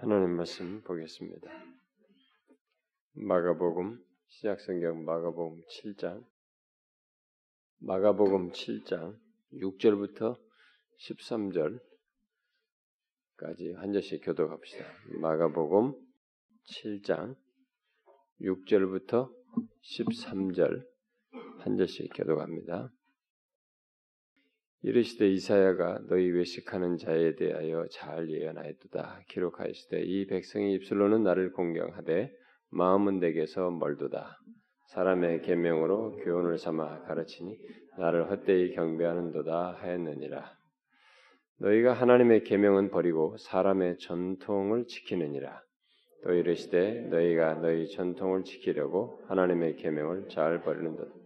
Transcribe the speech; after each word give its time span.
하나님 0.00 0.36
말씀 0.36 0.82
보겠습니다. 0.82 1.48
마가복음 3.12 4.04
시작성경 4.26 5.04
마가복음 5.04 5.62
7장 5.62 6.26
마가복음 7.78 8.50
7장 8.50 9.16
6절부터 9.52 10.36
13절까지 10.98 11.78
한 13.76 13.92
절씩 13.92 14.24
교독합시다. 14.24 14.84
마가복음 15.20 15.94
7장 16.64 17.36
6절부터 18.40 19.32
13절 19.82 20.84
한 21.60 21.76
절씩 21.76 22.10
교독합니다. 22.14 22.90
이르시되 24.86 25.26
이사야가 25.30 26.00
너희 26.10 26.28
외식하는 26.30 26.98
자에 26.98 27.36
대하여 27.36 27.86
잘 27.90 28.28
예언하였도다. 28.28 29.22
기록하였으되 29.30 30.02
이 30.02 30.26
백성의 30.26 30.74
입술로는 30.74 31.22
나를 31.22 31.52
공경하되 31.52 32.30
마음은 32.70 33.18
내게서 33.18 33.70
멀도다. 33.70 34.36
사람의 34.88 35.40
계명으로 35.40 36.16
교훈을 36.16 36.58
삼아 36.58 37.04
가르치니 37.04 37.56
나를 37.98 38.30
헛되이 38.30 38.74
경배하는도다 38.74 39.78
하였느니라. 39.80 40.52
너희가 41.60 41.94
하나님의 41.94 42.44
계명은 42.44 42.90
버리고 42.90 43.38
사람의 43.38 43.96
전통을 44.00 44.84
지키느니라. 44.86 45.62
또 46.24 46.34
이르시되 46.34 47.08
너희가 47.08 47.54
너희 47.54 47.88
전통을 47.88 48.44
지키려고 48.44 49.22
하나님의 49.28 49.76
계명을 49.76 50.28
잘 50.28 50.60
버리는도다. 50.60 51.23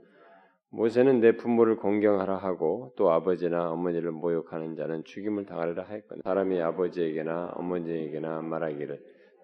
모세는 0.70 1.20
내 1.20 1.32
부모를 1.32 1.76
공경하라 1.76 2.36
하고 2.36 2.92
또 2.96 3.10
아버지나 3.10 3.70
어머니를 3.72 4.10
모욕하는 4.12 4.76
자는 4.76 5.02
죽임을 5.04 5.46
당하리라 5.46 5.84
하였거늘 5.84 6.22
사람이 6.22 6.60
아버지에게나 6.60 7.52
어머니에게나 7.54 8.42
말하기를 8.42 9.00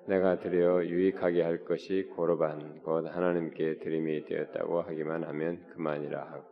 내가 0.06 0.38
드려 0.38 0.84
유익하게 0.84 1.42
할 1.42 1.64
것이 1.64 2.10
고르반 2.14 2.82
곧 2.82 3.06
하나님께 3.06 3.78
드림이 3.78 4.26
되었다고 4.26 4.82
하기만 4.82 5.24
하면 5.24 5.66
그만이라 5.68 6.20
하고 6.20 6.44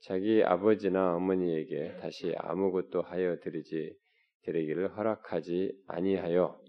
자기 0.00 0.42
아버지나 0.44 1.16
어머니에게 1.16 1.96
다시 2.02 2.34
아무것도 2.36 3.00
하여 3.00 3.38
드리지 3.38 3.96
드리기를 4.44 4.94
허락하지 4.94 5.72
아니하여 5.86 6.60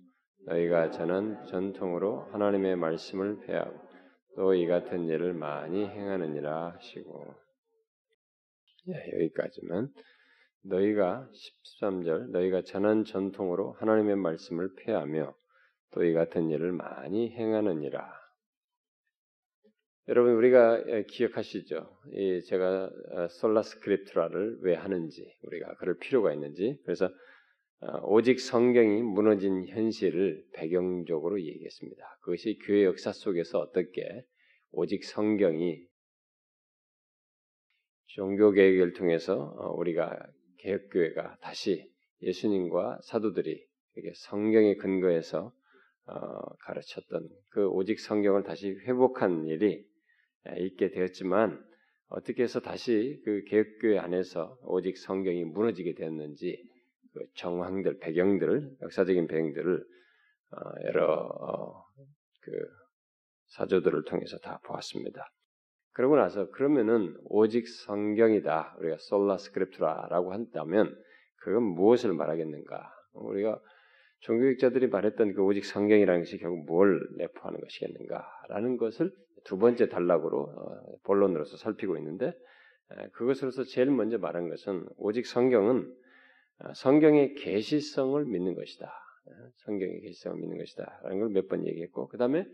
너희가 0.46 0.92
저는 0.92 1.46
전통으로 1.48 2.28
하나님의 2.32 2.78
말씀을 2.78 3.40
폐하고 3.42 3.93
또 4.36 4.54
이 4.56 4.66
같은 4.68 5.08
일을 5.08 5.34
많이 5.34 5.86
행하느니라 5.86 6.74
하시고 6.76 7.36
예, 8.90 8.94
여기까지만 9.14 9.90
너희가 10.64 11.30
13절 11.82 12.32
너희가 12.32 12.64
전한 12.64 13.06
전통으로 13.06 13.74
하나님의 13.74 14.16
말씀을 14.16 14.74
폐하며 14.76 15.34
또 15.92 16.04
이 16.04 16.14
같은 16.14 16.50
일을 16.50 16.72
많이 16.72 17.30
행하느니라. 17.30 18.12
여러분 20.10 20.34
우리가 20.34 20.84
예, 20.88 21.04
기억하시죠? 21.04 21.98
이 22.14 22.42
제가 22.48 22.90
어, 23.12 23.28
솔라 23.30 23.62
스크립트라를 23.62 24.60
왜 24.62 24.76
하는지 24.76 25.34
우리가 25.44 25.76
그럴 25.76 25.98
필요가 25.98 26.34
있는지 26.34 26.78
그래서 26.84 27.06
어, 27.06 27.12
오직 28.04 28.40
성경이 28.40 29.02
무너진 29.02 29.66
현실을 29.68 30.46
배경적으로 30.54 31.42
얘기했습니다. 31.42 32.18
그것이 32.22 32.60
교회 32.66 32.86
역사 32.86 33.12
속에서 33.12 33.60
어떻게 33.60 34.24
오직 34.72 35.04
성경이 35.04 35.86
종교 38.08 38.52
개혁을 38.52 38.94
통해서 38.94 39.56
어, 39.58 39.74
우리가 39.76 40.18
개혁교회가 40.60 41.38
다시 41.42 41.92
예수님과 42.22 43.00
사도들이 43.04 43.66
성경의 44.16 44.78
근거에서 44.78 45.52
어, 46.06 46.56
가르쳤던 46.66 47.30
그 47.50 47.68
오직 47.68 48.00
성경을 48.00 48.44
다시 48.44 48.72
회복한 48.88 49.48
일이 49.48 49.86
있게 50.58 50.92
되었지만 50.92 51.64
어떻게 52.08 52.44
해서 52.44 52.60
다시 52.60 53.20
그 53.26 53.44
개혁교회 53.46 53.98
안에서 53.98 54.58
오직 54.64 54.98
성경이 54.98 55.46
무너지게 55.46 55.96
되었는지 55.96 56.64
그 56.68 56.73
정황들, 57.36 58.00
배경들을 58.00 58.78
역사적인 58.82 59.28
배경들을 59.28 59.86
어, 60.52 60.58
여러 60.86 61.86
그 62.42 62.52
사조들을 63.48 64.04
통해서 64.06 64.38
다 64.40 64.60
보았습니다. 64.66 65.32
그러고 65.94 66.16
나서 66.16 66.50
그러면은 66.50 67.16
오직 67.26 67.68
성경이다. 67.68 68.78
우리가 68.80 68.98
Sola 69.00 69.38
Scriptura라고 69.38 70.34
한다면 70.34 70.96
그건 71.38 71.64
무엇을 71.64 72.14
말하겠는가? 72.14 72.92
우리가 73.14 73.60
종교개혁자들이 74.22 74.88
말했던 74.88 75.34
그 75.34 75.44
오직 75.44 75.66
성경이라는 75.66 76.22
것이 76.22 76.38
결국 76.38 76.66
뭘 76.66 77.00
내포하는 77.18 77.60
것이겠는가라는 77.60 78.78
것을 78.78 79.12
두 79.44 79.58
번째 79.58 79.90
단락으로 79.90 80.42
어, 80.42 80.98
본론으로서 81.04 81.58
살피고 81.58 81.98
있는데 81.98 82.34
그것으로서 83.14 83.64
제일 83.64 83.92
먼저 83.92 84.18
말한 84.18 84.50
것은 84.50 84.86
오직 84.98 85.26
성경은 85.26 85.80
어, 85.82 85.94
성경의 86.76 87.36
계시성을 87.36 88.26
믿는 88.26 88.56
것이다. 88.56 88.92
성경의 89.66 90.02
계시성을 90.02 90.38
믿는 90.40 90.58
것이다라는 90.58 91.20
걸 91.20 91.30
몇 91.30 91.48
번 91.48 91.66
얘기했고 91.68 92.08
그 92.08 92.18
다음에 92.18 92.46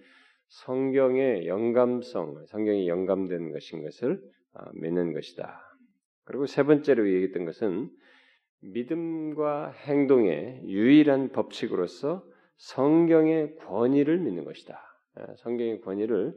성경의 0.48 1.48
영감성, 1.48 2.46
성경이 2.48 2.88
영감된 2.88 3.52
것인 3.52 3.84
것을 3.84 4.22
아, 4.54 4.70
믿는 4.74 5.14
것이다. 5.14 5.62
그리고 6.26 6.48
세 6.48 6.64
번째로 6.64 7.08
얘기했던 7.08 7.46
것은 7.46 7.90
믿음과 8.62 9.72
행동의 9.72 10.64
유일한 10.66 11.30
법칙으로서 11.30 12.24
성경의 12.58 13.56
권위를 13.58 14.18
믿는 14.20 14.44
것이다. 14.44 14.80
아, 15.16 15.36
성경의 15.38 15.82
권위를 15.82 16.34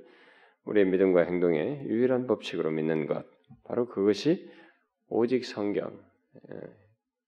우리의 0.64 0.86
믿음과 0.86 1.22
행동의 1.22 1.86
유일한 1.86 2.26
법칙으로 2.26 2.70
믿는 2.70 3.06
것. 3.06 3.24
바로 3.64 3.86
그것이 3.88 4.48
오직 5.08 5.44
성경. 5.44 5.98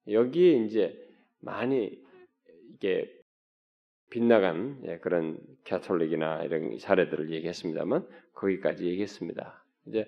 예, 0.08 0.14
여기에 0.14 0.64
이제 0.64 1.08
많이 1.40 2.02
이게 2.74 3.10
빗나간 4.10 4.80
예, 4.86 4.98
그런 4.98 5.38
캐톨릭이나 5.64 6.44
이런 6.44 6.78
사례들을 6.78 7.30
얘기했습니다만 7.30 8.06
거기까지 8.32 8.86
얘기했습니다. 8.86 9.64
이제 9.86 10.06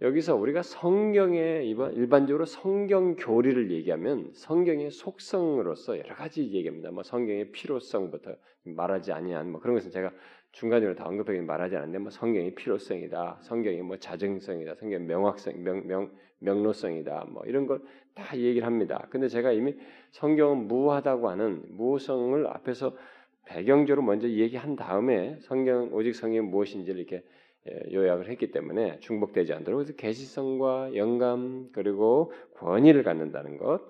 여기서 0.00 0.34
우리가 0.34 0.62
성경의 0.62 1.68
일반적으로 1.68 2.44
성경 2.44 3.14
교리를 3.14 3.70
얘기하면 3.70 4.32
성경의 4.34 4.90
속성으로서 4.90 5.98
여러 5.98 6.14
가지 6.14 6.42
얘기합니다. 6.52 6.90
뭐 6.90 7.02
성경의 7.02 7.52
필요성부터 7.52 8.36
말하지 8.64 9.12
아니한 9.12 9.50
뭐 9.50 9.60
그런 9.60 9.76
것은 9.76 9.90
제가 9.90 10.12
중간중간 10.54 10.96
다 10.96 11.06
언급하기 11.06 11.40
말하지 11.40 11.76
않는데 11.76 11.98
뭐 11.98 12.10
성경의 12.10 12.54
필요성이다, 12.54 13.38
성경의 13.42 13.82
뭐 13.82 13.96
자증성이다, 13.98 14.74
성경의 14.74 15.06
명확성, 15.06 15.62
명, 15.62 15.86
명, 15.86 16.10
명로성이다, 16.40 17.26
뭐 17.30 17.44
이런 17.46 17.66
걸 17.66 17.80
다 18.14 18.36
얘기를 18.36 18.66
합니다. 18.66 19.06
근데 19.10 19.28
제가 19.28 19.52
이미 19.52 19.74
성경은 20.12 20.68
무하다고 20.68 21.28
하는 21.28 21.62
무성을 21.70 22.46
앞에서 22.46 22.96
배경적으로 23.44 24.02
먼저 24.02 24.28
얘기한 24.28 24.76
다음에 24.76 25.36
성경 25.40 25.92
오직 25.92 26.14
성경이 26.14 26.46
무엇인지를 26.48 27.00
이렇게 27.00 27.24
예, 27.66 27.92
요약을 27.92 28.28
했기 28.28 28.50
때문에 28.50 29.00
중복되지 29.00 29.52
않도록 29.54 29.78
그래서 29.78 29.94
계시성과 29.96 30.96
영감 30.96 31.70
그리고 31.72 32.32
권위를 32.56 33.02
갖는다는 33.02 33.58
것 33.58 33.80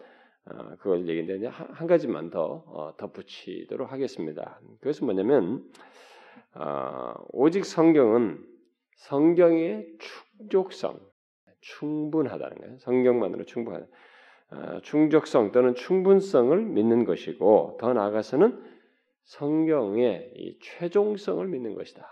어, 0.47 0.77
그걸 0.79 1.07
얘기인데 1.09 1.47
한 1.47 1.87
가지만 1.87 2.31
더 2.31 2.65
어, 2.67 2.95
덧붙이도록 2.97 3.93
하겠습니다. 3.93 4.61
그것은 4.81 5.07
뭐냐면 5.07 5.65
어, 6.55 7.15
오직 7.33 7.65
성경은 7.65 8.45
성경의 8.97 9.89
충족성, 10.39 11.01
충분하다는 11.61 12.59
거예요. 12.59 12.79
성경만으로 12.79 13.45
충분하다. 13.45 13.87
어, 14.51 14.81
충족성 14.83 15.53
또는 15.53 15.75
충분성을 15.75 16.57
믿는 16.61 17.05
것이고 17.05 17.79
더 17.81 17.93
나아가서는 17.93 18.63
성경의 19.25 20.33
이 20.37 20.59
최종성을 20.61 21.47
믿는 21.47 21.75
것이다. 21.75 22.07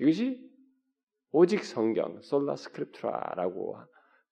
이것이 0.00 0.48
오직 1.30 1.64
성경, 1.64 2.20
Sola 2.22 2.56
Scriptura라고 2.56 3.76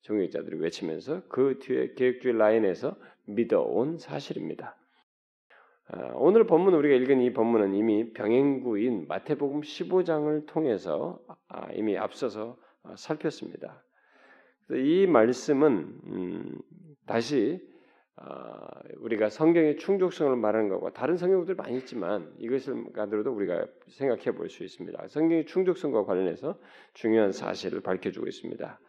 종교개혁자들이 0.01 0.59
외치면서 0.59 1.23
그 1.29 1.59
뒤에 1.61 1.95
개혁주의 1.95 2.37
라인에서 2.37 2.97
믿어온 3.27 3.99
사실입니다. 3.99 4.77
아, 5.89 6.11
오늘 6.15 6.47
본문 6.47 6.75
우리가 6.75 6.97
읽은 6.97 7.21
이 7.21 7.33
본문은 7.33 7.75
이미 7.75 8.13
병행구인 8.13 9.07
마태복음 9.07 9.61
15장을 9.61 10.47
통해서 10.47 11.21
아, 11.49 11.69
이미 11.73 11.97
앞서서 11.97 12.57
아, 12.83 12.95
살폈습니다. 12.97 13.85
이 14.73 15.07
말씀은 15.07 16.01
음, 16.07 16.59
다시 17.07 17.61
우리가 18.99 19.29
성경의 19.29 19.77
충족성을 19.77 20.35
말하는 20.37 20.71
것과 20.71 20.93
다른 20.93 21.17
성경들 21.17 21.55
많이 21.55 21.77
있지만 21.77 22.33
이것을 22.39 22.93
가더라도 22.93 23.31
우리가 23.31 23.67
생각해 23.89 24.33
볼 24.33 24.49
수 24.49 24.65
있습니다. 24.65 25.07
성경의 25.07 25.45
충족성과 25.47 26.05
관련해서 26.05 26.59
중요한 26.95 27.31
사실을 27.31 27.83
밝혀주고 27.83 28.27
있습니다. 28.27 28.81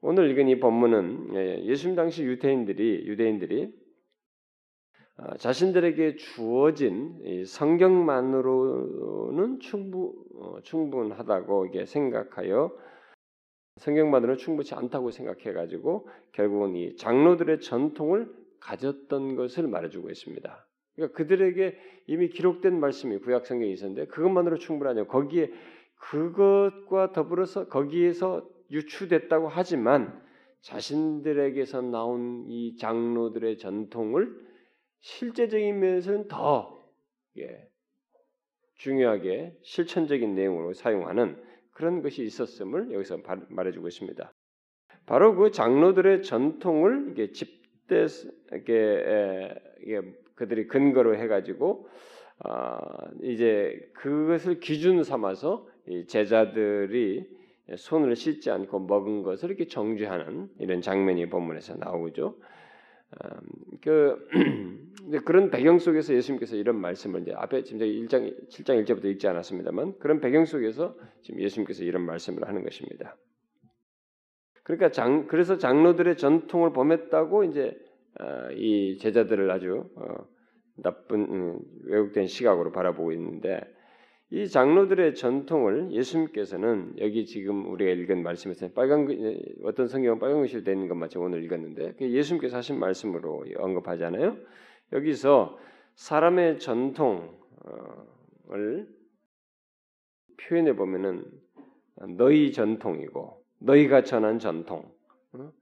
오늘 0.00 0.30
읽은 0.30 0.48
이 0.48 0.58
본문은 0.58 1.34
예, 1.34 1.64
예수님 1.64 1.94
당시 1.94 2.24
유대인들이 2.24 3.06
유대인들이 3.06 3.66
아, 3.66 3.81
자신들에게 5.38 6.16
주어진 6.16 7.44
성경만으로는 7.46 9.60
충분 9.60 10.12
어, 10.34 10.60
충분하다고 10.62 11.66
이게 11.66 11.86
생각하여 11.86 12.72
성경만으로는 13.76 14.38
충분치 14.38 14.74
않다고 14.74 15.10
생각해 15.10 15.52
가지고 15.52 16.08
결국은 16.32 16.74
이 16.76 16.96
장로들의 16.96 17.60
전통을 17.60 18.32
가졌던 18.60 19.36
것을 19.36 19.68
말해주고 19.68 20.10
있습니다. 20.10 20.66
그러니까 20.94 21.16
그들에게 21.16 21.78
이미 22.06 22.28
기록된 22.28 22.78
말씀이 22.78 23.18
구약 23.18 23.46
성경에 23.46 23.72
있었는데 23.72 24.06
그것만으로 24.06 24.58
충분하냐? 24.58 25.06
거기에 25.06 25.50
그것과 25.96 27.12
더불어서 27.12 27.68
거기에서 27.68 28.48
유추됐다고 28.70 29.48
하지만 29.48 30.20
자신들에게서 30.60 31.82
나온 31.82 32.44
이 32.48 32.76
장로들의 32.76 33.58
전통을 33.58 34.51
실제적인 35.02 35.78
면에서는 35.80 36.28
더 36.28 36.80
예, 37.38 37.68
중요하게 38.76 39.56
실천적인 39.62 40.34
내용으로 40.34 40.72
사용하는 40.72 41.42
그런 41.72 42.02
것이 42.02 42.22
있었음을 42.22 42.92
여기서 42.92 43.18
말해주고 43.48 43.88
있습니다. 43.88 44.32
바로 45.06 45.34
그 45.34 45.50
장로들의 45.50 46.22
전통을 46.22 47.10
이게 47.10 47.32
집대 47.32 48.06
이게, 48.54 49.54
이게 49.82 50.00
그들이 50.34 50.68
근거로 50.68 51.16
해가지고 51.16 51.88
어, 52.44 52.78
이제 53.22 53.90
그것을 53.94 54.60
기준 54.60 55.02
삼아서 55.02 55.66
제자들이 56.06 57.28
손을 57.76 58.16
씻지 58.16 58.50
않고 58.50 58.80
먹은 58.80 59.22
것을 59.22 59.50
이렇게 59.50 59.66
정죄하는 59.66 60.50
이런 60.58 60.80
장면이 60.80 61.28
본문에서 61.28 61.76
나오죠. 61.76 62.36
음, 63.24 63.40
그 63.82 64.28
그런 65.24 65.50
배경 65.50 65.78
속에서 65.78 66.14
예수님께서 66.14 66.56
이런 66.56 66.80
말씀을 66.80 67.22
이제 67.22 67.32
앞에 67.34 67.64
지금 67.64 67.80
1장 67.80 68.48
7장 68.48 68.84
1절부터 68.84 69.04
읽지 69.06 69.26
않았습니다만 69.28 69.98
그런 69.98 70.20
배경 70.20 70.44
속에서 70.44 70.96
지금 71.22 71.40
예수님께서 71.40 71.84
이런 71.84 72.06
말씀을 72.06 72.46
하는 72.46 72.62
것입니다. 72.62 73.16
그러니까 74.62 74.90
장 74.90 75.26
그래서 75.26 75.58
장로들의 75.58 76.16
전통을 76.16 76.72
범했다고 76.72 77.44
이제 77.44 77.76
어, 78.20 78.50
이 78.52 78.98
제자들을 78.98 79.50
아주 79.50 79.90
어, 79.96 80.26
나쁜 80.76 81.20
음, 81.30 81.58
왜곡된 81.84 82.26
시각으로 82.26 82.72
바라보고 82.72 83.12
있는데 83.12 83.60
이 84.32 84.48
장로들의 84.48 85.14
전통을 85.14 85.92
예수님께서는 85.92 86.94
여기 87.00 87.26
지금 87.26 87.70
우리가 87.70 87.90
읽은 87.90 88.22
말씀에서 88.22 88.66
빨간 88.70 89.06
어떤 89.62 89.88
성경은 89.88 90.18
빨간 90.18 90.38
글씨로 90.38 90.64
되는 90.64 90.88
것마저 90.88 91.20
오늘 91.20 91.44
읽었는데 91.44 91.96
그 91.98 92.10
예수님께서 92.10 92.56
하신 92.56 92.80
말씀으로 92.80 93.44
언급하잖아요. 93.58 94.38
여기서 94.94 95.58
사람의 95.96 96.60
전통을 96.60 96.96
표현해 100.40 100.76
보면은 100.76 101.26
너희 102.16 102.52
전통이고 102.52 103.44
너희가 103.58 104.02
전한 104.02 104.38
전통. 104.38 104.90
어? 105.32 105.52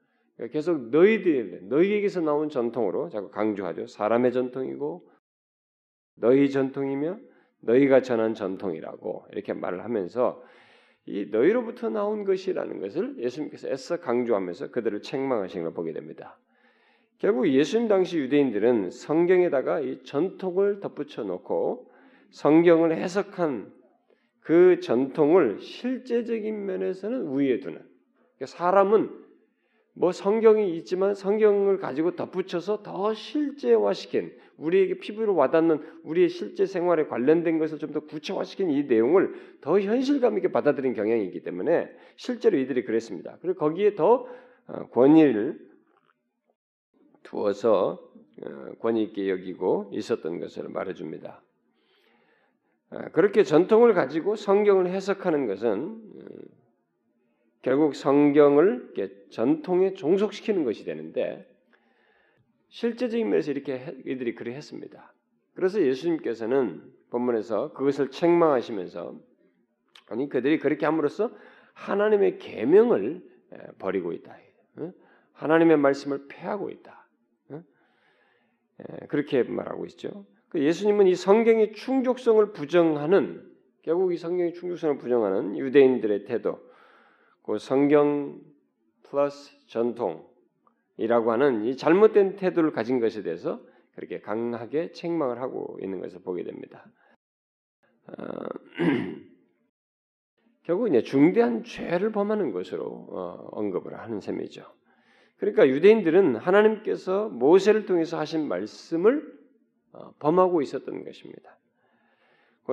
계속 0.53 0.91
너희들 0.91 1.63
너희에게서 1.65 2.21
나온 2.21 2.49
전통으로 2.49 3.09
자꾸 3.09 3.33
강조하죠. 3.33 3.89
사람의 3.89 4.33
전통이고 4.33 5.11
너희 6.15 6.51
전통이며 6.51 7.19
너희가 7.61 8.03
전한 8.03 8.35
전통이라고 8.35 9.27
이렇게 9.33 9.53
말을 9.53 9.85
하면서 9.85 10.43
이 11.07 11.27
너희로부터 11.31 11.89
나온 11.91 12.25
것이라는 12.25 12.81
것을 12.81 13.19
예수님께서 13.19 13.69
애써 13.69 13.99
강조하면서 13.99 14.71
그들을 14.71 15.03
책망하신 15.03 15.62
걸 15.62 15.73
보게 15.73 15.93
됩니다. 15.93 16.39
결국 17.19 17.49
예수님 17.49 17.89
당시 17.89 18.19
유대인들은 18.19 18.91
성경에다가 18.91 19.81
이 19.81 20.03
전통을 20.05 20.81
덧붙여 20.81 21.23
놓고 21.23 21.91
성경을 22.31 22.97
해석한 22.97 23.73
그 24.41 24.81
전통을 24.81 25.61
실제적인 25.61 26.65
면에서는 26.65 27.23
우위에 27.23 27.61
두는 27.61 27.79
그러니까 28.37 28.47
사람은 28.47 29.20
뭐 30.00 30.12
성경이 30.12 30.79
있지만 30.79 31.14
성경을 31.14 31.79
가지고 31.79 32.17
덧붙여서 32.17 32.82
더 32.82 33.12
실제화시킨 33.12 34.32
우리에게 34.56 34.99
피부로 34.99 35.35
와닿는 35.35 35.82
우리의 36.05 36.31
실제 36.31 36.64
생활에 36.64 37.05
관련된 37.06 37.58
것을 37.58 37.79
좀 37.79 37.93
더 37.93 38.00
구체화시킨 38.00 38.70
이 38.70 38.85
내용을 38.85 39.35
더 39.61 39.79
현실감 39.79 40.38
있게 40.38 40.52
받아들인 40.52 40.94
경향이 40.94 41.26
있기 41.26 41.43
때문에 41.43 41.91
실제로 42.17 42.56
이들이 42.56 42.85
그랬습니다. 42.85 43.37
그리고 43.43 43.58
거기에 43.58 43.94
더 43.94 44.26
어, 44.69 44.87
권위를 44.88 45.58
두어서 47.23 48.00
어, 48.43 48.73
권위 48.81 49.02
있게 49.02 49.29
여기고 49.29 49.91
있었던 49.93 50.41
것을 50.41 50.70
말해줍니다. 50.70 51.43
어, 52.93 52.99
그렇게 53.12 53.43
전통을 53.43 53.93
가지고 53.93 54.35
성경을 54.37 54.87
해석하는 54.87 55.47
것은 55.47 56.00
결국 57.62 57.95
성경을 57.95 58.95
전통에 59.31 59.95
종속시키는 59.95 60.65
것이 60.65 60.85
되는데 60.85 61.47
실제적인 62.69 63.29
면에서 63.29 63.51
이렇게 63.51 63.97
이들이 64.07 64.35
그리 64.35 64.53
했습니다. 64.53 65.12
그래서 65.55 65.83
예수님께서는 65.83 66.83
본문에서 67.11 67.73
그것을 67.73 68.11
책망하시면서 68.11 69.19
아니 70.09 70.29
그들이 70.29 70.59
그렇게 70.59 70.87
함으로써 70.87 71.31
하나님의 71.75 72.39
계명을 72.39 73.23
버리고 73.79 74.12
있다. 74.12 74.37
하나님의 75.33 75.77
말씀을 75.77 76.27
폐하고 76.29 76.71
있다. 76.71 77.09
그렇게 79.09 79.43
말하고 79.43 79.85
있죠. 79.87 80.25
그 80.49 80.61
예수님은 80.61 81.07
이 81.07 81.15
성경의 81.15 81.73
충족성을 81.73 82.53
부정하는 82.53 83.49
결국 83.83 84.12
이 84.12 84.17
성경의 84.17 84.55
충족성을 84.55 84.99
부정하는 84.99 85.59
유대인들의 85.59 86.25
태도, 86.25 86.61
그 87.50 87.58
성경 87.58 88.41
플러스 89.02 89.50
전통이라고 89.67 91.32
하는 91.32 91.64
이 91.64 91.76
잘못된 91.76 92.37
태도를 92.37 92.70
가진 92.70 93.00
것에 93.00 93.25
대해서 93.25 93.61
그렇게 93.97 94.20
강하게 94.20 94.93
책망을 94.93 95.41
하고 95.41 95.76
있는 95.82 95.99
것을 95.99 96.20
보게 96.20 96.44
됩니다. 96.44 96.87
어, 98.06 98.12
결국 100.62 100.87
이제 100.87 101.02
중대한 101.02 101.64
죄를 101.64 102.12
범하는 102.12 102.52
것으로 102.52 102.85
어, 102.87 103.49
언급을 103.50 103.99
하는 103.99 104.20
셈이죠. 104.20 104.62
그러니까 105.38 105.67
유대인들은 105.67 106.37
하나님께서 106.37 107.31
모세를 107.31 107.85
통해서 107.85 108.17
하신 108.17 108.47
말씀을 108.47 109.41
어, 109.91 110.12
범하고 110.20 110.62
있었던 110.62 111.02
것입니다. 111.02 111.58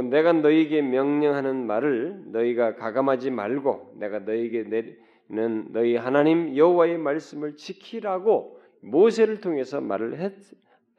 내가 0.10 0.34
너희에게 0.34 0.82
명령하는 0.82 1.66
말을 1.66 2.24
너희가 2.28 2.76
가감하지 2.76 3.32
말고 3.32 3.96
내가 4.00 4.20
너희에게 4.20 4.64
내는 5.30 5.72
너희 5.72 5.96
하나님 5.96 6.56
여호와의 6.56 6.98
말씀을 6.98 7.56
지키라고 7.56 8.60
모세를 8.82 9.42
통해서 9.42 9.82
말을 9.82 10.20
했, 10.20 10.34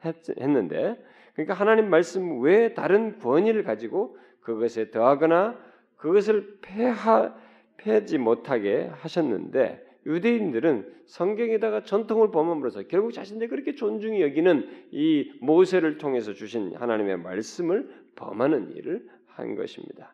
했, 0.05 0.15
는데 0.37 1.01
그러니까 1.33 1.53
하나님 1.53 1.89
말씀 1.89 2.41
외에 2.41 2.73
다른 2.73 3.19
권위를 3.19 3.63
가지고 3.63 4.17
그것에 4.41 4.91
더하거나 4.91 5.57
그것을 5.95 6.59
폐하, 6.61 7.35
폐지 7.77 8.17
못하게 8.17 8.89
하셨는데 8.91 9.85
유대인들은 10.05 10.99
성경에다가 11.05 11.83
전통을 11.83 12.31
범함으로써 12.31 12.83
결국 12.83 13.11
자신들이 13.11 13.49
그렇게 13.49 13.75
존중히 13.75 14.21
여기는 14.21 14.87
이 14.91 15.31
모세를 15.41 15.97
통해서 15.97 16.33
주신 16.33 16.75
하나님의 16.75 17.17
말씀을 17.17 17.89
범하는 18.19 18.75
일을 18.75 19.07
한 19.27 19.55
것입니다. 19.55 20.13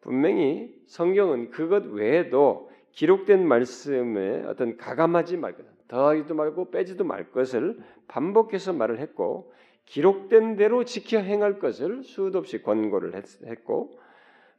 분명히 0.00 0.74
성경은 0.86 1.50
그것 1.50 1.84
외에도 1.86 2.70
기록된 2.92 3.46
말씀에 3.46 4.44
어떤 4.46 4.76
가감하지 4.76 5.36
말 5.36 5.56
것, 5.56 5.64
더하기도 5.88 6.34
말고 6.34 6.70
빼지도 6.70 7.04
말 7.04 7.30
것을 7.30 7.78
반복해서 8.08 8.72
말을 8.72 8.98
했고 9.00 9.52
기록된 9.84 10.56
대로 10.56 10.84
지켜 10.84 11.18
행할 11.18 11.58
것을 11.58 12.04
수도 12.04 12.38
없이 12.38 12.62
권고를 12.62 13.14
했고 13.14 13.98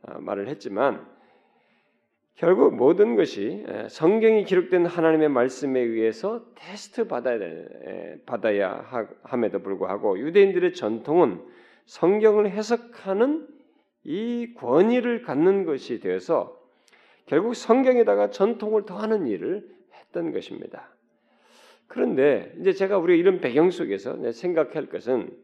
어, 0.04 0.20
말을 0.20 0.48
했지만 0.48 1.06
결국 2.36 2.76
모든 2.76 3.16
것이 3.16 3.64
성경이 3.90 4.46
기록된 4.46 4.86
하나님의 4.86 5.30
말씀에 5.30 5.80
의해서 5.80 6.44
테스트 6.56 7.08
받아야 7.08 7.40
받아야 8.26 8.84
함에도 9.22 9.60
불구하고 9.60 10.18
유대인들의 10.18 10.74
전통은 10.74 11.40
성경을 11.86 12.52
해석하는 12.52 13.48
이 14.04 14.54
권위를 14.56 15.22
갖는 15.22 15.66
것이 15.66 16.00
되어서 16.00 16.60
결국 17.26 17.54
성경에다가 17.56 18.30
전통을 18.30 18.86
더하는 18.86 19.28
일을 19.28 19.70
했던 19.94 20.32
것입니다. 20.32 20.96
그런데 21.88 22.56
이제 22.60 22.74
제가 22.74 22.98
우리 22.98 23.20
이런 23.20 23.42
배경 23.42 23.70
속에서 23.70 24.32
생각할 24.32 24.88
것은 24.88 25.38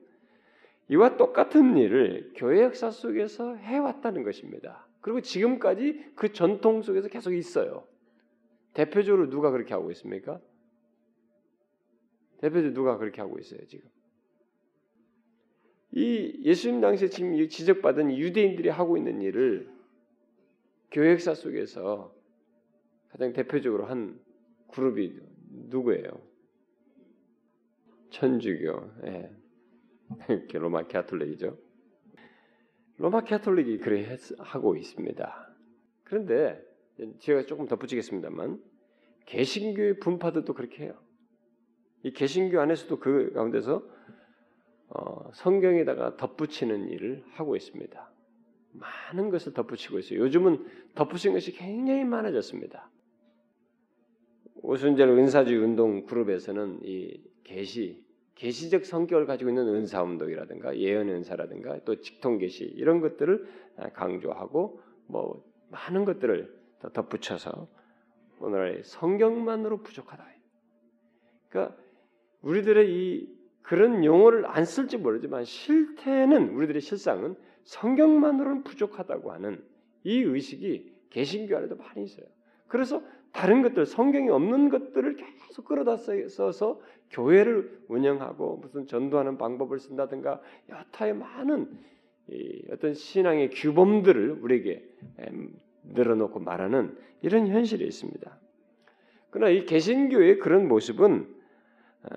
이와 0.89 1.17
똑같은 1.17 1.77
일을 1.77 2.31
교회 2.35 2.63
역사 2.63 2.89
속에서 2.89 3.55
해왔다는 3.55 4.23
것입니다. 4.23 4.87
그리고 5.01 5.21
지금까지 5.21 6.13
그 6.15 6.31
전통 6.31 6.81
속에서 6.81 7.09
계속 7.09 7.33
있어요. 7.33 7.85
대표적으로 8.73 9.29
누가 9.29 9.51
그렇게 9.51 9.73
하고 9.73 9.91
있습니까? 9.91 10.39
대표적으로 12.39 12.73
누가 12.73 12.97
그렇게 12.97 13.21
하고 13.21 13.39
있어요, 13.39 13.65
지금? 13.67 13.89
이 15.91 16.41
예수님 16.43 16.81
당시에 16.81 17.09
지금 17.09 17.33
이 17.33 17.47
지적받은 17.49 18.15
유대인들이 18.17 18.69
하고 18.69 18.97
있는 18.97 19.21
일을 19.21 19.69
교회 20.91 21.11
역사 21.11 21.33
속에서 21.33 22.13
가장 23.09 23.33
대표적으로 23.33 23.85
한 23.85 24.19
그룹이 24.69 25.19
누구예요? 25.69 26.21
천주교, 28.09 28.91
예. 29.05 29.31
로마 30.53 30.87
캐톨릭이죠. 30.87 31.57
로마 32.97 33.23
캐톨릭이 33.23 33.79
그래 33.79 34.17
하고 34.39 34.75
있습니다. 34.75 35.55
그런데 36.03 36.63
제가 37.19 37.45
조금 37.45 37.67
덧붙이겠습니다만 37.67 38.61
개신교의 39.25 39.99
분파들도 39.99 40.53
그렇게 40.53 40.85
해요. 40.85 40.99
이 42.03 42.11
개신교 42.11 42.59
안에서도 42.59 42.99
그 42.99 43.31
가운데서 43.33 43.83
어, 44.89 45.29
성경에다가 45.33 46.17
덧붙이는 46.17 46.89
일을 46.89 47.23
하고 47.31 47.55
있습니다. 47.55 48.11
많은 48.71 49.29
것을 49.29 49.53
덧붙이고 49.53 49.99
있어요. 49.99 50.19
요즘은 50.19 50.65
덧붙인 50.95 51.33
것이 51.33 51.51
굉장히 51.53 52.03
많아졌습니다. 52.03 52.89
오순절 54.61 55.09
은사주의 55.09 55.59
운동 55.59 56.05
그룹에서는 56.05 56.79
이 56.83 57.21
계시 57.43 58.05
계시적 58.35 58.85
성격을 58.85 59.25
가지고 59.25 59.49
있는 59.49 59.67
은사 59.67 60.03
운동이라든가 60.03 60.77
예언 60.77 61.09
은사라든가 61.09 61.79
또 61.85 61.99
직통 62.01 62.37
계시 62.37 62.65
이런 62.65 63.01
것들을 63.01 63.47
강조하고 63.93 64.79
뭐 65.07 65.43
많은 65.69 66.05
것들을 66.05 66.55
덧붙여서 66.93 67.67
오늘의 68.39 68.83
성경만으로 68.83 69.81
부족하다. 69.81 70.23
그러니까 71.49 71.75
우리들의 72.41 72.93
이 72.93 73.36
그런 73.67 74.05
용어를 74.05 74.45
안 74.45 74.63
쓸지 74.63 74.95
모르지만 74.95 75.43
실태는 75.43 76.51
우리들의 76.51 76.79
실상은 76.79 77.35
성경만으로는 77.65 78.63
부족하다고 78.63 79.33
하는 79.33 79.61
이 80.05 80.21
의식이 80.21 80.93
개신교 81.09 81.57
안에도 81.57 81.75
많이 81.75 82.03
있어요. 82.03 82.25
그래서 82.67 83.03
다른 83.33 83.61
것들 83.61 83.85
성경이 83.85 84.29
없는 84.29 84.69
것들을 84.69 85.17
계속 85.17 85.65
끌어다 85.65 85.97
써서 85.97 86.79
교회를 87.09 87.83
운영하고 87.89 88.55
무슨 88.55 88.87
전도하는 88.87 89.37
방법을 89.37 89.79
쓴다든가 89.79 90.41
여타의 90.69 91.15
많은 91.15 91.77
어떤 92.71 92.93
신앙의 92.93 93.49
규범들을 93.49 94.31
우리에게 94.43 94.89
늘어놓고 95.83 96.39
말하는 96.39 96.97
이런 97.21 97.47
현실이 97.47 97.85
있습니다. 97.85 98.39
그러나 99.29 99.51
이 99.51 99.65
개신교의 99.65 100.39
그런 100.39 100.69
모습은 100.69 101.35
어, 102.03 102.09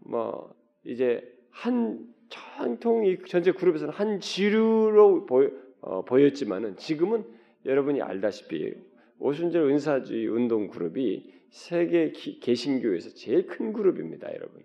뭐 0.00 0.57
이제 0.88 1.22
한 1.50 2.02
전통 2.30 3.04
이 3.04 3.18
전체 3.26 3.52
그룹에서는 3.52 3.92
한 3.92 4.20
지류로 4.20 5.26
보여, 5.26 5.50
어, 5.82 6.02
보였지만은 6.04 6.76
지금은 6.76 7.24
여러분이 7.66 8.00
알다시피 8.00 8.74
오순절 9.18 9.70
은사주의 9.70 10.26
운동 10.28 10.68
그룹이 10.68 11.30
세계 11.50 12.10
기, 12.12 12.40
개신교에서 12.40 13.10
제일 13.10 13.46
큰 13.46 13.74
그룹입니다, 13.74 14.32
여러분. 14.34 14.62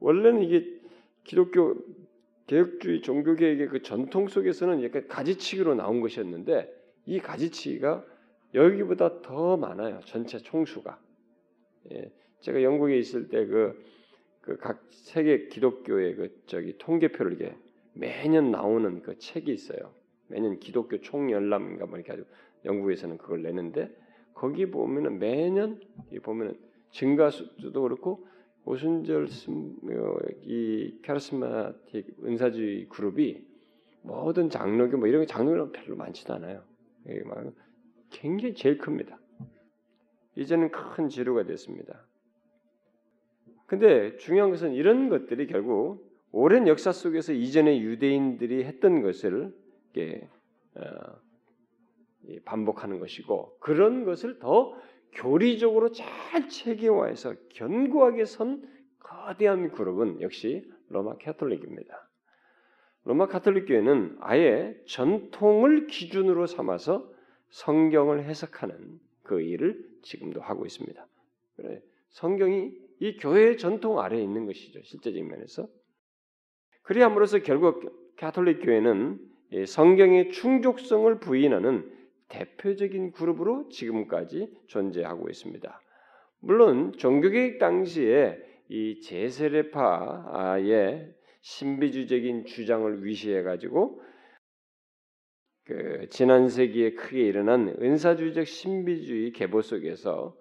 원래는 0.00 0.42
이게 0.42 0.80
기독교 1.22 1.76
개혁주의 2.46 3.02
종교개혁의 3.02 3.68
그 3.68 3.82
전통 3.82 4.28
속에서는 4.28 4.82
약간 4.84 5.06
가지치기로 5.08 5.74
나온 5.74 6.00
것이었는데 6.00 6.70
이 7.06 7.18
가지치기가 7.18 8.04
여기보다 8.54 9.20
더 9.20 9.56
많아요. 9.56 10.00
전체 10.04 10.38
총수가. 10.38 10.98
예, 11.92 12.10
제가 12.40 12.62
영국에 12.62 12.98
있을 12.98 13.28
때그 13.28 13.93
그 14.44 14.58
각 14.58 14.84
세계 14.90 15.48
기독교의 15.48 16.16
그 16.16 16.42
저기 16.44 16.76
통계표를 16.76 17.32
이게 17.32 17.56
매년 17.94 18.50
나오는 18.50 19.00
그 19.00 19.18
책이 19.18 19.50
있어요. 19.50 19.94
매년 20.28 20.58
기독교 20.58 21.00
총열람인가 21.00 21.86
뭐 21.86 21.96
이렇게 21.96 22.12
아주 22.12 22.26
영국에서는 22.66 23.16
그걸 23.16 23.42
내는데 23.42 23.90
거기 24.34 24.70
보면은 24.70 25.18
매년 25.18 25.80
이 26.12 26.18
보면은 26.18 26.58
증가수도 26.90 27.82
그렇고 27.82 28.26
오순절 28.66 29.24
어, 29.24 30.16
이 30.42 30.98
카리스마틱 31.02 32.16
은사주의 32.22 32.88
그룹이 32.90 33.46
모든 34.02 34.50
장로교 34.50 34.98
뭐 34.98 35.08
이런 35.08 35.26
장로교는 35.26 35.72
별로 35.72 35.96
많지도 35.96 36.34
않아요. 36.34 36.62
굉장히 38.10 38.54
제일 38.54 38.76
큽니다. 38.76 39.18
이제는 40.36 40.70
큰 40.70 41.08
지루가 41.08 41.44
됐습니다. 41.44 42.06
근데 43.66 44.16
중요한 44.18 44.50
것은 44.50 44.72
이런 44.72 45.08
것들이 45.08 45.46
결국 45.46 46.10
오랜 46.32 46.66
역사 46.68 46.92
속에서 46.92 47.32
이전의 47.32 47.80
유대인들이 47.80 48.64
했던 48.64 49.02
것을 49.02 49.54
이렇게 49.94 50.28
어, 50.74 50.82
반복하는 52.44 52.98
것이고 52.98 53.58
그런 53.60 54.04
것을 54.04 54.38
더 54.38 54.76
교리적으로 55.12 55.92
잘 55.92 56.48
체계화해서 56.48 57.34
견고하게 57.50 58.24
선 58.24 58.68
거대한 58.98 59.70
그룹은 59.70 60.20
역시 60.22 60.68
로마 60.88 61.16
캐톨릭입니다. 61.18 62.08
로마 63.04 63.26
카톨릭 63.26 63.66
교회는 63.66 64.16
아예 64.20 64.74
전통을 64.86 65.86
기준으로 65.86 66.46
삼아서 66.46 67.08
성경을 67.50 68.24
해석하는 68.24 68.98
그 69.22 69.40
일을 69.40 69.84
지금도 70.02 70.40
하고 70.40 70.66
있습니다. 70.66 71.06
그래 71.56 71.82
성경이 72.10 72.72
이 73.04 73.16
교회의 73.18 73.58
전통 73.58 74.00
아래에 74.00 74.22
있는 74.22 74.46
것이죠. 74.46 74.80
실제적인 74.82 75.28
면에서. 75.28 75.68
그리함으로써 76.84 77.40
결국 77.40 78.16
가톨릭 78.16 78.64
교회는 78.64 79.20
성경의 79.66 80.30
충족성을 80.30 81.20
부인하는 81.20 81.92
대표적인 82.28 83.12
그룹으로 83.12 83.68
지금까지 83.68 84.48
존재하고 84.68 85.28
있습니다. 85.28 85.82
물론 86.40 86.92
종교개혁 86.96 87.58
당시에 87.58 88.38
이 88.70 89.02
제세례파의 89.02 89.54
신비주의적인 91.42 92.46
주장을 92.46 93.04
위시해 93.04 93.42
가지고 93.42 94.00
그 95.66 96.06
지난 96.08 96.48
세기에 96.48 96.94
크게 96.94 97.20
일어난 97.20 97.68
은사주의적 97.68 98.46
신비주의 98.46 99.32
계보 99.32 99.60
속에서 99.60 100.34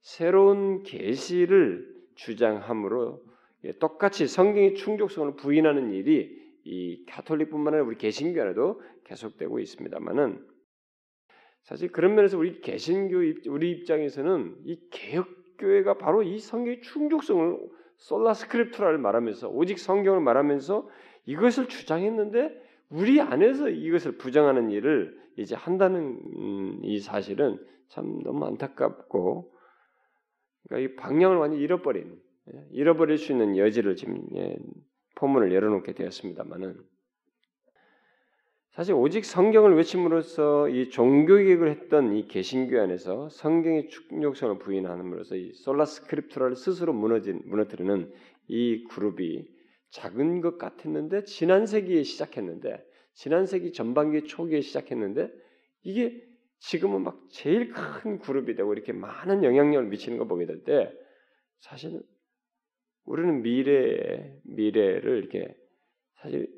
새로운 0.00 0.82
계시를 0.82 1.97
주장함으로 2.18 3.22
예, 3.64 3.72
똑같이 3.78 4.26
성경의 4.26 4.74
충족성을 4.74 5.36
부인하는 5.36 5.92
일이 5.92 6.36
이 6.64 7.04
가톨릭뿐만 7.06 7.74
아니라 7.74 7.86
우리 7.86 7.96
개신교 7.96 8.40
안에도 8.40 8.80
계속되고 9.04 9.58
있습니다만은 9.58 10.46
사실 11.62 11.90
그런 11.90 12.14
면에서 12.14 12.38
우리 12.38 12.60
개신교 12.60 13.50
우리 13.50 13.70
입장에서는 13.70 14.56
이 14.64 14.80
개혁교회가 14.90 15.98
바로 15.98 16.22
이 16.22 16.38
성경의 16.38 16.82
충족성을 16.82 17.58
솔라 17.96 18.34
스크립트라를 18.34 18.98
말하면서 18.98 19.48
오직 19.48 19.78
성경을 19.78 20.20
말하면서 20.20 20.88
이것을 21.26 21.68
주장했는데 21.68 22.68
우리 22.90 23.20
안에서 23.20 23.68
이것을 23.68 24.18
부정하는 24.18 24.70
일을 24.70 25.18
이제 25.36 25.54
한다는 25.54 26.20
음, 26.36 26.80
이 26.82 27.00
사실은 27.00 27.58
참 27.88 28.22
너무 28.22 28.46
안타깝고 28.46 29.57
그러니까 30.68 30.92
이 30.92 30.96
방향을 30.96 31.36
완전히 31.36 31.62
잃어버린 31.62 32.20
예, 32.54 32.66
잃어버릴 32.70 33.18
수 33.18 33.32
있는 33.32 33.56
여지를 33.56 33.96
지금 33.96 34.22
예, 34.36 34.56
포문을 35.16 35.52
열어놓게 35.52 35.94
되었습니다만은 35.94 36.76
사실 38.70 38.94
오직 38.94 39.24
성경을 39.24 39.74
외침으로써 39.74 40.68
이 40.68 40.88
종교개혁을 40.90 41.68
했던 41.68 42.14
이 42.14 42.28
개신교 42.28 42.80
안에서 42.80 43.28
성경의 43.28 43.88
충족성을 43.88 44.58
부인함으로써 44.60 45.34
이 45.34 45.52
솔라 45.54 45.84
스크립트라를 45.84 46.54
스스로 46.54 46.92
무너진 46.92 47.42
무너뜨리는 47.46 48.12
이 48.46 48.84
그룹이 48.84 49.48
작은 49.90 50.42
것 50.42 50.58
같았는데 50.58 51.24
지난 51.24 51.66
세기에 51.66 52.04
시작했는데 52.04 52.84
지난 53.14 53.46
세기 53.46 53.72
전반기 53.72 54.22
초기에 54.22 54.60
시작했는데 54.60 55.32
이게 55.82 56.27
지금은 56.58 57.02
막 57.02 57.20
제일 57.30 57.72
큰 57.72 58.18
그룹이 58.18 58.54
되고 58.54 58.72
이렇게 58.72 58.92
많은 58.92 59.44
영향력을 59.44 59.88
미치는 59.88 60.18
거 60.18 60.26
보게 60.26 60.46
될 60.46 60.64
때 60.64 60.92
사실 61.60 62.00
우리는 63.04 63.42
미래 63.42 64.38
미래를 64.44 65.18
이렇게 65.18 65.56
사실 66.16 66.52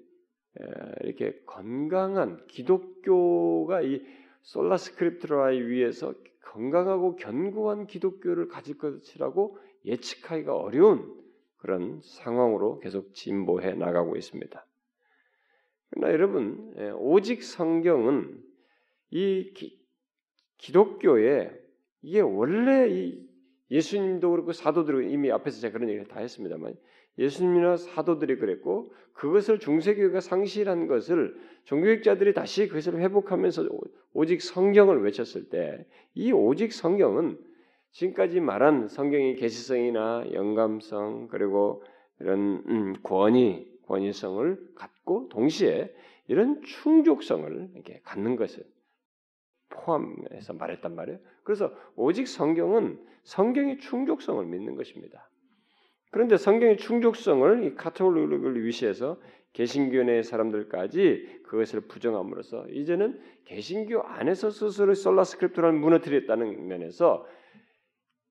이렇게 1.02 1.40
건강한 1.47 2.45
기독교가 2.49 3.83
이 3.83 4.02
솔라 4.42 4.76
스크립트라에 4.76 5.61
위해서 5.61 6.14
건강하고 6.42 7.16
견고한 7.16 7.87
기독교를 7.87 8.49
가질 8.49 8.78
것이라고 8.78 9.59
예측하기가 9.85 10.57
어려운 10.57 11.16
그런 11.59 12.00
상황으로 12.02 12.80
계속 12.80 13.14
진보해 13.14 13.75
나가고 13.75 14.16
있습니다. 14.16 14.66
그러나 15.90 16.12
여러분, 16.12 16.75
오직 16.99 17.42
성경은 17.42 18.42
이 19.11 19.52
기, 20.60 20.72
독교에 20.72 21.50
이게 22.02 22.20
원래 22.20 22.88
이 22.88 23.28
예수님도 23.70 24.30
그렇고 24.30 24.52
사도들도 24.52 25.02
이미 25.02 25.30
앞에서 25.30 25.60
제가 25.60 25.74
그런 25.74 25.88
얘기를 25.88 26.06
다 26.06 26.20
했습니다만 26.20 26.74
예수님이나 27.18 27.76
사도들이 27.76 28.36
그랬고 28.36 28.92
그것을 29.12 29.58
중세교회가 29.58 30.20
상실한 30.20 30.86
것을 30.86 31.36
종교학자들이 31.64 32.34
다시 32.34 32.68
그것을 32.68 33.00
회복하면서 33.00 33.68
오직 34.12 34.42
성경을 34.42 35.02
외쳤을 35.02 35.48
때 35.48 35.86
이 36.14 36.32
오직 36.32 36.72
성경은 36.72 37.38
지금까지 37.92 38.40
말한 38.40 38.88
성경의 38.88 39.36
계시성이나 39.36 40.26
영감성 40.32 41.28
그리고 41.28 41.82
이런 42.20 42.62
음, 42.68 42.94
권위 43.02 43.68
권위성을 43.86 44.74
갖고 44.74 45.28
동시에 45.28 45.94
이런 46.28 46.62
충족성을 46.62 47.70
이렇게 47.74 48.00
갖는 48.04 48.36
것을 48.36 48.64
포함해서 49.70 50.52
말했단 50.54 50.94
말이에요. 50.94 51.18
그래서 51.42 51.72
오직 51.96 52.28
성경은 52.28 53.00
성경의 53.24 53.78
충족성을 53.78 54.44
믿는 54.44 54.76
것입니다. 54.76 55.28
그런데 56.10 56.36
성경의 56.36 56.76
충족성을 56.76 57.64
이 57.64 57.74
카톨릭을 57.74 58.64
위시해서 58.64 59.20
개신교 59.52 60.02
내 60.04 60.22
사람들까지 60.22 61.40
그것을 61.44 61.82
부정함으로써 61.82 62.66
이제는 62.68 63.20
개신교 63.44 64.02
안에서 64.02 64.50
스스로 64.50 64.94
솔라스크립트를 64.94 65.72
무너뜨렸다는 65.72 66.68
면에서 66.68 67.26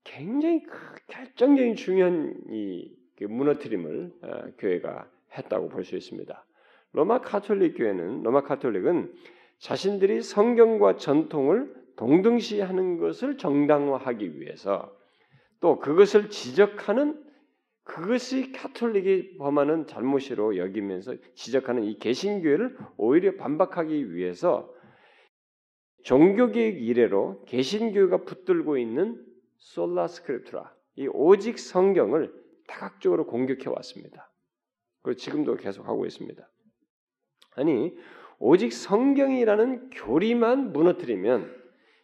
굉장히 0.04 0.64
결정적인 1.08 1.76
중요한 1.76 2.36
이그 2.50 3.26
무너뜨림을 3.26 4.12
어, 4.22 4.44
교회가 4.58 5.10
했다고 5.38 5.70
볼 5.70 5.84
수 5.84 5.96
있습니다. 5.96 6.46
로마 6.94 7.22
카톨릭 7.22 7.78
교회는 7.78 8.24
로마 8.24 8.42
카톨릭은 8.42 9.14
자신들이 9.60 10.22
성경과 10.22 10.96
전통을 10.96 11.74
동등시하는 11.96 12.98
것을 12.98 13.38
정당화하기 13.38 14.40
위해서 14.40 14.96
또 15.60 15.80
그것을 15.80 16.30
지적하는 16.30 17.26
그것이 17.84 18.52
카톨릭이 18.52 19.38
범하는 19.38 19.88
잘못이로 19.88 20.58
여기면서 20.58 21.16
지적하는 21.36 21.84
이 21.84 21.98
개신교회를 21.98 22.78
오히려 22.98 23.36
반박하기 23.36 24.14
위해서 24.14 24.74
종교개혁 26.04 26.82
이래로 26.82 27.44
개신교회가 27.46 28.24
붙들고 28.24 28.78
있는 28.78 29.22
솔라 29.58 30.08
스크립트라 30.08 30.74
이 30.96 31.08
오직 31.12 31.60
성경을 31.60 32.34
다각적으로 32.68 33.26
공격해 33.26 33.70
왔습니다. 33.70 34.32
그리고 35.02 35.18
지금도 35.18 35.56
계속 35.56 35.88
하고 35.88 36.06
있습니다. 36.06 36.48
아니 37.56 37.98
오직 38.40 38.72
성경이라는 38.74 39.90
교리만 39.92 40.72
무너뜨리면 40.72 41.60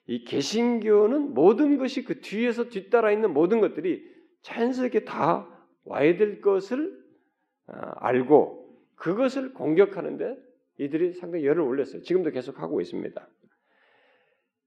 이 0.08 0.24
개신교는 0.26 1.34
모든 1.34 1.78
것이 1.78 2.04
그 2.04 2.20
뒤에서 2.22 2.70
뒤따라 2.70 3.12
있는 3.12 3.34
모든 3.34 3.62
것들이 3.62 4.04
자연스럽게 4.42 5.06
다 5.06 5.48
와야 5.86 6.16
될 6.18 6.42
것을 6.42 7.04
아, 7.68 7.94
알고 7.98 8.66
그것을 8.96 9.54
공격하는데 9.54 10.38
이들이 10.78 11.14
상당히 11.14 11.46
열을 11.46 11.62
올렸어요. 11.62 12.02
지금도 12.02 12.32
계속 12.32 12.60
하고 12.60 12.82
있습니다. 12.82 13.28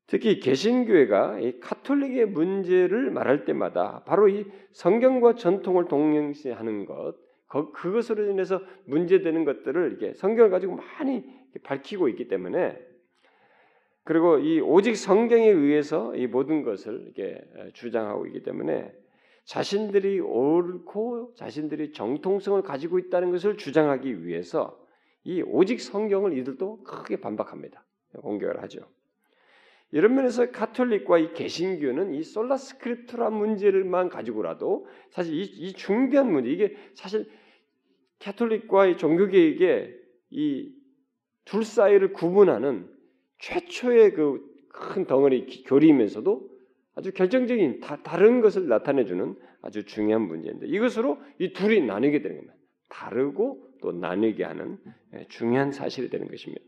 특히 0.07 0.41
개신교회가 0.41 1.41
이 1.41 1.61
카톨릭의 1.61 2.27
문제를 2.27 3.11
말할 3.11 3.45
때마다 3.45 4.03
바로 4.05 4.29
이 4.29 4.47
성경과 4.73 5.35
전통을 5.35 5.85
동행시하는 5.87 6.87
것, 6.87 7.15
그것으로 7.49 8.31
인해서 8.31 8.61
문제되는 8.87 9.45
것들을 9.45 9.95
이게 9.95 10.15
성경을 10.15 10.51
가지고 10.51 10.77
많이 10.77 11.25
밝히고 11.63 12.09
있기 12.09 12.29
때문에 12.29 12.79
그리고 14.05 14.39
이 14.39 14.61
오직 14.61 14.97
성경에 14.97 15.49
의해서 15.49 16.15
이 16.17 16.27
모든 16.27 16.63
것을 16.63 17.13
이렇게 17.15 17.43
주장하고 17.75 18.27
있기 18.27 18.43
때문에 18.43 18.91
자신들이 19.45 20.21
옳고 20.21 21.35
자신들이 21.37 21.93
정통성을 21.93 22.63
가지고 22.63 22.99
있다는 22.99 23.31
것을 23.31 23.57
주장하기 23.57 24.25
위해서 24.25 24.79
이 25.25 25.43
오직 25.43 25.81
성경을 25.81 26.37
이들도 26.39 26.85
크게 26.85 27.21
반박합니다. 27.21 27.85
공격을 28.23 28.63
하죠. 28.63 28.81
이런 29.91 30.15
면에서 30.15 30.51
카톨릭과 30.51 31.19
이 31.19 31.33
개신교는 31.33 32.15
이 32.15 32.23
솔라 32.23 32.57
스크립트라 32.57 33.31
문제를만 33.31 34.11
가지고라도 34.11 34.87
사실 35.11 35.35
이, 35.35 35.43
이 35.43 35.73
중대한 35.73 36.31
문제 36.31 36.51
이게 36.51 36.77
사실 36.95 37.31
카톨릭과 38.21 38.87
이 38.87 38.97
종교계에게 38.97 39.95
이 40.31 40.78
둘 41.49 41.65
사이를 41.65 42.13
구분하는 42.13 42.89
최초의 43.39 44.15
그 44.15 44.49
큰 44.79 45.07
덩어리 45.07 45.65
교리이면서도 45.65 46.49
아주 46.95 47.13
결정적인 47.13 47.81
다, 47.81 48.03
다른 48.03 48.41
것을 48.41 48.69
나타내주는 48.69 49.35
아주 49.63 49.85
중요한 49.85 50.23
문제인데 50.23 50.67
이것으로 50.67 51.19
이 51.39 51.53
둘이 51.53 51.81
나뉘게 51.81 52.23
되는 52.23 52.37
겁니다. 52.37 52.55
다르고 52.89 53.75
또 53.83 53.93
나뉘게 53.93 54.45
하는 54.45 54.79
예, 55.15 55.27
중요한 55.29 55.73
사실이 55.73 56.09
되는 56.11 56.29
것입니다. 56.29 56.65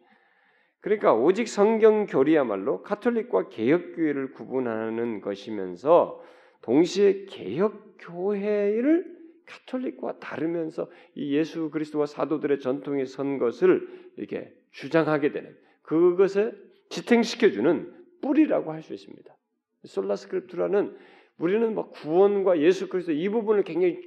그러니까 0.80 1.14
오직 1.14 1.48
성경 1.48 2.06
교리야말로 2.06 2.82
카톨릭과 2.82 3.48
개혁교회를 3.48 4.32
구분하는 4.32 5.20
것이면서 5.20 6.22
동시에 6.62 7.26
개혁교회를 7.26 9.19
카톨릭과 9.50 10.20
다르면서 10.20 10.88
이 11.14 11.34
예수 11.34 11.70
그리스도와 11.70 12.06
사도들의 12.06 12.60
전통에 12.60 13.04
선 13.04 13.38
것을 13.38 13.88
이렇게 14.16 14.54
주장하게 14.70 15.32
되는 15.32 15.56
그것에 15.82 16.52
지탱시켜주는 16.88 17.94
뿌리라고 18.22 18.72
할 18.72 18.82
수 18.82 18.94
있습니다. 18.94 19.36
솔라스크립트라는 19.84 20.96
우리는 21.38 21.74
막 21.74 21.90
구원과 21.90 22.60
예수 22.60 22.88
그리스도 22.88 23.12
이 23.12 23.28
부분을 23.28 23.64
굉장히 23.64 23.98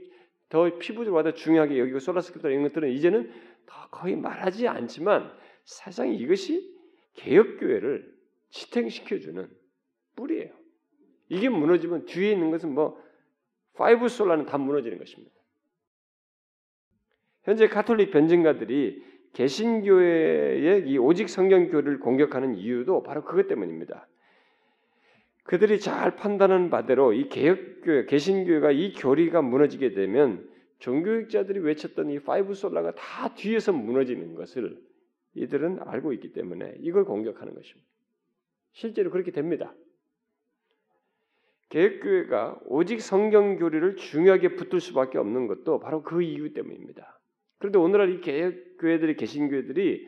더 0.49 0.77
피부적으로 0.77 1.33
중요하게 1.33 1.79
여기고 1.79 1.99
Sola 1.99 2.14
Scriptura 2.14 2.47
이런 2.47 2.63
것들은 2.63 2.91
이제는 2.91 3.31
더 3.65 3.89
거의 3.89 4.15
말하지 4.15 4.67
않지만 4.67 5.31
사실상 5.65 6.13
이것이 6.13 6.73
개혁교회를 7.15 8.13
지탱시켜주는 8.51 9.49
뿌리예요. 10.15 10.51
이게 11.29 11.49
무너지면 11.49 12.05
뒤에 12.05 12.33
있는 12.33 12.51
것은 12.51 12.73
뭐 12.73 13.02
Five 13.75 14.07
Sola는 14.07 14.45
다 14.45 14.57
무너지는 14.57 14.97
것입니다. 14.97 15.33
현재 17.43 17.67
카톨릭 17.67 18.11
변증가들이 18.11 19.03
개신교회의 19.33 20.87
이 20.87 20.97
오직 20.97 21.27
성경 21.27 21.67
교리를 21.67 21.99
공격하는 21.99 22.55
이유도 22.55 23.03
바로 23.03 23.23
그것 23.23 23.47
때문입니다. 23.47 24.07
그들이 25.43 25.79
잘 25.79 26.15
판단한 26.15 26.69
바대로 26.69 27.13
이 27.13 27.27
개혁교회, 27.27 28.05
개신교회가 28.05 28.71
이 28.71 28.93
교리가 28.93 29.41
무너지게 29.41 29.93
되면 29.93 30.49
종교개혁자들이 30.79 31.59
외쳤던 31.59 32.11
이 32.11 32.19
Five 32.19 32.53
Sola가 32.53 32.93
다 32.95 33.33
뒤에서 33.33 33.73
무너지는 33.73 34.35
것을 34.35 34.79
이들은 35.35 35.79
알고 35.81 36.13
있기 36.13 36.33
때문에 36.33 36.75
이걸 36.79 37.05
공격하는 37.05 37.53
것입니다. 37.53 37.89
실제로 38.71 39.09
그렇게 39.09 39.31
됩니다. 39.31 39.73
개혁교회가 41.73 42.59
오직 42.65 43.01
성경 43.01 43.57
교리를 43.57 43.95
중요하게 43.95 44.55
붙들 44.55 44.79
수밖에 44.79 45.17
없는 45.17 45.47
것도 45.47 45.79
바로 45.79 46.03
그 46.03 46.21
이유 46.21 46.53
때문입니다. 46.53 47.19
그런데 47.57 47.79
오늘날 47.79 48.11
이 48.11 48.21
개혁교회들이 48.21 49.15
개신교회들이 49.15 50.07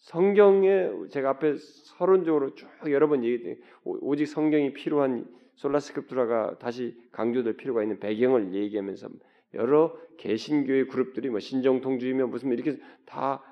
성경에 0.00 0.90
제가 1.10 1.30
앞에 1.30 1.54
서론적으로 1.96 2.54
쭉 2.54 2.68
여러 2.90 3.08
번 3.08 3.24
얘기 3.24 3.56
오직 3.84 4.26
성경이 4.26 4.74
필요한 4.74 5.26
솔라스크립트라가 5.54 6.58
다시 6.58 6.94
강조될 7.12 7.56
필요가 7.56 7.82
있는 7.82 7.98
배경을 7.98 8.52
얘기하면서 8.52 9.08
여러 9.54 9.98
개신교의 10.18 10.88
그룹들이 10.88 11.30
뭐 11.30 11.38
신정통주의며 11.38 12.26
무슨 12.26 12.52
이렇게 12.52 12.76
다 13.06 13.42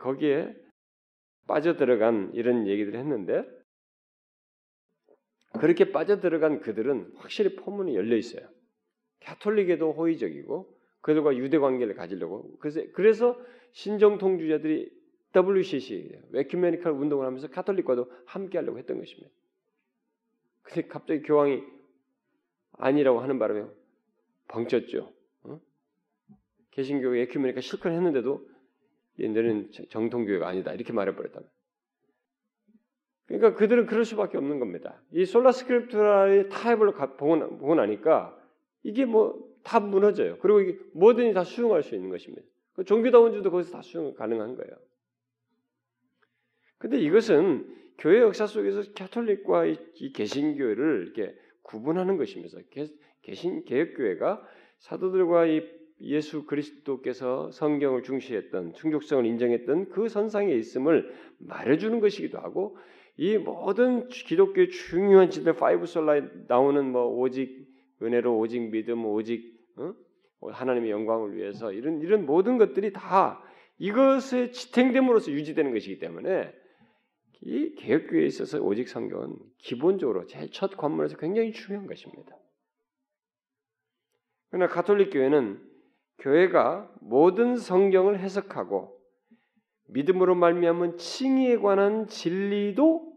거기에 0.00 0.54
빠져들어간 1.46 2.32
이런 2.34 2.66
얘기들을 2.66 2.98
했는데 2.98 3.63
그렇게 5.60 5.92
빠져들어간 5.92 6.60
그들은 6.60 7.12
확실히 7.16 7.56
포문이 7.56 7.94
열려 7.94 8.16
있어요. 8.16 8.46
가톨릭에도 9.20 9.92
호의적이고 9.92 10.74
그들과 11.00 11.36
유대 11.36 11.58
관계를 11.58 11.94
가지려고 11.94 12.56
그래서 12.58 12.80
그래서 12.92 13.38
신정 13.72 14.18
통주자들이 14.18 14.90
WCC 15.34 16.12
에큐메니컬 16.34 16.92
운동을 16.92 17.26
하면서 17.26 17.48
카톨릭과도 17.48 18.10
함께 18.26 18.58
하려고 18.58 18.78
했던 18.78 18.98
것입니다. 18.98 19.30
근데 20.62 20.88
갑자기 20.88 21.22
교황이 21.22 21.62
아니라고 22.72 23.20
하는 23.20 23.38
바람에 23.38 23.66
벙쪘죠. 24.48 25.12
어? 25.44 25.60
개신교 26.70 27.16
에큐메니컬 27.16 27.62
실컷 27.62 27.90
했는데도 27.90 28.48
얘네는 29.20 29.70
정통교회가 29.90 30.48
아니다 30.48 30.72
이렇게 30.72 30.92
말해버렸다. 30.92 31.40
그러니까 33.26 33.54
그들은 33.54 33.86
그럴 33.86 34.04
수밖에 34.04 34.36
없는 34.36 34.58
겁니다. 34.58 35.00
이 35.12 35.24
솔라스크립트라의 35.24 36.48
타입을 36.50 36.92
보고, 36.92 37.74
나니까 37.74 38.38
이게 38.82 39.04
뭐 39.04 39.54
다 39.64 39.80
무너져요. 39.80 40.38
그리고 40.38 40.60
이게 40.60 40.78
뭐든지 40.92 41.34
다 41.34 41.42
수용할 41.42 41.82
수 41.82 41.96
있는 41.96 42.10
것입니다. 42.10 42.46
그 42.74 42.84
종교다원주도 42.84 43.50
거기서 43.50 43.72
다 43.72 43.82
수용 43.82 44.14
가능한 44.14 44.56
거예요. 44.56 44.72
근데 46.78 47.00
이것은 47.00 47.66
교회 47.98 48.20
역사 48.20 48.46
속에서 48.46 48.82
캐톨릭과 48.92 49.66
이 49.66 50.12
개신교회를 50.12 51.04
이렇게 51.04 51.34
구분하는 51.62 52.18
것이면서 52.18 52.58
개신 53.22 53.64
개혁교회가 53.64 54.46
사도들과 54.80 55.46
이 55.46 55.62
예수 56.00 56.44
그리스도께서 56.44 57.50
성경을 57.52 58.02
중시했던 58.02 58.74
충족성을 58.74 59.24
인정했던 59.24 59.90
그 59.90 60.08
선상에 60.08 60.52
있음을 60.52 61.14
말해주는 61.38 62.00
것이기도 62.00 62.38
하고 62.38 62.76
이 63.16 63.38
모든 63.38 64.08
기독교의 64.08 64.70
중요한 64.70 65.30
진리들 65.30 65.54
Five 65.54 65.86
Sola에 65.86 66.22
나오는 66.48 66.90
뭐 66.90 67.06
오직 67.06 67.68
은혜로 68.02 68.38
오직 68.38 68.70
믿음 68.70 69.04
오직 69.06 69.54
어? 69.76 69.94
하나님의 70.40 70.90
영광을 70.90 71.36
위해서 71.36 71.72
이런 71.72 72.00
이런 72.00 72.26
모든 72.26 72.58
것들이 72.58 72.92
다 72.92 73.42
이것에 73.78 74.50
지탱됨으로써 74.50 75.30
유지되는 75.32 75.72
것이기 75.72 75.98
때문에 75.98 76.52
이 77.42 77.74
개혁교회에 77.76 78.26
있어서 78.26 78.60
오직 78.60 78.88
성경은 78.88 79.36
기본적으로 79.58 80.26
제일 80.26 80.50
첫 80.50 80.76
관문에서 80.76 81.16
굉장히 81.16 81.52
중요한 81.52 81.86
것입니다. 81.86 82.36
그러나 84.50 84.68
가톨릭 84.68 85.12
교회는 85.12 85.60
교회가 86.18 86.90
모든 87.00 87.56
성경을 87.56 88.20
해석하고 88.20 88.93
믿음으로 89.88 90.34
말미암은 90.34 90.96
칭의에 90.98 91.58
관한 91.58 92.06
진리도 92.06 93.12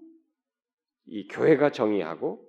이 1.06 1.27
교회가 1.27 1.71
정의하고 1.71 2.45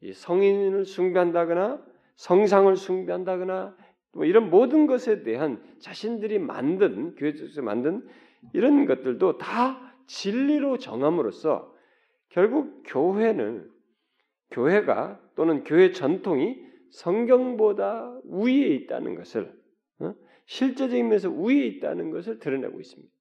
이 0.00 0.12
성인을 0.12 0.84
숭배한다거나 0.84 1.84
성상을 2.16 2.74
숭배한다거나 2.76 3.76
뭐 4.12 4.24
이런 4.24 4.50
모든 4.50 4.86
것에 4.86 5.22
대한 5.22 5.62
자신들이 5.78 6.38
만든 6.38 7.14
교회에서 7.14 7.62
만든 7.62 8.06
이런 8.52 8.86
것들도 8.86 9.38
다 9.38 9.94
진리로 10.06 10.78
정함으로써 10.78 11.72
결국 12.28 12.82
교회는 12.86 13.70
교회가 14.50 15.20
또는 15.34 15.64
교회 15.64 15.92
전통이 15.92 16.58
성경보다 16.90 18.20
위에 18.24 18.52
있다는 18.52 19.14
것을 19.14 19.52
어? 20.00 20.14
실제적인 20.46 21.08
면에서 21.08 21.30
위에 21.30 21.66
있다는 21.66 22.10
것을 22.10 22.38
드러내고 22.38 22.80
있습니다. 22.80 23.12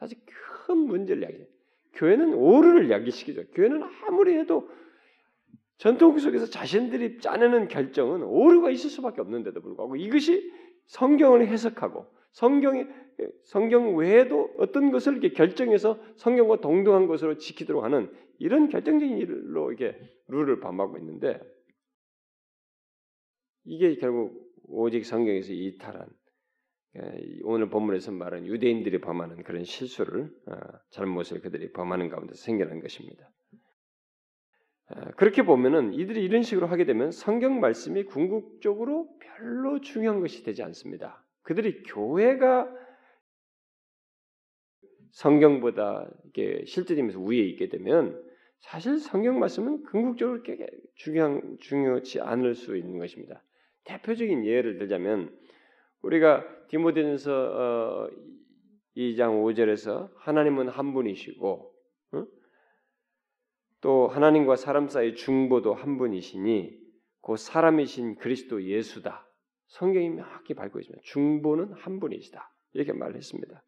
사실 0.00 0.18
큰 0.24 0.78
문제를 0.78 1.22
야기해요. 1.22 1.46
교회는 1.92 2.34
오류를 2.34 2.90
야기시키죠. 2.90 3.44
교회는 3.52 3.82
아무리 3.82 4.36
해도 4.38 4.68
전통 5.76 6.18
속에서 6.18 6.46
자신들이 6.46 7.18
짜내는 7.18 7.68
결정은 7.68 8.22
오류가 8.22 8.70
있을 8.70 8.90
수밖에 8.90 9.20
없는데도 9.20 9.60
불구하고 9.60 9.96
이것이 9.96 10.52
성경을 10.86 11.46
해석하고 11.46 12.06
성경의 12.32 12.88
성경 13.44 13.96
외에도 13.96 14.50
어떤 14.58 14.90
것을 14.90 15.14
이렇게 15.14 15.30
결정해서 15.30 15.98
성경과 16.16 16.60
동등한 16.60 17.06
것으로 17.06 17.36
지키도록 17.36 17.84
하는 17.84 18.10
이런 18.38 18.68
결정적인 18.68 19.18
일로 19.18 19.72
이게 19.72 19.98
룰을 20.28 20.60
반복하고 20.60 20.98
있는데 20.98 21.40
이게 23.64 23.96
결국 23.96 24.50
오직 24.68 25.04
성경에서 25.04 25.52
이탈한 25.52 26.06
오늘 27.44 27.70
본문에서 27.70 28.10
말하는 28.12 28.46
유대인들이 28.46 29.00
범하는 29.00 29.44
그런 29.44 29.64
실수를 29.64 30.30
어, 30.46 30.56
잘못을 30.90 31.40
그들이 31.40 31.72
범하는 31.72 32.08
가운데 32.08 32.34
생겨난 32.34 32.80
것입니다. 32.80 33.30
어, 34.88 35.10
그렇게 35.16 35.44
보면은 35.44 35.94
이들이 35.94 36.24
이런 36.24 36.42
식으로 36.42 36.66
하게 36.66 36.84
되면 36.84 37.12
성경 37.12 37.60
말씀이 37.60 38.04
궁극적으로 38.04 39.08
별로 39.20 39.80
중요한 39.80 40.20
것이 40.20 40.42
되지 40.42 40.62
않습니다. 40.64 41.24
그들이 41.42 41.84
교회가 41.84 42.68
성경보다 45.10 46.08
이게 46.26 46.64
실제적면서 46.66 47.20
위에 47.20 47.38
있게 47.38 47.68
되면 47.68 48.20
사실 48.58 48.98
성경 48.98 49.38
말씀은 49.38 49.84
궁극적으로 49.84 50.42
중요한 50.94 51.56
중요치 51.60 52.20
않을 52.20 52.54
수 52.54 52.76
있는 52.76 52.98
것입니다. 52.98 53.42
대표적인 53.84 54.44
예를 54.44 54.78
들자면 54.78 55.34
우리가 56.02 56.44
디모데전서 56.68 58.10
2장 58.96 59.30
어, 59.30 59.44
5절에서 59.44 60.10
하나님은 60.16 60.68
한 60.68 60.92
분이시고 60.92 61.70
또 63.80 64.08
하나님과 64.08 64.56
사람 64.56 64.88
사이 64.88 65.14
중보도 65.14 65.74
한 65.74 65.96
분이시니 65.96 66.78
그 67.22 67.36
사람이신 67.36 68.16
그리스도 68.16 68.62
예수다. 68.62 69.26
성경이 69.68 70.10
명확히 70.10 70.54
밝고 70.54 70.80
있습니다. 70.80 71.02
중보는 71.04 71.72
한 71.72 72.00
분이시다. 72.00 72.52
이렇게 72.72 72.92
말했습니다. 72.92 73.62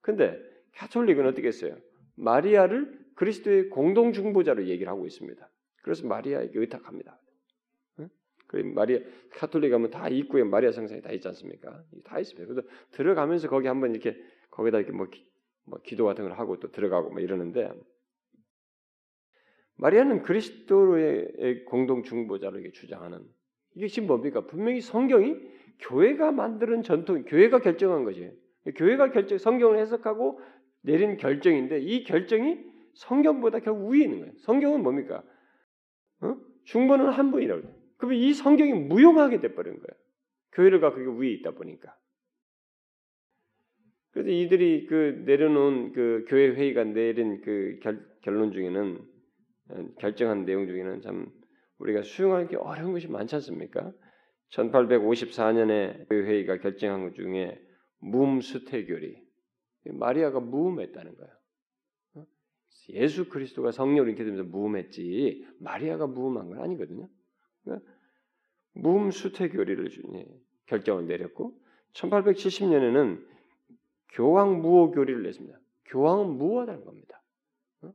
근데 0.00 0.38
가톨릭은 0.74 1.26
어떻게 1.26 1.48
했어요? 1.48 1.76
마리아를 2.14 3.06
그리스도의 3.14 3.70
공동 3.70 4.12
중보자로 4.12 4.66
얘기를 4.66 4.90
하고 4.90 5.06
있습니다. 5.06 5.50
그래서 5.82 6.06
마리아에게 6.06 6.58
의탁합니다. 6.58 7.18
그 8.46 8.58
마리아 8.58 9.00
카톨릭 9.30 9.70
가면 9.70 9.90
다 9.90 10.08
입구에 10.08 10.44
마리아 10.44 10.72
성상이 10.72 11.02
다 11.02 11.10
있지 11.12 11.26
않습니까? 11.28 11.82
다 12.04 12.18
있습니다. 12.18 12.52
그래서 12.52 12.68
들어가면서 12.92 13.48
거기 13.48 13.66
한번 13.66 13.92
이렇게 13.92 14.16
거기다 14.50 14.78
이렇게 14.78 14.92
뭐, 14.92 15.06
기, 15.08 15.26
뭐 15.64 15.80
기도 15.82 16.04
같은 16.04 16.24
걸 16.24 16.32
하고 16.38 16.58
또 16.60 16.70
들어가고 16.70 17.10
뭐 17.10 17.20
이러는데 17.20 17.70
마리아는 19.76 20.22
그리스도의 20.22 21.64
공동 21.66 22.02
중보자로 22.02 22.60
주장하는 22.72 23.26
이게 23.74 23.88
지금 23.88 24.06
뭡니까? 24.08 24.46
분명히 24.46 24.80
성경이 24.80 25.36
교회가 25.80 26.32
만드는 26.32 26.82
전통, 26.82 27.24
교회가 27.24 27.60
결정한 27.60 28.04
거지. 28.04 28.32
교회가 28.74 29.10
결정, 29.10 29.36
성경을 29.36 29.78
해석하고 29.78 30.40
내린 30.80 31.16
결정인데 31.18 31.80
이 31.80 32.04
결정이 32.04 32.58
성경보다 32.94 33.60
결국 33.60 33.90
위에 33.90 34.04
있는 34.04 34.20
거예요. 34.20 34.32
성경은 34.38 34.82
뭡니까? 34.82 35.22
어? 36.22 36.36
중보는 36.64 37.10
한 37.10 37.30
분이라고. 37.30 37.62
그 37.62 37.75
러면 37.98 38.16
이 38.16 38.34
성경이 38.34 38.72
무용하게 38.72 39.40
돼버린 39.40 39.74
거예요. 39.74 40.06
교회가 40.52 40.92
그게 40.92 41.10
위에 41.10 41.32
있다 41.34 41.52
보니까. 41.52 41.94
그래서 44.10 44.30
이들이 44.30 44.86
그 44.86 45.22
내려놓은 45.26 45.92
그 45.92 46.24
교회 46.28 46.48
회의가 46.48 46.84
내린 46.84 47.42
그 47.42 47.78
결, 47.82 48.02
결론 48.22 48.52
중에는 48.52 49.04
결정한 50.00 50.46
내용 50.46 50.66
중에는 50.66 51.02
참 51.02 51.30
우리가 51.78 52.02
수용하기 52.02 52.56
어려운 52.56 52.92
것이 52.92 53.08
많지 53.08 53.34
않습니까? 53.34 53.92
1854년에 54.52 56.08
교회 56.08 56.22
회의가 56.22 56.58
결정한 56.58 57.02
것 57.02 57.14
중에 57.14 57.60
무음수태교리 57.98 59.22
마리아가 59.92 60.40
무음했다는 60.40 61.14
거예요. 61.14 61.32
어? 62.14 62.26
예수 62.90 63.28
그리스도가 63.28 63.70
성령을 63.70 64.10
인게 64.10 64.24
되면서 64.24 64.44
무음했지 64.44 65.46
마리아가 65.60 66.06
무음한 66.06 66.48
건 66.48 66.62
아니거든요. 66.62 67.08
무음수태 68.74 69.48
교리를 69.48 69.90
결정을 70.66 71.06
내렸고 71.06 71.58
1870년에는 71.92 73.24
교황 74.10 74.60
무호 74.60 74.90
교리를 74.90 75.22
냈습니다. 75.22 75.58
교황은 75.86 76.36
무호하다는 76.36 76.84
겁니다. 76.84 77.22
어? 77.82 77.92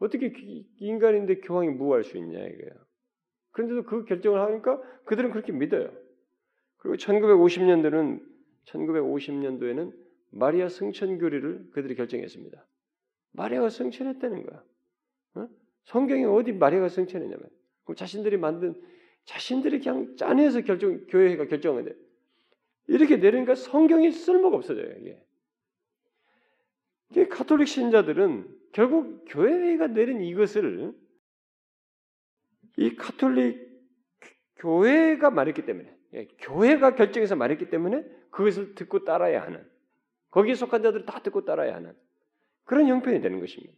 떻게 0.00 0.32
인간인데 0.78 1.40
교황이 1.40 1.68
무호할 1.70 2.04
수 2.04 2.16
있냐 2.18 2.38
이거예요. 2.38 2.72
그런데도 3.52 3.84
그 3.84 4.04
결정을 4.04 4.40
하니까 4.40 4.80
그들은 5.04 5.30
그렇게 5.30 5.52
믿어요. 5.52 5.90
그리고 6.78 6.96
1950년도는 6.96 8.22
1950년도에는 8.66 9.92
마리아 10.30 10.68
성천 10.68 11.18
교리를 11.18 11.70
그들이 11.72 11.94
결정했습니다. 11.94 12.66
마리아가 13.32 13.68
성천했다는 13.68 14.44
거야. 14.44 14.64
어? 15.36 15.48
성경에 15.84 16.24
어디 16.24 16.52
마리아가 16.52 16.88
성천했냐면 16.88 17.48
그럼 17.84 17.96
자신들이 17.96 18.36
만든 18.36 18.74
자신들이 19.24 19.80
그냥 19.80 20.16
짜내서 20.16 20.62
결정 20.62 21.06
교회가 21.06 21.46
결정하는 21.46 21.90
데 21.90 21.96
이렇게 22.86 23.16
내리니까 23.16 23.54
성경이 23.54 24.12
쓸모가 24.12 24.56
없어져요 24.56 24.92
이게. 25.00 25.22
이게 27.10 27.28
가톨릭 27.28 27.68
신자들은 27.68 28.48
결국 28.72 29.24
교회가 29.28 29.88
내린 29.88 30.22
이것을 30.22 30.92
이 32.76 32.96
가톨릭 32.96 33.72
교회가 34.56 35.30
말했기 35.30 35.64
때문에 35.64 35.94
예, 36.14 36.26
교회가 36.38 36.94
결정해서 36.94 37.36
말했기 37.36 37.70
때문에 37.70 38.04
그것을 38.30 38.74
듣고 38.74 39.04
따라야 39.04 39.42
하는 39.42 39.64
거기에 40.30 40.54
속한 40.54 40.82
자들을 40.82 41.06
다 41.06 41.20
듣고 41.22 41.44
따라야 41.44 41.74
하는 41.74 41.94
그런 42.64 42.88
형편이 42.88 43.20
되는 43.20 43.40
것입니다. 43.40 43.72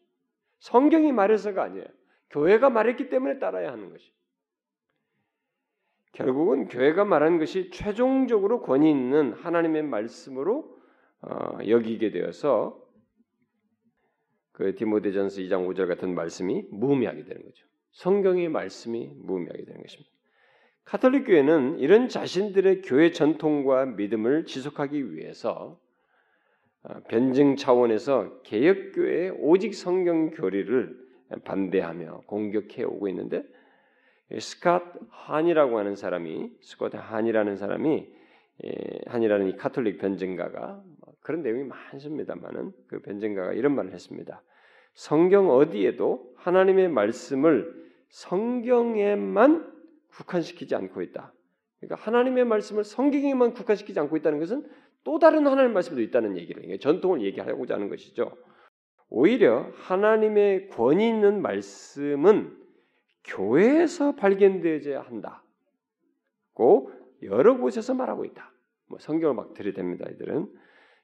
성경이 0.61 1.13
말해서가 1.13 1.63
아니에요. 1.63 1.87
교회가 2.31 2.71
말했기 2.71 3.09
때문에 3.09 3.39
따라야 3.39 3.73
하는 3.73 3.91
것이. 3.91 4.13
결국은 6.13 6.69
교회가 6.69 7.05
말한 7.05 7.39
것이 7.39 7.71
최종적으로 7.71 8.63
권위 8.63 8.91
있는 8.91 9.35
하나님의 9.35 9.83
말씀으로 9.83 10.77
어, 11.21 11.59
여기게 11.67 12.11
되어서 12.11 12.83
그 14.53 14.75
디모데전서 14.75 15.43
2장 15.43 15.69
5절 15.69 15.87
같은 15.87 16.15
말씀이 16.15 16.67
무의미하게 16.71 17.25
되는 17.25 17.43
거죠. 17.43 17.67
성경의 17.93 18.49
말씀이 18.49 19.13
무의미하게 19.15 19.65
되는 19.67 19.83
것입니다. 19.83 20.11
카톨릭 20.85 21.27
교회는 21.27 21.81
이런 21.81 22.09
자신들의 22.09 22.83
교회 22.83 23.11
전통과 23.11 23.85
믿음을 23.85 24.47
지속하기 24.47 25.13
위해서 25.13 25.79
어, 26.83 27.01
변증 27.09 27.57
차원에서 27.57 28.41
개혁 28.43 28.93
교회의 28.95 29.33
오직 29.39 29.75
성경 29.75 30.31
교리를 30.31 31.06
반대하며 31.45 32.23
공격해 32.27 32.85
오고 32.85 33.09
있는데 33.09 33.45
스캇 34.31 35.09
한이라고 35.11 35.79
하는 35.79 35.97
사람이 35.97 36.53
스콧 36.61 36.95
한이라는 36.95 37.57
사람이 37.57 38.17
예, 38.65 38.71
한이라는 39.07 39.49
이 39.49 39.57
카톨릭 39.57 39.99
변증가가 39.99 40.83
그런 41.21 41.43
내용이 41.43 41.65
많습니다만은 41.65 42.73
그 42.89 43.01
변증가가 43.03 43.53
이런 43.53 43.75
말을 43.75 43.93
했습니다. 43.93 44.43
성경 44.95 45.51
어디에도 45.51 46.33
하나님의 46.37 46.89
말씀을 46.89 47.87
성경에만 48.09 49.73
국한시키지 50.09 50.75
않고 50.75 51.03
있다. 51.03 51.35
그러니까 51.81 52.03
하나님의 52.03 52.47
말씀을 52.47 52.85
성경에만 52.85 53.53
국한시키지 53.53 54.01
않고 54.01 54.17
있다는 54.17 54.39
것은 54.39 54.67
또 55.05 55.19
다른 55.19 55.47
하나님의 55.47 55.75
말씀도 55.75 56.01
있다는 56.01 56.37
얘기를 56.39 56.79
전통을 56.79 57.23
얘기하고자 57.23 57.75
하는 57.75 57.89
것이죠. 57.89 58.33
오히려 59.09 59.71
하나님의 59.75 60.69
권위 60.69 61.09
있는 61.09 61.41
말씀은 61.43 62.57
교회에서 63.25 64.15
발견되어야 64.17 65.03
한다고 65.03 65.41
여러 67.23 67.57
곳에서 67.57 67.95
말하고 67.95 68.25
있다. 68.25 68.53
뭐 68.87 68.99
성경을 68.99 69.35
막 69.35 69.55
들이댑니다. 69.55 70.13
이들은 70.15 70.53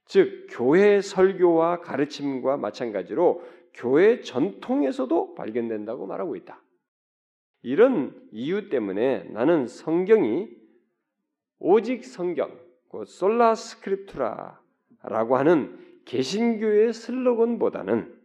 즉 0.07 0.47
교회 0.51 1.01
설교와 1.01 1.81
가르침과 1.81 2.57
마찬가지로 2.57 3.43
교회 3.75 4.21
전통에서도 4.21 5.35
발견된다고 5.35 6.07
말하고 6.07 6.37
있다. 6.37 6.62
이런 7.62 8.29
이유 8.33 8.69
때문에 8.69 9.25
나는 9.31 9.67
성경이 9.67 10.49
오직 11.59 12.05
성경, 12.05 12.59
솔라 13.07 13.55
스크립투라라고 13.55 15.37
하는 15.37 15.79
개신교의 16.05 16.93
슬로건보다는 16.93 18.21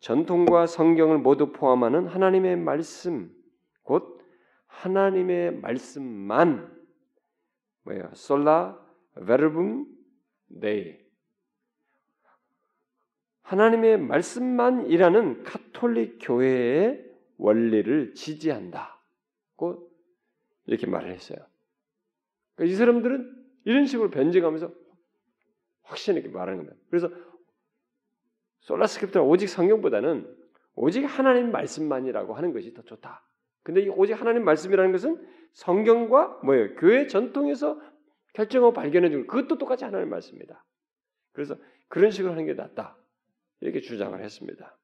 전통과 0.00 0.66
성경을 0.66 1.18
모두 1.18 1.52
포함하는 1.52 2.06
하나님의 2.06 2.56
말씀, 2.56 3.30
곧 3.82 4.20
하나님의 4.66 5.56
말씀만 5.56 6.80
뭐야? 7.82 8.10
Sola 8.14 8.78
Verbum 9.26 9.86
Dei 10.60 10.98
하나님의 13.42 13.98
말씀만이라는 13.98 15.42
카톨릭 15.42 16.18
교회의 16.20 17.04
원리를 17.36 18.14
지지한다고 18.14 19.90
이렇게 20.66 20.86
말을 20.86 21.10
했어요. 21.10 21.38
그러니까 22.54 22.72
이 22.72 22.76
사람들은 22.76 23.44
이런 23.64 23.86
식으로 23.86 24.10
변증하면서 24.10 24.72
확신 25.90 26.16
있게 26.16 26.28
말하는 26.28 26.58
겁니다. 26.58 26.76
그래서 26.88 27.10
Sola 28.60 28.76
Scriptura는 28.76 29.26
오직 29.26 29.48
성경보다는 29.48 30.36
오직 30.74 31.04
하나님 31.04 31.50
말씀만이라고 31.50 32.34
하는 32.34 32.52
것이 32.52 32.72
더 32.72 32.82
좋다. 32.82 33.22
근데 33.62 33.82
이 33.82 33.88
오직 33.88 34.14
하나님 34.14 34.44
말씀이라는 34.44 34.92
것은 34.92 35.28
성경과 35.52 36.40
뭐예요? 36.44 36.76
교회 36.76 37.06
전통에서 37.06 37.80
결정하고 38.34 38.72
발견해 38.72 39.10
준 39.10 39.26
그것도 39.26 39.58
똑같이 39.58 39.84
하나님 39.84 40.08
말씀입니다. 40.08 40.64
그래서 41.32 41.56
그런 41.88 42.10
식으로 42.10 42.32
하는 42.32 42.46
게 42.46 42.54
낫다. 42.54 42.96
이렇게 43.60 43.80
주장을 43.80 44.18
했습니다. 44.18 44.78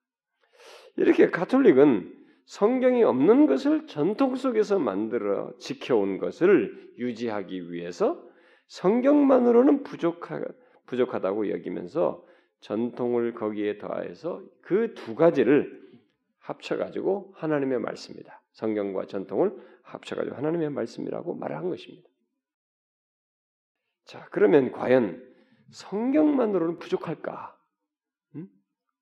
이렇게 0.97 1.31
가톨릭은 1.31 2.13
성경이 2.47 3.05
없는 3.05 3.47
것을 3.47 3.87
전통 3.87 4.37
속에서 4.37 4.79
만들어 4.79 5.53
지켜온 5.59 6.19
것을 6.19 6.93
유지하기 6.99 7.73
위해서 7.73 8.23
성경만으로는 8.67 9.85
부족하, 9.85 10.41
부족하다고 10.87 11.51
여기면서 11.51 12.25
전통을 12.61 13.35
거기에 13.35 13.79
더해서 13.79 14.43
그 14.63 14.95
두 14.95 15.15
가지를 15.15 15.87
합쳐가지고 16.39 17.33
하나님의 17.37 17.81
말씀이다. 17.81 18.43
성경과 18.53 19.07
전통을 19.07 19.53
합쳐가지고 19.83 20.37
하나님의 20.37 20.71
말씀이라고 20.71 21.35
말을 21.35 21.57
한 21.57 21.69
것입니다. 21.69 22.09
자, 24.05 24.29
그러면 24.31 24.73
과연 24.73 25.23
성경만으로는 25.71 26.79
부족할까? 26.79 27.59
음? 28.37 28.49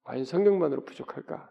과연 0.05 0.25
성경만으로 0.25 0.85
부족할까? 0.85 1.51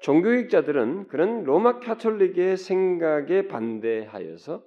종교학자들은 0.00 1.08
그런 1.08 1.44
로마 1.44 1.78
카톨릭의 1.80 2.56
생각에 2.56 3.48
반대하여서 3.48 4.64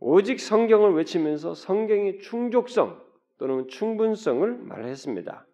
오직 0.00 0.40
성경을 0.40 0.94
외치면서 0.94 1.54
성경의 1.54 2.20
충족성 2.20 3.02
또는 3.38 3.68
충분성을 3.68 4.58
말했습니다. 4.58 5.46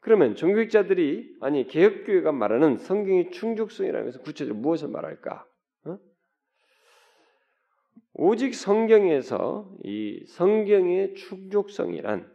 그러면 0.00 0.34
종교학자들이 0.36 1.36
아니 1.40 1.66
개혁교회가 1.66 2.32
말하는 2.32 2.76
성경의 2.78 3.30
충족성이라는 3.30 4.06
것은 4.06 4.22
구체적으로 4.22 4.60
무엇을 4.60 4.88
말할까? 4.88 5.44
어? 5.84 5.98
오직 8.14 8.54
성경에서 8.54 9.70
이 9.84 10.24
성경의 10.28 11.14
충족성이란 11.14 12.30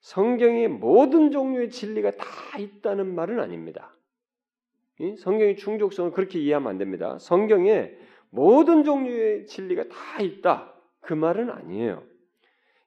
성경의 0.00 0.68
모든 0.68 1.30
종류의 1.30 1.70
진리가 1.70 2.12
다 2.12 2.58
있다는 2.58 3.14
말은 3.14 3.40
아닙니다. 3.40 3.96
성경의 5.18 5.56
충족성을 5.56 6.12
그렇게 6.12 6.38
이해하면 6.38 6.70
안 6.70 6.78
됩니다. 6.78 7.18
성경에 7.18 7.92
모든 8.36 8.84
종류의 8.84 9.46
진리가 9.46 9.84
다 9.88 10.20
있다. 10.20 10.74
그 11.00 11.14
말은 11.14 11.50
아니에요. 11.50 12.02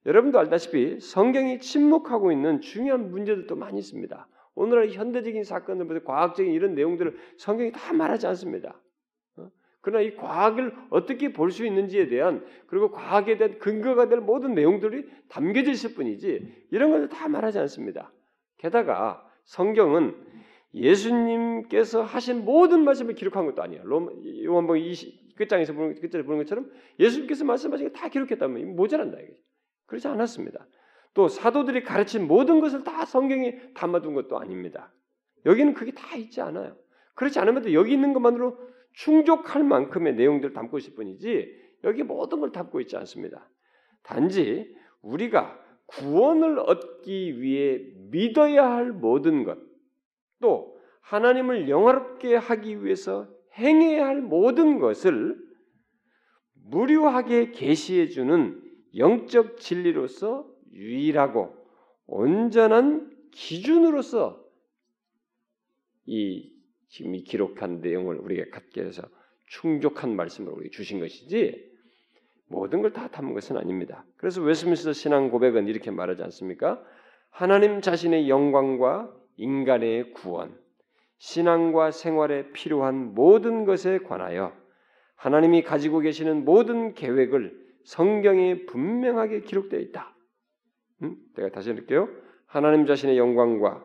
여러분도 0.05 0.37
알다시피 0.39 0.99
성경이 0.99 1.59
침묵하고 1.59 2.31
있는 2.31 2.61
중요한 2.61 3.09
문제들도 3.09 3.55
많이 3.55 3.79
있습니다. 3.79 4.27
오늘날 4.53 4.89
현대적인 4.89 5.43
사건들, 5.43 6.03
과학적인 6.03 6.53
이런 6.53 6.75
내용들을 6.75 7.17
성경이 7.37 7.71
다 7.71 7.93
말하지 7.93 8.27
않습니다. 8.27 8.79
어? 9.37 9.49
그러나 9.81 10.01
이 10.03 10.15
과학을 10.15 10.73
어떻게 10.91 11.33
볼 11.33 11.49
수 11.51 11.65
있는지에 11.65 12.07
대한 12.07 12.45
그리고 12.67 12.91
과학에 12.91 13.37
대한 13.37 13.57
근거가 13.57 14.07
될 14.07 14.19
모든 14.19 14.53
내용들이 14.53 15.09
담겨져 15.29 15.71
있을 15.71 15.95
뿐이지 15.95 16.67
이런 16.71 16.91
것을 16.91 17.09
다 17.09 17.27
말하지 17.27 17.57
않습니다. 17.59 18.11
게다가 18.57 19.25
성경은 19.45 20.15
예수님께서 20.75 22.03
하신 22.03 22.45
모든 22.45 22.83
말씀을 22.83 23.15
기록한 23.15 23.47
것도 23.47 23.63
아니에요. 23.63 23.83
요한복음 24.45 24.77
20 24.77 25.18
끝장에서 25.39 25.73
보는 25.73 25.95
끝장에 25.99 26.23
보는 26.23 26.39
것처럼 26.39 26.69
예수님께서 26.99 27.45
말씀하신 27.45 27.87
게 27.87 27.93
다 27.93 28.09
기록했다면 28.09 28.75
모자란다 28.75 29.17
이거죠. 29.19 29.41
그렇지 29.85 30.07
않았습니다. 30.07 30.67
또 31.13 31.27
사도들이 31.27 31.83
가르친 31.83 32.27
모든 32.27 32.59
것을 32.59 32.83
다 32.83 33.05
성경에 33.05 33.59
담아둔 33.73 34.13
것도 34.13 34.37
아닙니다. 34.37 34.93
여기는 35.45 35.73
그게 35.73 35.91
다 35.91 36.15
있지 36.17 36.41
않아요. 36.41 36.77
그렇지 37.15 37.39
않으면 37.39 37.71
여기 37.73 37.93
있는 37.93 38.13
것만으로 38.13 38.59
충족할 38.93 39.63
만큼의 39.63 40.15
내용들을 40.15 40.53
담고 40.53 40.77
있을 40.77 40.93
뿐이지 40.93 41.57
여기 41.85 42.03
모든 42.03 42.41
걸 42.41 42.51
담고 42.51 42.81
있지 42.81 42.97
않습니다. 42.97 43.49
단지 44.03 44.75
우리가 45.01 45.57
구원을 45.85 46.59
얻기 46.59 47.41
위해 47.41 47.79
믿어야 48.11 48.69
할 48.69 48.91
모든 48.91 49.43
것, 49.43 49.57
또 50.41 50.77
하나님을 51.01 51.69
영화롭게 51.69 52.35
하기 52.35 52.83
위해서 52.83 53.27
행해야 53.57 54.05
할 54.07 54.21
모든 54.21 54.79
것을 54.79 55.37
무료하게 56.53 57.51
계시해 57.51 58.07
주는 58.07 58.61
영적 58.95 59.59
진리로서 59.59 60.47
유일하고 60.71 61.55
온전한 62.05 63.15
기준으로서 63.31 64.43
이 66.05 66.51
지금 66.87 67.15
이 67.15 67.23
기록한 67.23 67.81
내용을 67.81 68.17
우리가 68.17 68.49
갖게 68.51 68.81
해서 68.81 69.03
충족한 69.47 70.15
말씀을 70.15 70.51
우리 70.53 70.69
주신 70.71 70.99
것이지 70.99 71.69
모든 72.47 72.81
걸 72.81 72.93
다 72.93 73.09
담은 73.09 73.33
것은 73.33 73.57
아닙니다. 73.57 74.05
그래서 74.17 74.41
웨스민스터 74.41 74.93
신앙 74.93 75.29
고백은 75.29 75.67
이렇게 75.67 75.91
말하지 75.91 76.23
않습니까? 76.23 76.83
하나님 77.29 77.81
자신의 77.81 78.27
영광과 78.27 79.15
인간의 79.37 80.13
구원, 80.13 80.59
신앙과 81.19 81.91
생활에 81.91 82.51
필요한 82.51 83.13
모든 83.13 83.65
것에 83.65 83.99
관하여 83.99 84.53
하나님이 85.15 85.63
가지고 85.63 85.99
계시는 85.99 86.45
모든 86.45 86.93
계획을 86.93 87.59
성경에 87.83 88.65
분명하게 88.65 89.41
기록되어 89.41 89.79
있다. 89.79 90.15
음? 91.03 91.17
내가 91.35 91.49
다시 91.49 91.71
읽게요. 91.71 92.09
하나님 92.45 92.85
자신의 92.85 93.17
영광과 93.17 93.83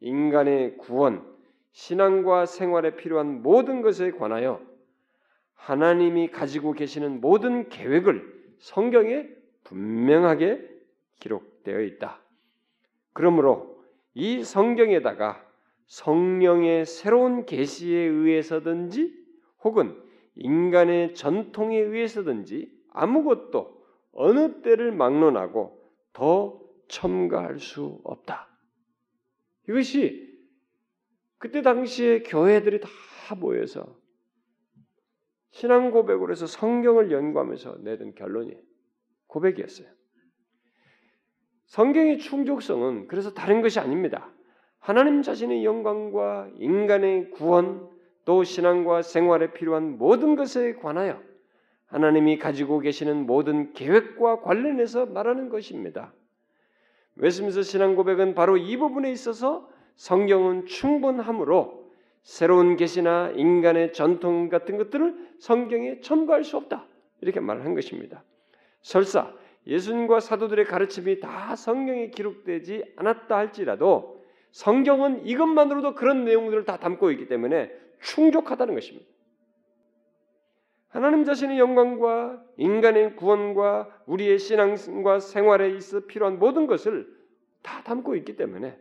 인간의 0.00 0.76
구원, 0.76 1.24
신앙과 1.72 2.46
생활에 2.46 2.96
필요한 2.96 3.42
모든 3.42 3.80
것에 3.80 4.12
관하여 4.12 4.60
하나님이 5.54 6.28
가지고 6.28 6.72
계시는 6.72 7.20
모든 7.20 7.68
계획을 7.70 8.54
성경에 8.58 9.26
분명하게 9.64 10.68
기록되어 11.20 11.80
있다. 11.80 12.20
그러므로 13.14 13.82
이 14.12 14.44
성경에다가 14.44 15.42
성령의 15.86 16.86
새로운 16.86 17.46
계시에 17.46 17.98
의해서든지 17.98 19.14
혹은 19.62 20.00
인간의 20.36 21.14
전통에 21.14 21.78
의해서든지 21.78 22.72
아무것도 22.90 23.84
어느 24.12 24.62
때를 24.62 24.92
막론하고 24.92 25.82
더 26.12 26.60
첨가할 26.88 27.58
수 27.58 28.00
없다. 28.04 28.48
이것이 29.68 30.32
그때 31.38 31.62
당시에 31.62 32.22
교회들이 32.22 32.80
다 32.80 32.88
모여서 33.34 33.98
신앙 35.50 35.90
고백으로 35.90 36.32
해서 36.32 36.46
성경을 36.46 37.12
연구하면서 37.12 37.78
내던 37.82 38.14
결론이 38.14 38.56
고백이었어요. 39.26 39.88
성경의 41.66 42.18
충족성은 42.18 43.08
그래서 43.08 43.32
다른 43.32 43.62
것이 43.62 43.78
아닙니다. 43.80 44.33
하나님 44.84 45.22
자신의 45.22 45.64
영광과 45.64 46.50
인간의 46.58 47.30
구원 47.30 47.88
또 48.26 48.44
신앙과 48.44 49.00
생활에 49.00 49.54
필요한 49.54 49.96
모든 49.96 50.36
것에 50.36 50.74
관하여 50.74 51.22
하나님이 51.86 52.36
가지고 52.36 52.80
계시는 52.80 53.24
모든 53.24 53.72
계획과 53.72 54.42
관련해서 54.42 55.06
말하는 55.06 55.48
것입니다. 55.48 56.12
웨스민스 57.16 57.62
신앙 57.62 57.96
고백은 57.96 58.34
바로 58.34 58.58
이 58.58 58.76
부분에 58.76 59.10
있어서 59.10 59.70
성경은 59.96 60.66
충분함으로 60.66 61.90
새로운 62.20 62.76
계시나 62.76 63.32
인간의 63.36 63.94
전통 63.94 64.50
같은 64.50 64.76
것들을 64.76 65.36
성경에 65.38 66.00
첨가할 66.00 66.44
수 66.44 66.58
없다. 66.58 66.86
이렇게 67.22 67.40
말한 67.40 67.74
것입니다. 67.74 68.22
설사 68.82 69.32
예수님과 69.66 70.20
사도들의 70.20 70.66
가르침이 70.66 71.20
다 71.20 71.56
성경에 71.56 72.10
기록되지 72.10 72.84
않았다 72.96 73.34
할지라도 73.34 74.13
성경은 74.54 75.26
이것만으로도 75.26 75.96
그런 75.96 76.24
내용들을 76.24 76.64
다 76.64 76.78
담고 76.78 77.10
있기 77.10 77.26
때문에 77.26 77.72
충족하다는 78.02 78.74
것입니다. 78.74 79.04
하나님 80.90 81.24
자신의 81.24 81.58
영광과 81.58 82.40
인간의 82.56 83.16
구원과 83.16 84.04
우리의 84.06 84.38
신앙과 84.38 85.18
생활에 85.18 85.70
있어 85.70 86.06
필요한 86.06 86.38
모든 86.38 86.68
것을 86.68 87.12
다 87.62 87.82
담고 87.82 88.14
있기 88.14 88.36
때문에 88.36 88.78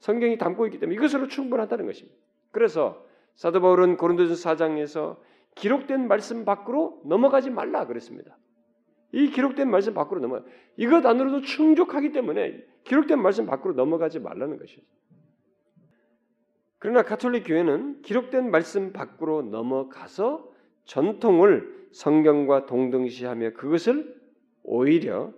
성경이 0.00 0.38
담고 0.38 0.66
있기 0.66 0.80
때문에 0.80 0.96
이것으로 0.96 1.28
충분하다는 1.28 1.86
것입니다. 1.86 2.18
그래서 2.50 3.06
사도 3.36 3.60
바울은 3.60 3.98
고린도전 3.98 4.34
4장에서 4.34 5.18
기록된 5.54 6.08
말씀 6.08 6.44
밖으로 6.44 7.00
넘어가지 7.04 7.50
말라 7.50 7.86
그랬습니다. 7.86 8.36
이 9.12 9.30
기록된 9.30 9.70
말씀 9.70 9.94
밖으로 9.94 10.20
넘어 10.20 10.42
이것 10.76 11.06
안으로도 11.06 11.42
충족하기 11.42 12.10
때문에 12.10 12.60
기록된 12.82 13.22
말씀 13.22 13.46
밖으로 13.46 13.74
넘어가지 13.74 14.18
말라는 14.18 14.58
것이죠. 14.58 14.82
그러나 16.82 17.02
가톨릭 17.04 17.44
교회는 17.46 18.02
기록된 18.02 18.50
말씀 18.50 18.92
밖으로 18.92 19.42
넘어가서 19.42 20.52
전통을 20.84 21.86
성경과 21.92 22.66
동등시하며 22.66 23.52
그것을 23.52 24.20
오히려 24.64 25.32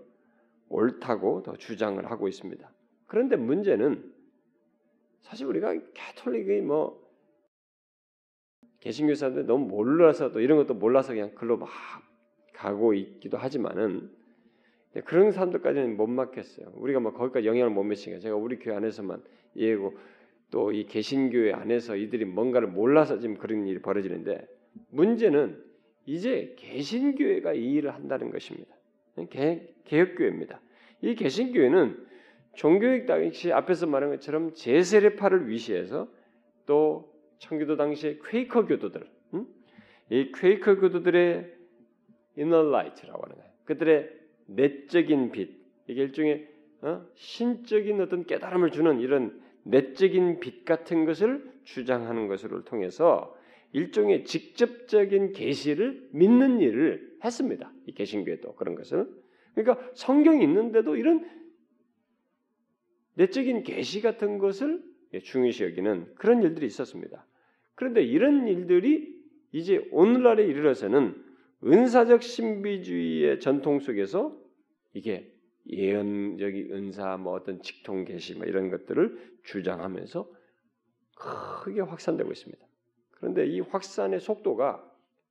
옳다고 0.70 1.42
더 1.42 1.54
주장을 1.54 2.02
하고 2.10 2.28
있습니다. 2.28 2.66
그런데 3.04 3.36
문제는 3.36 4.10
사실 5.20 5.46
우리가 5.46 5.74
가톨릭의 5.94 6.62
뭐 6.62 7.06
개신교 8.80 9.14
사람들 9.14 9.44
너무 9.44 9.66
몰라서 9.66 10.32
또 10.32 10.40
이런 10.40 10.56
것도 10.56 10.72
몰라서 10.72 11.12
그냥 11.12 11.34
글로 11.34 11.58
막 11.58 11.68
가고 12.54 12.94
있기도 12.94 13.36
하지만은 13.36 14.10
그런 15.04 15.30
사람들까지는 15.30 15.98
못 15.98 16.06
맡겠어요. 16.06 16.72
우리가 16.76 17.00
뭐 17.00 17.12
거기까지 17.12 17.46
영향을 17.46 17.68
못 17.68 17.82
미치니까 17.82 18.20
제가 18.20 18.34
우리 18.34 18.58
교회 18.58 18.76
안에서만 18.76 19.22
이해고 19.56 19.92
또 20.54 20.70
이 20.70 20.86
개신교회 20.86 21.52
안에서 21.52 21.96
이들이 21.96 22.24
뭔가를 22.26 22.68
몰라서 22.68 23.18
지금 23.18 23.36
그런 23.36 23.66
일이 23.66 23.82
벌어지는데 23.82 24.46
문제는 24.90 25.60
이제 26.06 26.54
개신교회가 26.56 27.54
이 27.54 27.72
일을 27.72 27.92
한다는 27.92 28.30
것입니다. 28.30 28.72
개, 29.30 29.62
개혁교회입니다. 29.84 30.60
이 31.02 31.16
개신교회는 31.16 32.06
종교육 32.54 33.06
당시 33.06 33.52
앞에서 33.52 33.88
말한 33.88 34.10
것처럼 34.10 34.54
제세례파를 34.54 35.48
위시해서 35.48 36.08
또 36.66 37.12
청교도 37.38 37.76
당시의 37.76 38.20
퀘이커 38.24 38.66
교도들, 38.66 39.04
음? 39.34 39.46
이 40.10 40.30
퀘이커 40.32 40.76
교도들의 40.76 41.52
light라고 42.36 43.24
하는 43.24 43.36
거예요. 43.36 43.50
그들의 43.64 44.10
내적인 44.46 45.32
빛, 45.32 45.50
이게 45.88 46.02
일종의 46.02 46.48
어? 46.82 47.04
신적인 47.14 48.00
어떤 48.00 48.24
깨달음을 48.24 48.70
주는 48.70 49.00
이런 49.00 49.42
내적인 49.64 50.40
빛 50.40 50.64
같은 50.64 51.04
것을 51.04 51.52
주장하는 51.64 52.28
것을 52.28 52.64
통해서 52.64 53.36
일종의 53.72 54.24
직접적인 54.24 55.32
계시를 55.32 56.08
믿는 56.12 56.60
일을 56.60 57.18
했습니다. 57.24 57.72
이 57.86 57.92
개신교회도 57.92 58.54
그런 58.54 58.76
것을. 58.76 59.08
그러니까 59.54 59.90
성경이 59.94 60.44
있는데도 60.44 60.96
이런 60.96 61.28
내적인 63.14 63.62
계시 63.64 64.00
같은 64.00 64.38
것을 64.38 64.82
중요시 65.22 65.64
여기는 65.64 66.14
그런 66.16 66.42
일들이 66.42 66.66
있었습니다. 66.66 67.26
그런데 67.74 68.02
이런 68.02 68.46
일들이 68.48 69.14
이제 69.52 69.88
오늘날에 69.92 70.44
이르러서는 70.46 71.22
은사적 71.64 72.22
신비주의의 72.22 73.40
전통 73.40 73.80
속에서 73.80 74.36
이게 74.92 75.33
예언적인 75.66 76.72
은사, 76.72 77.16
뭐 77.16 77.32
어떤 77.34 77.62
직통 77.62 78.04
계시, 78.04 78.34
뭐 78.36 78.46
이런 78.46 78.70
것들을 78.70 79.38
주장하면서 79.44 80.30
크게 81.64 81.80
확산되고 81.80 82.30
있습니다. 82.30 82.64
그런데 83.12 83.46
이 83.46 83.60
확산의 83.60 84.20
속도가 84.20 84.84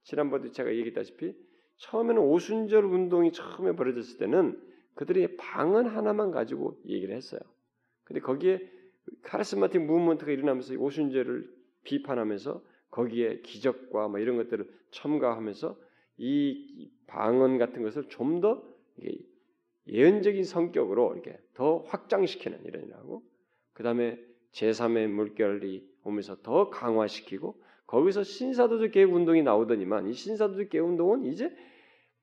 지난번에 0.04 0.50
제가 0.52 0.72
얘기했다시피 0.72 1.36
처음에는 1.78 2.22
오순절 2.22 2.84
운동이 2.86 3.32
처음에 3.32 3.76
벌어졌을 3.76 4.18
때는 4.18 4.60
그들이 4.96 5.38
방언 5.38 5.88
하나만 5.88 6.32
가지고 6.32 6.80
얘기를 6.86 7.16
했어요. 7.16 7.42
근데 8.04 8.20
거기에 8.20 8.60
카리스마틱 9.24 9.82
무브먼트가 9.84 10.32
일어나면서 10.32 10.76
오순절을 10.76 11.50
비판하면서 11.84 12.64
거기에 12.90 13.42
기적과 13.42 14.08
뭐 14.08 14.20
이런 14.20 14.38
것들을 14.38 14.70
첨가하면서 14.92 15.78
이 16.18 16.92
방언 17.08 17.58
같은 17.58 17.84
것을 17.84 18.08
좀 18.10 18.40
더 18.40 18.64
예언적인 19.88 20.44
성격으로 20.44 21.14
이렇게 21.14 21.38
더 21.54 21.80
확장시키는 21.88 22.64
이런 22.66 22.86
일하고 22.86 23.24
그 23.74 23.84
다음에 23.84 24.18
제3의 24.54 25.08
물결이 25.08 25.86
오면서 26.04 26.38
더 26.42 26.70
강화시키고 26.70 27.62
거기서 27.88 28.24
신사도적 28.24 28.92
개혁 28.92 29.14
운동이 29.14 29.44
나오더니만 29.44 30.08
이 30.08 30.14
신사도적 30.14 30.70
개혁 30.70 30.88
운동은 30.88 31.26
이제 31.26 31.54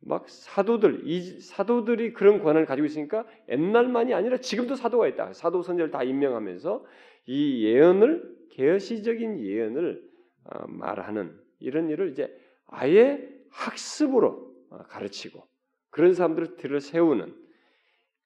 막 0.01 0.29
사도들 0.29 1.07
이 1.07 1.41
사도들이 1.41 2.13
그런 2.15 2.43
권한을 2.43 2.65
가지고 2.67 2.87
있으니까 2.87 3.27
옛날만이 3.49 4.15
아니라 4.15 4.39
지금도 4.39 4.75
사도가 4.75 5.07
있다. 5.09 5.35
사도 5.35 5.63
선제를 5.63 5.91
다 5.91 6.03
임명하면서 6.03 6.85
이 7.27 7.65
예언을 7.67 8.39
계시적인 8.51 9.41
예언을 9.41 10.03
어, 10.45 10.67
말하는 10.69 11.39
이런 11.59 11.91
일을 11.91 12.11
이제 12.11 12.35
아예 12.67 13.29
학습으로 13.51 14.55
어, 14.71 14.79
가르치고 14.89 15.47
그런 15.91 16.15
사람들을 16.15 16.57
들어 16.57 16.81
세우는 16.81 17.35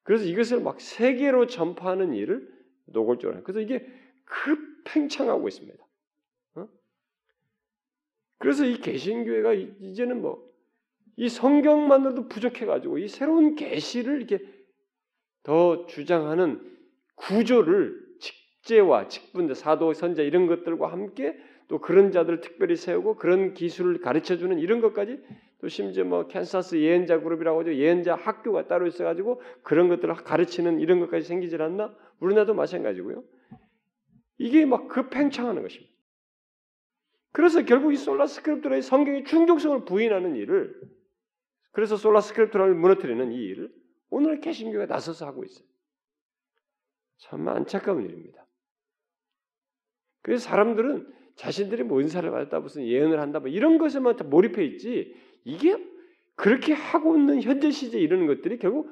그래서 0.04 0.24
이것을 0.24 0.60
막 0.60 0.80
세계로 0.80 1.46
전파하는 1.46 2.14
일을 2.14 2.48
노골적으로 2.86 3.42
그래서 3.42 3.60
이게 3.60 3.86
급팽창하고 4.24 5.48
있습니다. 5.48 5.84
그래서 8.38 8.64
이 8.64 8.78
개신교회가 8.78 9.54
이제는 9.54 10.20
뭐 10.22 10.54
이 11.16 11.28
성경만으로도 11.28 12.28
부족해가지고 12.28 12.98
이 12.98 13.08
새로운 13.08 13.54
계시를 13.54 14.16
이렇게 14.16 14.44
더 15.42 15.86
주장하는 15.86 16.60
구조를 17.14 18.00
직제와 18.18 19.08
직분대 19.08 19.54
사도 19.54 19.92
선자 19.92 20.22
이런 20.22 20.46
것들과 20.46 20.90
함께 20.90 21.38
또 21.68 21.80
그런 21.80 22.10
자들을 22.10 22.40
특별히 22.40 22.76
세우고 22.76 23.16
그런 23.16 23.54
기술을 23.54 24.00
가르쳐주는 24.00 24.58
이런 24.58 24.80
것까지 24.80 25.22
또 25.64 25.68
심지어 25.68 26.04
뭐 26.04 26.26
캔사스 26.28 26.76
예언자 26.76 27.20
그룹이라고 27.20 27.60
하죠 27.60 27.74
예언자 27.74 28.16
학교가 28.16 28.66
따로 28.66 28.86
있어가지고 28.86 29.40
그런 29.62 29.88
것들을 29.88 30.14
가르치는 30.16 30.78
이런 30.78 31.00
것까지 31.00 31.26
생기질 31.26 31.62
않나 31.62 31.96
우리나라도 32.20 32.52
마찬가지고요 32.52 33.24
이게 34.36 34.66
막 34.66 34.88
급팽창하는 34.88 35.62
것입니다. 35.62 35.90
그래서 37.32 37.62
결국 37.62 37.94
이 37.94 37.96
Sola 37.96 38.26
Scriptura의 38.26 38.82
성경의 38.82 39.24
충족성을 39.24 39.86
부인하는 39.86 40.36
일을 40.36 40.78
그래서 41.72 41.96
Sola 41.96 42.20
Scriptura를 42.20 42.74
무너뜨리는 42.74 43.32
이 43.32 43.36
일을 43.36 43.72
오늘 44.10 44.42
개신교가 44.42 44.84
나서서 44.84 45.24
하고 45.24 45.44
있어요. 45.44 45.66
참 47.16 47.48
안타까운 47.48 48.04
일입니다. 48.04 48.46
그래서 50.20 50.46
사람들은 50.46 51.10
자신들이 51.36 51.84
뭐 51.84 52.00
은사를 52.00 52.30
받았다 52.30 52.60
무슨 52.60 52.86
예언을 52.86 53.18
한다 53.18 53.40
뭐 53.40 53.48
이런 53.48 53.78
것에만 53.78 54.16
다 54.16 54.24
몰입해 54.24 54.62
있지 54.66 55.14
이게 55.44 55.76
그렇게 56.36 56.72
하고 56.72 57.16
있는 57.16 57.42
현재 57.42 57.70
시제 57.70 57.98
이러는 57.98 58.26
것들이 58.26 58.58
결국 58.58 58.90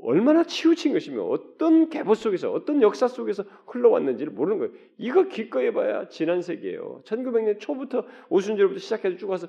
얼마나 0.00 0.44
치우친 0.44 0.92
것이며 0.92 1.24
어떤 1.24 1.88
계보 1.88 2.14
속에서 2.14 2.52
어떤 2.52 2.82
역사 2.82 3.08
속에서 3.08 3.44
흘러왔는지를 3.66 4.32
모르는 4.32 4.58
거예요. 4.58 4.72
이거 4.96 5.24
기꺼이 5.24 5.72
봐야 5.72 6.08
지난 6.08 6.40
세기예요. 6.40 7.02
1900년 7.04 7.58
초부터 7.58 8.06
오순절부터 8.28 8.78
시작해서 8.78 9.16
쭉 9.16 9.30
와서 9.30 9.48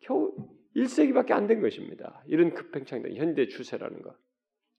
겨우 0.00 0.32
1세기밖에 0.76 1.32
안 1.32 1.46
된 1.46 1.60
것입니다. 1.60 2.22
이런 2.26 2.54
급팽창된 2.54 3.16
현대 3.16 3.48
추세라는 3.48 4.02
거. 4.02 4.14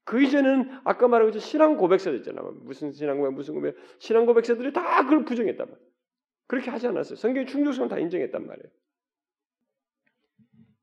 그 0.06 0.22
이전에는 0.22 0.70
아까 0.84 1.08
말한 1.08 1.28
것처럼 1.28 1.42
신앙 1.42 1.78
고백서들 1.78 2.20
있잖아요. 2.20 2.52
무슨 2.64 2.92
신앙 2.92 3.18
고백, 3.18 3.34
무슨 3.34 3.56
고백, 3.56 3.76
신앙 4.00 4.26
고백서들이 4.26 4.72
다 4.72 5.04
그걸 5.04 5.26
부정했단 5.26 5.68
말이에요. 5.68 5.90
그렇게 6.48 6.70
하지 6.70 6.88
않았어요. 6.88 7.16
성경의 7.16 7.48
충족성을 7.48 7.90
다 7.90 7.98
인정했단 7.98 8.46
말이에요. 8.46 8.70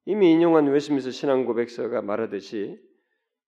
이미 0.04 0.32
인용한 0.32 0.66
웨스민스 0.66 1.10
신앙 1.12 1.44
고백서가 1.44 2.02
말하듯이 2.02 2.80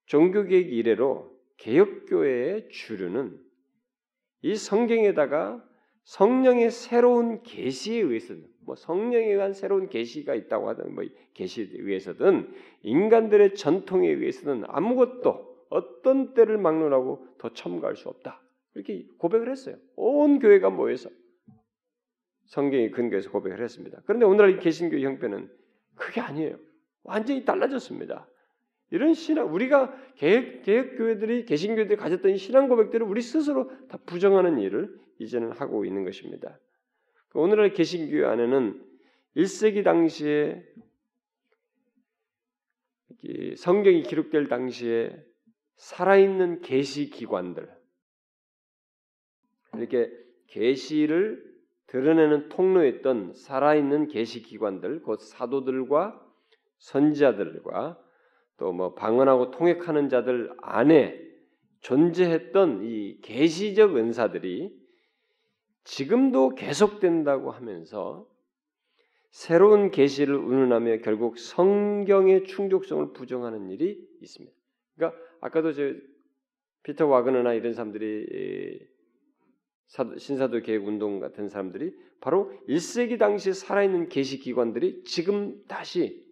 종교개혁 0.07 0.73
이래로 0.73 1.33
개혁교회의 1.57 2.69
주류는 2.69 3.39
이 4.43 4.55
성경에다가 4.55 5.65
성령의 6.05 6.71
새로운 6.71 7.43
계시에 7.43 8.01
의해서든 8.01 8.47
뭐 8.61 8.75
성령에 8.77 9.27
의한 9.27 9.53
새로운 9.53 9.89
계시가 9.89 10.35
있다고 10.35 10.69
하든 10.71 10.95
뭐 10.95 11.05
계시에 11.33 11.69
의해서든 11.73 12.53
인간들의 12.83 13.55
전통에 13.55 14.09
의해서는 14.09 14.65
아무것도 14.67 15.67
어떤 15.71 16.35
때를 16.35 16.59
막론하고 16.59 17.27
더 17.39 17.53
첨가할 17.53 17.97
수 17.97 18.09
없다. 18.09 18.43
이렇게 18.75 19.07
고백을 19.19 19.51
했어요. 19.51 19.77
온 19.97 20.39
교회가 20.39 20.71
모여서 20.71 21.11
성경의 22.47 22.91
근거에서 22.91 23.31
고백을 23.31 23.63
했습니다. 23.63 24.03
그런데 24.05 24.27
오늘날 24.27 24.59
개신교 24.59 24.99
형편은 24.99 25.51
그게 25.97 26.21
아니에요. 26.21 26.59
완전히 27.03 27.45
달라졌습니다. 27.45 28.29
이런 28.91 29.15
신앙, 29.15 29.53
우리가 29.53 29.95
개혁, 30.17 30.63
개혁교회들이, 30.63 31.47
개신교회들이 31.47 31.97
가졌던 31.97 32.37
신앙 32.37 32.69
고백들을 32.69 33.07
우리 33.07 33.23
스스로 33.23 33.71
다 33.89 33.99
부정하는 34.07 34.59
일을 34.61 34.99
이제는 35.19 35.53
하고 35.53 35.85
있는 35.85 36.05
것입니다. 36.05 36.59
오늘날 37.35 37.73
개신교회 37.73 38.25
안에는 38.25 38.81
1세기 39.37 39.83
당시에 39.83 40.65
성경이 43.57 44.03
기록될 44.03 44.49
당시에 44.49 45.17
살아있는 45.77 46.61
계시 46.61 47.11
기관들 47.11 47.69
이렇게 49.75 50.11
계시를 50.47 51.54
드러내는 51.95 52.49
통로였던 52.49 53.35
살아있는 53.35 54.09
계시 54.09 54.43
기관들, 54.43 55.03
곧 55.03 55.21
사도들과 55.21 56.21
선지자들과 56.79 58.01
또 58.57 58.73
뭐 58.73 58.95
방언하고 58.95 59.53
통역하는 59.53 60.09
자들 60.09 60.53
안에 60.61 61.21
존재했던 61.83 62.83
이 62.83 63.21
계시적 63.21 63.97
은사들이 63.97 64.77
지금도 65.85 66.57
계속된다고 66.57 67.53
하면서 67.53 68.29
새로운 69.31 69.93
계시를 69.93 70.35
운운하며 70.35 70.99
결국 70.99 71.39
성경의 71.39 72.45
충족성을 72.47 73.13
부정하는 73.13 73.71
일이 73.71 74.05
있습니다. 74.21 74.57
그러니까 74.97 75.21
아까도 75.41 75.73
저 75.73 75.93
피터 76.83 77.07
와그너나 77.07 77.55
이런 77.55 77.73
사람들이 77.73 78.94
신사도 79.87 80.61
계획 80.63 80.87
운동 80.87 81.21
같은 81.21 81.49
사람들이 81.49 81.95
바로 82.21 82.51
1세기 82.69 83.19
당시에 83.19 83.53
살아있는 83.53 84.09
계시 84.09 84.39
기관들이 84.39 85.05
지금 85.05 85.63
다시 85.69 86.25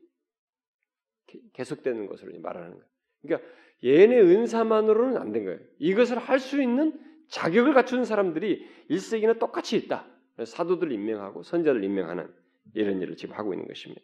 계속되는 1.52 2.06
것으로 2.06 2.38
말하는 2.40 2.70
거예요. 2.72 2.84
그러니까 3.22 3.48
얘네 3.84 4.20
은사만으로는 4.20 5.16
안 5.16 5.32
된 5.32 5.44
거예요. 5.44 5.58
이것을 5.78 6.18
할 6.18 6.38
수 6.38 6.60
있는 6.62 6.98
자격을 7.28 7.72
갖춘 7.72 8.04
사람들이 8.04 8.66
1세기는 8.90 9.38
똑같이 9.38 9.76
있다. 9.76 10.06
사도들 10.44 10.92
임명하고 10.92 11.42
선자를 11.42 11.84
임명하는 11.84 12.32
이런 12.74 13.00
일을 13.00 13.16
지금 13.16 13.34
하고 13.36 13.54
있는 13.54 13.66
것입니다. 13.66 14.02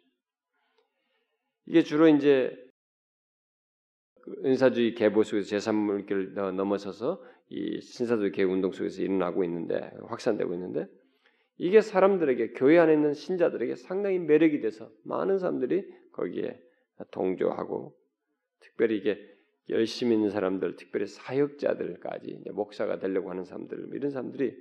이게 1.65 1.83
주로 1.83 2.07
이제 2.07 2.55
그 2.55 2.68
은사주의 4.45 4.95
계보 4.95 5.23
속에서 5.23 5.57
제3물결을 5.57 6.53
넘어서서 6.53 7.23
이 7.49 7.81
신사주의 7.81 8.31
계 8.31 8.43
운동 8.43 8.71
속에서 8.71 9.01
일어나고 9.01 9.43
있는데 9.43 9.91
확산되고 10.07 10.53
있는데 10.53 10.87
이게 11.57 11.81
사람들에게 11.81 12.53
교회 12.53 12.77
안에 12.77 12.93
있는 12.93 13.13
신자들에게 13.13 13.75
상당히 13.75 14.19
매력이 14.19 14.61
돼서 14.61 14.89
많은 15.03 15.39
사람들이 15.39 15.85
거기에 16.13 16.59
동조하고 17.11 17.95
특별히 18.59 18.97
이게 18.97 19.19
열심히 19.69 20.15
있는 20.15 20.29
사람들, 20.29 20.75
특별히 20.77 21.05
사역자들까지 21.05 22.43
목사가 22.53 22.99
되려고 22.99 23.29
하는 23.29 23.43
사람들 23.43 23.89
이런 23.93 24.09
사람들이 24.11 24.55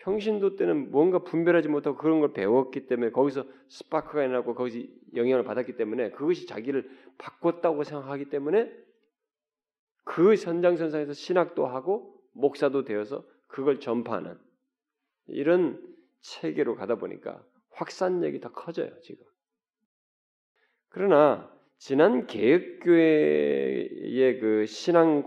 평신도 0.00 0.56
때는 0.56 0.90
뭔가 0.90 1.20
분별하지 1.20 1.68
못하고 1.68 1.96
그런 1.98 2.20
걸 2.20 2.32
배웠기 2.32 2.86
때문에 2.86 3.10
거기서 3.10 3.44
스파크가 3.68 4.26
나고 4.26 4.54
거기서 4.54 4.88
영향을 5.14 5.44
받았기 5.44 5.76
때문에 5.76 6.10
그것이 6.10 6.46
자기를 6.46 6.90
바꿨다고 7.18 7.84
생각하기 7.84 8.30
때문에 8.30 8.72
그 10.04 10.34
현장선상에서 10.34 11.12
신학도 11.12 11.66
하고 11.66 12.18
목사도 12.32 12.84
되어서 12.84 13.24
그걸 13.46 13.78
전파하는 13.80 14.38
이런 15.26 15.86
체계로 16.20 16.76
가다 16.76 16.94
보니까 16.96 17.44
확산력이 17.70 18.40
더 18.40 18.50
커져요 18.52 18.98
지금. 19.00 19.24
그러나 20.88 21.54
지난 21.76 22.26
개혁교회의 22.26 22.80
그 24.40 24.64
신앙 24.66 25.22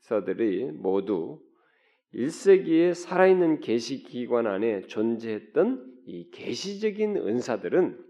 고백서들이 0.00 0.70
모두 0.72 1.43
1세기에 2.14 2.94
살아있는 2.94 3.60
계시 3.60 4.02
기관 4.02 4.46
안에 4.46 4.82
존재했던 4.82 6.02
이 6.06 6.30
계시적인 6.30 7.16
은사들은 7.16 8.04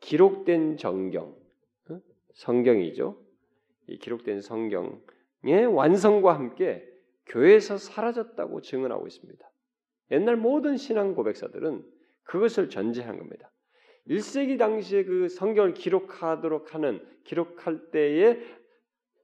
기록된 0.00 0.76
정경, 0.76 1.36
어? 1.90 2.00
성경이죠. 2.34 3.20
이 3.88 3.98
기록된 3.98 4.40
성경의 4.40 5.66
완성과 5.72 6.34
함께 6.34 6.86
교회에서 7.26 7.76
사라졌다고 7.76 8.60
증언하고 8.60 9.06
있습니다. 9.06 9.50
옛날 10.12 10.36
모든 10.36 10.76
신앙 10.76 11.14
고백사들은 11.14 11.84
그것을 12.24 12.68
전제한 12.68 13.18
겁니다. 13.18 13.50
1세기 14.08 14.58
당시에 14.58 15.04
그 15.04 15.28
성경을 15.28 15.74
기록하도록 15.74 16.74
하는 16.74 17.04
기록할 17.24 17.90
때에 17.90 18.40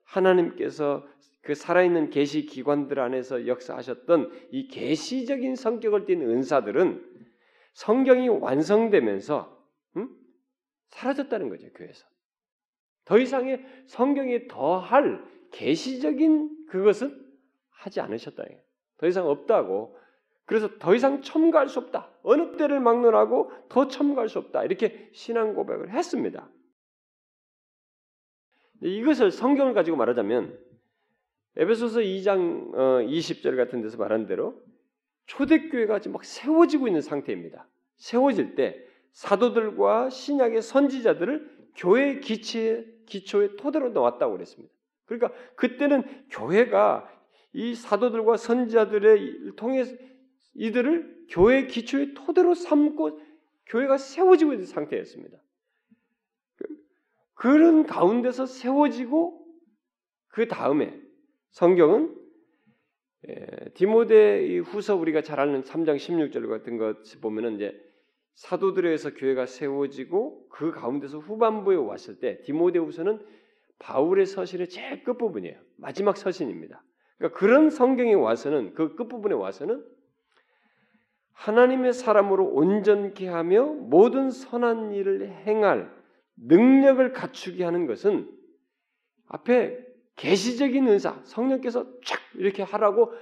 하나님께서 0.05 1.07
그 1.47 1.55
살아있는 1.55 2.11
계시 2.11 2.45
기관들 2.45 2.99
안에서 2.99 3.47
역사하셨던 3.47 4.49
이 4.51 4.67
계시적인 4.67 5.55
성격을 5.55 6.05
띤 6.05 6.21
은사들은 6.23 7.25
성경이 7.73 8.29
완성되면서 8.29 9.57
음? 9.97 10.09
사라졌다는 10.89 11.49
거죠 11.49 11.73
교회에서. 11.73 12.05
더 13.05 13.19
이상의 13.19 13.65
성경이 13.87 14.49
더할 14.49 15.25
계시적인 15.53 16.67
그것은 16.67 17.17
하지 17.71 18.01
않으셨다. 18.01 18.43
더 18.99 19.07
이상 19.07 19.29
없다고. 19.29 19.97
그래서 20.47 20.79
더 20.79 20.97
이상 20.97 21.23
첨가할 21.23 21.69
수 21.69 21.79
없다. 21.79 22.11
어느 22.25 22.57
때를 22.57 22.81
막론하고 22.81 23.53
더 23.69 23.87
첨가할 23.87 24.29
수 24.29 24.41
없다. 24.41 24.65
이렇게 24.65 25.11
신앙 25.13 25.55
고백을 25.55 25.91
했습니다. 25.91 26.51
이것을 28.83 29.31
성경을 29.31 29.75
가지고 29.75 29.97
말하자면 29.97 30.67
에베소서 31.57 32.01
2장 32.01 32.73
20절 33.09 33.55
어, 33.55 33.57
같은 33.57 33.81
데서 33.81 33.97
말한 33.97 34.27
대로 34.27 34.63
초대교회가 35.27 36.01
지금 36.01 36.13
막 36.13 36.25
세워지고 36.25 36.87
있는 36.87 37.01
상태입니다. 37.01 37.67
세워질 37.97 38.55
때 38.55 38.85
사도들과 39.13 40.11
신약의 40.11 40.61
선지자들을 40.61 41.57
교회의 41.77 42.21
기초에, 42.21 42.85
기초의 43.07 43.57
토대로 43.57 43.89
놓았다고 43.89 44.33
그랬습니다. 44.35 44.73
그러니까 45.07 45.33
그때는 45.57 46.03
교회가 46.31 47.11
이 47.55 47.75
사도들과 47.75 48.37
선지자들의 48.37 49.57
통해서 49.57 49.97
이들을 50.55 51.27
교회의 51.31 51.69
기초의 51.69 52.15
토대로 52.15 52.55
삼고 52.55 53.21
교회가 53.67 53.97
세워지고 53.97 54.53
있는 54.53 54.67
상태였습니다. 54.67 55.39
그런 57.35 57.87
가운데서 57.87 58.47
세워지고 58.47 59.47
그 60.29 60.49
다음에 60.49 61.06
성경은 61.51 62.15
디모데 63.75 64.59
후서 64.59 64.97
우리가 64.97 65.23
잘 65.23 65.41
아는 65.41 65.63
3장 65.63 65.97
16절 65.97 66.49
같은 66.49 66.77
것 66.77 66.99
보면은 67.21 67.57
이제 67.57 67.75
사도들에서 68.35 69.15
교회가 69.15 69.47
세워지고 69.47 70.49
그 70.51 70.71
가운데서 70.71 71.19
후반부에 71.19 71.77
왔을 71.77 72.21
때 72.21 72.41
디모데 72.43 72.79
후서는 72.79 73.25
바울의 73.79 74.27
서신의 74.27 74.69
제일 74.69 75.03
끝 75.05 75.19
부분이에요. 75.19 75.59
마지막 75.77 76.17
서신입니다. 76.17 76.83
그러니까 77.19 77.39
그런 77.39 77.71
성경에 77.71 78.15
와서는 78.15 78.75
그 78.75 78.97
끝 78.97 79.09
부분에 79.09 79.35
와서는 79.35 79.85
하나님의 81.33 81.93
사람으로 81.93 82.47
온전케 82.47 83.29
하며 83.29 83.65
모든 83.65 84.31
선한 84.31 84.93
일을 84.93 85.29
행할 85.47 85.95
능력을 86.37 87.13
갖추게 87.13 87.65
하는 87.65 87.87
것은 87.87 88.31
앞에 89.29 89.85
계시적인 90.17 90.89
은사, 90.89 91.23
성령께서 91.25 91.85
쫙 92.05 92.21
이렇게 92.35 92.63
하라고 92.63 93.13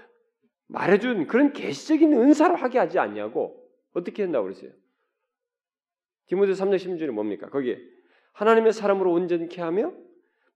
말해준 0.69 1.27
그런 1.27 1.53
계시적인 1.53 2.13
은사로 2.13 2.57
하게 2.57 2.79
하지 2.79 2.99
않냐고 2.99 3.69
어떻게 3.93 4.23
한다고 4.23 4.45
그랬어요? 4.45 4.73
디모데 6.27 6.53
3장 6.53 6.77
16절이 6.77 7.11
뭡니까? 7.11 7.49
거기에 7.51 7.79
하나님의 8.33 8.73
사람으로 8.73 9.13
온전케 9.13 9.61
하며 9.61 9.93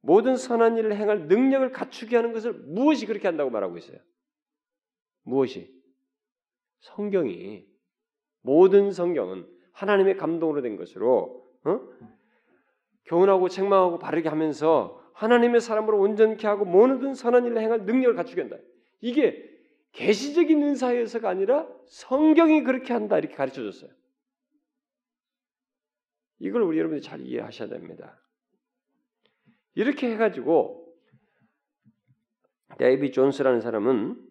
모든 0.01 0.37
선한 0.37 0.79
일을 0.79 0.97
행할 0.97 1.27
능력을 1.27 1.71
갖추게 1.73 2.17
하는 2.17 2.33
것을 2.33 2.53
무엇이 2.53 3.07
그렇게 3.07 3.29
한다고 3.29 3.51
말하고 3.51 3.77
있어요? 3.77 3.99
무엇이? 5.25 5.77
성경이 6.81 7.67
모든 8.43 8.93
성경은 8.93 9.47
하나님의 9.73 10.17
감동으로 10.17 10.63
된 10.63 10.77
것으로 10.77 11.45
어? 11.65 11.81
교훈하고 13.05 13.49
책망하고 13.49 13.99
바르게 13.99 14.29
하면서 14.29 15.03
하나님의 15.19 15.61
사람으로 15.61 15.99
온전케 15.99 16.47
하고 16.47 16.65
모든 16.65 17.13
선한 17.13 17.45
일을 17.45 17.61
행할 17.61 17.85
능력을 17.85 18.15
갖추게 18.15 18.43
한다. 18.43 18.57
이게 19.01 19.45
계시적인 19.91 20.63
은사에서가 20.63 21.29
아니라 21.29 21.69
성경이 21.87 22.63
그렇게 22.63 22.93
한다 22.93 23.19
이렇게 23.19 23.35
가르쳐 23.35 23.63
줬어요. 23.65 23.91
이걸 26.39 26.63
우리 26.63 26.79
여러분이 26.79 27.01
잘 27.03 27.21
이해하셔야 27.21 27.69
됩니다. 27.69 28.21
이렇게 29.75 30.09
해가지고 30.13 30.87
데이비 32.79 33.11
존스라는 33.11 33.61
사람은 33.61 34.25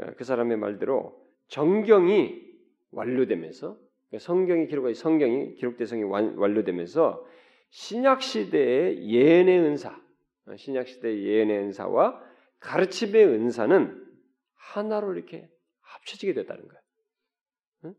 어, 0.00 0.06
그 0.18 0.24
사람의 0.24 0.58
말대로 0.58 1.18
정경이 1.48 2.42
완료되면서 2.90 3.78
그러니까 4.08 4.18
성경이 4.18 4.66
기록한 4.66 4.92
성경이 4.92 5.54
기록대성이 5.54 6.02
완료되면서 6.02 7.26
신약 7.70 8.20
시대의 8.22 9.08
예언의 9.08 9.60
은사, 9.60 9.90
어, 9.90 10.09
신약 10.56 10.88
시대의 10.88 11.24
예언의 11.24 11.58
은사와 11.58 12.20
가르침의 12.60 13.26
은사는 13.26 14.06
하나로 14.54 15.14
이렇게 15.14 15.48
합쳐지게 15.80 16.34
됐다는 16.34 16.66
거예요. 16.66 17.94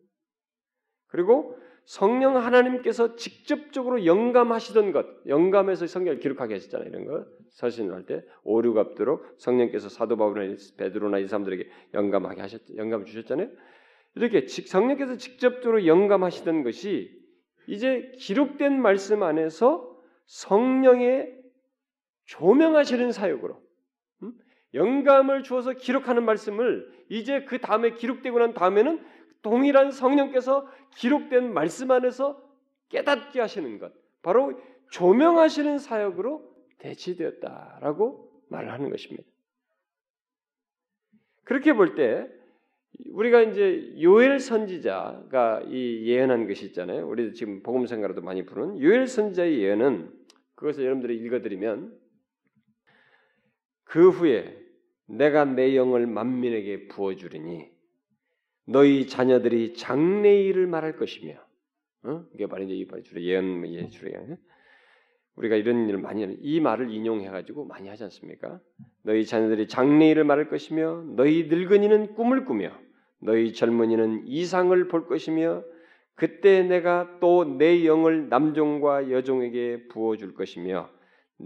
그리고 1.07 1.57
성령 1.83 2.37
하나님께서 2.37 3.15
직접적으로 3.15 4.05
영감하시던 4.05 4.91
것, 4.91 5.05
영감해서 5.27 5.87
성경을 5.87 6.19
기록하게 6.19 6.53
하셨잖아요. 6.53 6.87
이런 6.87 7.05
거 7.05 7.25
서신을 7.49 7.93
할 7.93 8.05
때 8.05 8.23
오류갑도록 8.43 9.35
성령께서 9.39 9.89
사도 9.89 10.15
바울이나 10.15 10.55
베드로나 10.77 11.19
이 11.19 11.27
사람들에게 11.27 11.69
영감하게 11.93 12.41
하셨, 12.41 12.61
영감 12.77 13.05
주셨잖아요. 13.05 13.49
이렇게 14.15 14.47
성령께서 14.47 15.17
직접적으로 15.17 15.85
영감하시던 15.85 16.63
것이 16.63 17.11
이제 17.67 18.11
기록된 18.19 18.81
말씀 18.81 19.23
안에서 19.23 19.97
성령의 20.27 21.40
조명하시는 22.31 23.11
사역으로 23.11 23.61
음? 24.23 24.33
영감을 24.73 25.43
주어서 25.43 25.73
기록하는 25.73 26.23
말씀을 26.23 26.89
이제 27.09 27.43
그 27.43 27.59
다음에 27.59 27.91
기록되고 27.91 28.39
난 28.39 28.53
다음에는 28.53 29.03
동일한 29.41 29.91
성령께서 29.91 30.65
기록된 30.95 31.53
말씀 31.53 31.91
안에서 31.91 32.41
깨닫게 32.87 33.41
하시는 33.41 33.79
것, 33.79 33.91
바로 34.21 34.59
조명하시는 34.91 35.77
사역으로 35.77 36.49
대치되었다라고 36.77 38.31
말을 38.47 38.71
하는 38.71 38.89
것입니다. 38.89 39.23
그렇게 41.43 41.73
볼 41.73 41.95
때 41.95 42.27
우리가 43.09 43.41
이제 43.41 43.93
요엘 44.01 44.39
선지자가 44.39 45.63
이 45.67 46.05
예언한 46.05 46.47
것이 46.47 46.65
있잖아요. 46.67 47.07
우리도 47.09 47.33
지금 47.33 47.61
복음성가로도 47.63 48.21
많이 48.21 48.45
부르는 48.45 48.79
요엘 48.81 49.07
선지자의 49.07 49.59
예언은 49.59 50.13
그것을 50.55 50.85
여러분들이 50.85 51.17
읽어드리면 51.17 52.00
그 53.91 54.09
후에 54.09 54.57
내가 55.05 55.43
내 55.43 55.75
영을 55.75 56.07
만민에게 56.07 56.87
부어주리니 56.87 57.69
너희 58.67 59.05
자녀들이 59.05 59.73
장래일을 59.73 60.65
말할 60.65 60.95
것이며 60.95 61.33
어? 62.03 62.23
이게 62.33 62.47
주로 63.03 63.21
예언 63.21 63.67
예 63.67 63.89
주로 63.89 64.09
예언. 64.11 64.37
우리가 65.35 65.57
이런 65.57 65.89
일을 65.89 65.99
많이 65.99 66.21
하는 66.21 66.37
이 66.39 66.61
말을 66.61 66.89
인용해 66.89 67.27
가지고 67.31 67.65
많이 67.65 67.89
하지 67.89 68.05
않습니까? 68.05 68.61
너희 69.03 69.25
자녀들이 69.25 69.67
장래일을 69.67 70.23
말할 70.23 70.47
것이며 70.47 71.03
너희 71.17 71.47
늙은이는 71.49 72.13
꿈을 72.15 72.45
꾸며 72.45 72.71
너희 73.19 73.51
젊은이는 73.51 74.25
이상을 74.25 74.87
볼 74.87 75.05
것이며 75.05 75.65
그때 76.15 76.63
내가 76.63 77.19
또 77.19 77.43
내 77.43 77.85
영을 77.85 78.29
남종과 78.29 79.11
여종에게 79.11 79.89
부어 79.89 80.15
줄 80.15 80.33
것이며 80.33 80.89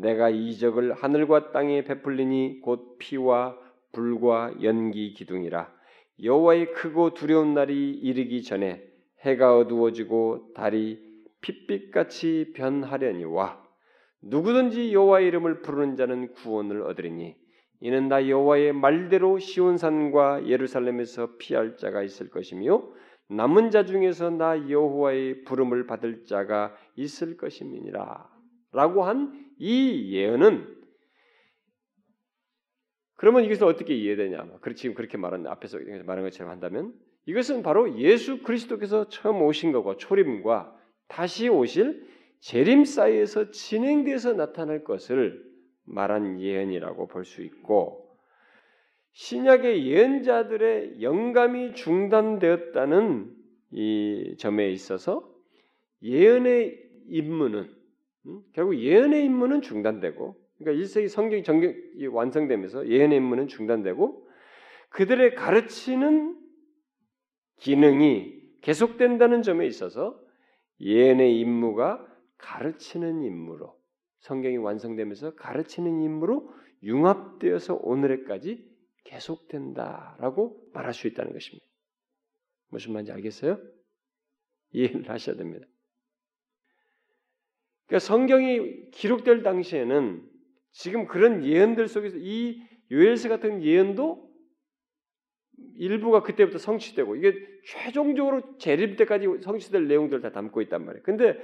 내가 0.02 0.30
이적을 0.30 0.93
하늘과 0.93 1.52
땅에 1.52 1.84
베풀리니 1.84 2.62
곧 2.62 2.98
피와 3.00 3.58
불과 3.91 4.54
연기 4.62 5.14
기둥이라 5.14 5.74
여호와의 6.24 6.74
크고 6.74 7.14
두려운 7.14 7.54
날이 7.54 7.91
이르기 7.91 8.43
전에 8.43 8.84
해가 9.22 9.58
어두워지고 9.58 10.54
달이 10.54 11.00
핏빛같이 11.41 12.54
변하려니와 12.56 13.64
누구든지 14.22 14.93
여호와의 14.93 15.28
이름을 15.28 15.62
부르는 15.62 15.96
자는 15.96 16.34
구원을 16.34 16.82
얻으리니 16.84 17.36
이는 17.82 18.08
나 18.08 18.28
여호와의 18.28 18.74
말대로 18.74 19.38
시온산과 19.38 20.48
예루살렘에서 20.48 21.36
피할 21.38 21.78
자가 21.78 22.04
있을 22.04 22.30
것이며 22.30 22.84
남은 23.28 23.72
자 23.72 23.86
중에서 23.86 24.30
나 24.30 24.70
여호와의 24.70 25.43
부름을 25.43 25.88
받을 25.88 26.26
자가 26.26 26.76
있을 26.96 27.38
것임이니라. 27.38 28.30
라고 28.72 29.04
한 29.04 29.45
이 29.58 30.12
예언은 30.14 30.76
그러면 33.16 33.45
이것을 33.45 33.66
어떻게 33.66 33.95
이해되냐? 33.95 34.60
지금 34.76 34.95
그렇게 34.95 35.18
말한 35.18 35.47
앞에서 35.47 35.80
말한 36.06 36.26
것처럼 36.26 36.51
한다면 36.51 36.93
이것은 37.26 37.64
바로 37.64 37.97
예수 37.97 38.43
그리스도께서 38.43 39.10
처음 39.10 39.41
오신 39.41 39.72
것과 39.72 39.97
초림과 39.97 40.78
다시 41.08 41.47
오실 41.49 42.06
재림 42.41 42.86
사이에서 42.86 43.51
진행돼서 43.51 44.34
나타날 44.34 44.84
것을 44.84 45.43
말한 45.86 46.41
예언이라고 46.41 47.08
볼 47.08 47.24
수 47.26 47.41
있고 47.41 48.06
신약의 49.14 49.88
예언자들의 49.88 51.01
영감이 51.01 51.74
중단되었다는 51.74 53.34
이 53.72 54.36
점에 54.38 54.70
있어서 54.72 55.34
예언의 56.03 56.78
임무는 57.08 57.74
음, 58.28 58.41
결국 58.53 58.78
예언의 58.78 59.26
임무는 59.26 59.61
중단되고 59.61 60.36
그러니까 60.57 60.84
1세기 60.84 61.09
성경이 61.09 61.43
정경 61.43 61.73
완성되면서 62.11 62.88
예언의 62.88 63.17
임무는 63.17 63.47
중단되고 63.47 64.28
그들의 64.89 65.36
가르치는 65.36 66.39
기능이 67.57 68.34
계속된다는 68.61 69.41
점에 69.41 69.67
있어서 69.67 70.19
예언의 70.80 71.39
임무가 71.39 72.05
가르치는 72.38 73.23
임무로 73.23 73.78
성경이 74.19 74.57
완성되면서 74.57 75.36
가르치는 75.36 76.01
임무로 76.01 76.49
융합되어서 76.84 77.80
오늘에까지 77.82 78.65
계속된다라고 79.03 80.69
말할 80.73 80.93
수 80.93 81.07
있다는 81.07 81.34
것입니다. 81.34 81.65
무슨 82.69 82.93
말인지 82.93 83.11
알겠어요? 83.11 83.59
이해를 84.71 85.09
하셔야 85.09 85.36
됩니다. 85.36 85.67
그러니까 87.88 87.99
성경이 87.99 88.91
기록될 88.91 89.43
당시에는 89.43 90.21
지금 90.71 91.07
그런 91.07 91.45
예언들 91.45 91.88
속에서 91.88 92.17
이 92.19 92.61
요엘서 92.91 93.29
같은 93.29 93.63
예언도 93.63 94.29
일부가 95.77 96.21
그때부터 96.21 96.57
성취되고 96.57 97.15
이게 97.15 97.36
최종적으로 97.65 98.57
재림 98.57 98.95
때까지 98.95 99.27
성취될 99.41 99.88
내용들을 99.88 100.21
다 100.21 100.31
담고 100.31 100.61
있단 100.63 100.86
말이에요. 100.86 101.03
근데 101.03 101.38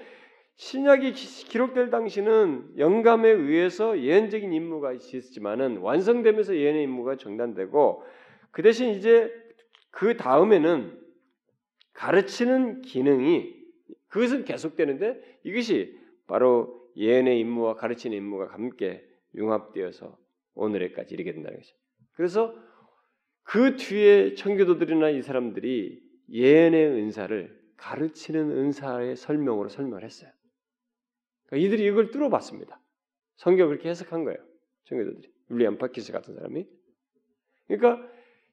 신약이 0.55 1.13
기록될 1.13 1.89
당시는 1.89 2.77
영감에 2.77 3.29
의해서 3.29 3.99
예언적인 3.99 4.53
임무가 4.53 4.93
있었지만은 4.93 5.77
완성되면서 5.77 6.55
예언의 6.55 6.83
임무가 6.83 7.15
중단되고 7.15 8.03
그 8.51 8.61
대신 8.61 8.89
이제 8.89 9.31
그 9.89 10.17
다음에는 10.17 10.99
가르치는 11.93 12.81
기능이 12.81 13.55
그것은 14.07 14.45
계속되는데 14.45 15.39
이것이 15.43 16.00
바로 16.31 16.89
예언의 16.95 17.41
임무와 17.41 17.75
가르치는 17.75 18.15
임무가 18.15 18.53
함께 18.53 19.05
융합되어서 19.35 20.17
오늘에까지 20.53 21.13
이르게 21.13 21.33
된다는 21.33 21.57
것이죠. 21.57 21.75
그래서 22.13 22.55
그 23.43 23.75
뒤에 23.75 24.35
청교도들이나 24.35 25.09
이 25.09 25.23
사람들이 25.23 26.01
예언의 26.29 26.85
은사를 26.87 27.61
가르치는 27.75 28.49
은사의 28.49 29.17
설명으로 29.17 29.67
설명을 29.67 30.05
했어요. 30.05 30.31
그러니까 31.47 31.67
이들이 31.67 31.85
이걸 31.85 32.11
뚫어봤습니다. 32.11 32.81
성경을 33.35 33.71
그렇게 33.73 33.89
해석한 33.89 34.23
거예요. 34.23 34.39
청교도들이. 34.85 35.29
윌리엄 35.49 35.77
파키스 35.77 36.13
같은 36.13 36.33
사람이. 36.35 36.65
그러니까 37.67 38.09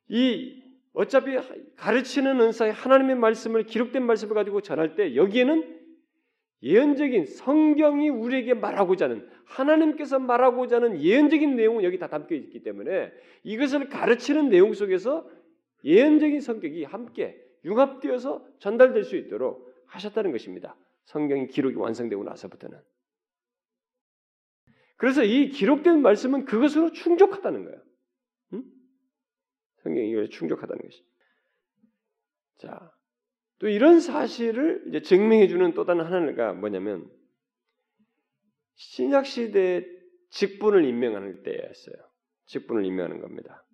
이 0.09 0.65
어차피 0.95 1.37
가르치는 1.77 2.41
은사의 2.41 2.73
하나님의 2.73 3.15
말씀을 3.15 3.67
기록된 3.67 4.03
말씀을 4.05 4.35
가지고 4.35 4.63
전할 4.63 4.97
때 4.97 5.15
여기에는 5.15 5.78
예언적인 6.63 7.27
성경이 7.27 8.09
우리에게 8.09 8.55
말하고자 8.55 9.07
하는 9.07 9.29
하나님께서 9.45 10.19
말하고자 10.19 10.77
하는 10.77 11.01
예언적인 11.01 11.57
내용은 11.57 11.85
여기 11.85 11.99
다 11.99 12.09
담겨 12.09 12.35
있기 12.35 12.63
때문에 12.63 13.13
이것을 13.45 13.89
가르치는 13.89 14.49
내용 14.49 14.75
속에서 14.75 15.31
예언적인 15.85 16.41
성격이 16.41 16.85
함께 16.85 17.41
융합되어서 17.65 18.47
전달될 18.59 19.05
수 19.05 19.17
있도록 19.17 19.73
하셨다는 19.87 20.33
것입니다. 20.33 20.77
성경이 21.05 21.47
기록이 21.47 21.77
완성되고 21.77 22.25
나서부터는. 22.25 22.79
그래서 24.97 25.23
이 25.23 25.49
기록된 25.51 26.03
말씀은 26.03 26.45
그것으로 26.45 26.91
충족하다는 26.93 27.65
거예요. 27.65 27.83
응? 28.55 28.65
성경이 29.77 30.11
이걸 30.11 30.29
충족하다는 30.29 30.83
것이. 30.83 31.05
자, 32.59 32.93
또 33.59 33.69
이런 33.69 34.01
사실을 34.01 34.85
이제 34.89 35.03
증명해 35.03 35.49
주는 35.49 35.75
또 35.75 35.85
다른 35.85 36.05
하나가 36.05 36.53
뭐냐면 36.53 37.11
신약 38.77 39.27
시대에 39.27 39.85
직분을 40.31 40.85
임명하는 40.85 41.43
때였어요. 41.43 41.97
직분을 42.47 42.85
임명하는 42.85 43.21
겁니다. 43.21 43.65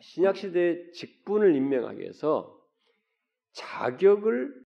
신약 0.00 0.36
시대에 0.36 0.90
직분을 0.92 1.54
임명하기 1.54 2.00
위해서 2.00 2.58
자격을 3.52 4.64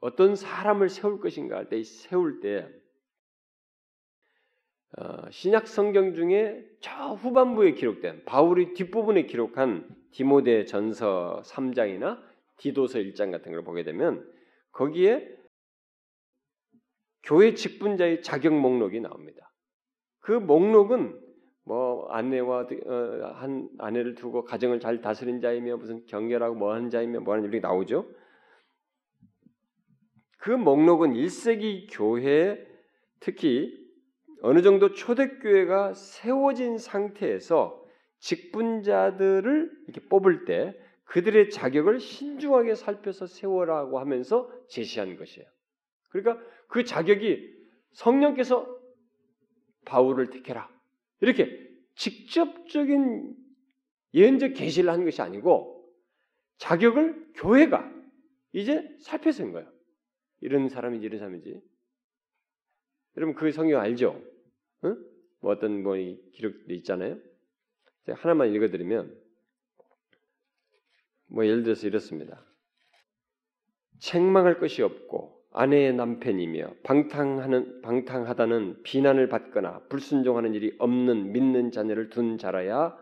어떤 0.00 0.34
사람을 0.34 0.88
세울 0.88 1.20
것인가 1.20 1.56
할 1.56 1.68
때 1.68 1.82
세울 1.82 2.40
때 2.40 2.68
어, 4.96 5.30
신약 5.30 5.66
성경 5.68 6.14
중에 6.14 6.64
저 6.80 7.12
후반부에 7.12 7.72
기록된 7.72 8.24
바울이 8.24 8.74
뒷부분에 8.74 9.26
기록한 9.26 9.86
디모데 10.12 10.64
전서 10.64 11.42
3장이나 11.44 12.22
디도서 12.58 12.98
1장 12.98 13.30
같은 13.30 13.52
걸 13.52 13.62
보게 13.62 13.84
되면 13.84 14.28
거기에 14.72 15.28
교회 17.22 17.54
직분자의 17.54 18.22
자격 18.22 18.54
목록이 18.54 19.00
나옵니다. 19.00 19.52
그 20.20 20.32
목록은 20.32 21.20
뭐 21.64 22.08
아내와 22.08 22.66
어, 22.86 23.32
한 23.34 23.68
아내를 23.78 24.14
두고 24.14 24.44
가정을 24.44 24.80
잘 24.80 25.00
다스린 25.02 25.40
자이며 25.40 25.76
무슨 25.76 26.06
경결하고 26.06 26.54
뭐 26.54 26.72
하는 26.72 26.88
자이며 26.88 27.20
뭐 27.20 27.34
하는 27.34 27.44
이렇게 27.44 27.60
나오죠. 27.60 28.08
그 30.38 30.50
목록은 30.50 31.12
1세기 31.12 31.88
교회 31.90 32.66
특히 33.20 33.76
어느 34.40 34.62
정도 34.62 34.92
초대교회가 34.92 35.92
세워진 35.94 36.78
상태에서 36.78 37.77
직분자들을 38.20 39.70
이렇게 39.86 40.08
뽑을 40.08 40.44
때 40.44 40.78
그들의 41.04 41.50
자격을 41.50 42.00
신중하게 42.00 42.74
살펴서 42.74 43.26
세워라고 43.26 43.98
하면서 43.98 44.50
제시한 44.68 45.16
것이에요. 45.16 45.48
그러니까 46.10 46.44
그 46.68 46.84
자격이 46.84 47.56
성령께서 47.92 48.78
바울을 49.84 50.30
택해라. 50.30 50.70
이렇게 51.20 51.66
직접적인 51.94 53.34
예언적 54.14 54.54
계시를 54.54 54.90
한 54.90 55.04
것이 55.04 55.22
아니고 55.22 55.88
자격을 56.58 57.32
교회가 57.34 57.90
이제 58.52 58.88
살펴서 59.00 59.44
한 59.44 59.52
거예요. 59.52 59.70
이런 60.40 60.68
사람인지 60.68 61.06
이런 61.06 61.18
사람인지. 61.18 61.60
여러분 63.16 63.34
그 63.34 63.50
성경 63.50 63.80
알죠? 63.80 64.22
응? 64.84 64.96
뭐 65.40 65.52
어떤 65.52 65.82
뭐 65.82 65.94
기록도 65.94 66.72
있잖아요. 66.74 67.18
하나만 68.12 68.52
읽어드리면 68.54 69.14
뭐 71.30 71.46
예를 71.46 71.62
들어서 71.62 71.86
이렇습니다. 71.86 72.44
책망할 73.98 74.58
것이 74.58 74.82
없고 74.82 75.38
아내의 75.52 75.94
남편이며 75.94 76.74
방탕하는 76.84 77.82
방탕하다는 77.82 78.82
비난을 78.82 79.28
받거나 79.28 79.80
불순종하는 79.88 80.54
일이 80.54 80.74
없는 80.78 81.32
믿는 81.32 81.70
자녀를 81.70 82.10
둔 82.10 82.38
자라야 82.38 82.96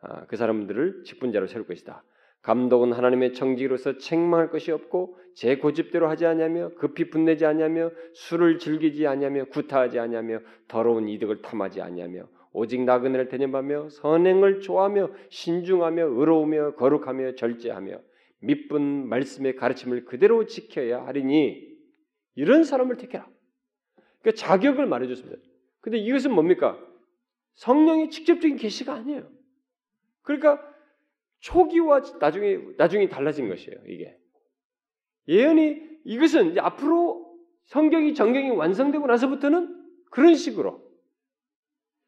아, 0.00 0.26
그 0.26 0.36
사람들을 0.36 1.02
직분자로 1.04 1.46
세울 1.48 1.66
것이다. 1.66 2.04
감독은 2.42 2.92
하나님의 2.92 3.34
청지로서 3.34 3.98
책망할 3.98 4.50
것이 4.50 4.70
없고 4.70 5.18
제 5.34 5.56
고집대로 5.56 6.08
하지 6.08 6.24
아니하며 6.24 6.74
급히 6.76 7.10
분내지 7.10 7.44
아니하며 7.44 7.90
술을 8.14 8.58
즐기지 8.58 9.06
아니하며 9.06 9.46
구타하지 9.46 9.98
아니하며 9.98 10.40
더러운 10.68 11.08
이득을 11.08 11.42
탐하지 11.42 11.80
아니하며 11.80 12.28
오직 12.58 12.82
나그네를 12.82 13.28
대념하며 13.28 13.90
선행을 13.90 14.60
좋아하며 14.60 15.10
신중하며 15.30 16.06
의로우며 16.06 16.74
거룩하며 16.74 17.36
절제하며 17.36 18.00
믿분 18.40 19.08
말씀의 19.08 19.54
가르침을 19.56 20.04
그대로 20.04 20.44
지켜야 20.46 21.06
하리니 21.06 21.68
이런 22.34 22.64
사람을 22.64 22.96
택해라. 22.96 23.28
그러니까 24.20 24.46
자격을 24.46 24.86
말해줬습니다. 24.86 25.40
근데 25.80 25.98
이것은 25.98 26.32
뭡니까? 26.32 26.78
성령의 27.54 28.10
직접적인 28.10 28.56
계시가 28.56 28.92
아니에요. 28.94 29.28
그러니까 30.22 30.60
초기와 31.40 32.00
나중에 32.20 32.58
나중에 32.76 33.08
달라진 33.08 33.48
것이에요. 33.48 33.78
이게 33.86 34.16
예언이 35.28 35.80
이것은 36.04 36.58
앞으로 36.58 37.36
성경이 37.66 38.14
정경이 38.14 38.50
완성되고 38.50 39.06
나서부터는 39.06 39.76
그런 40.10 40.34
식으로 40.34 40.87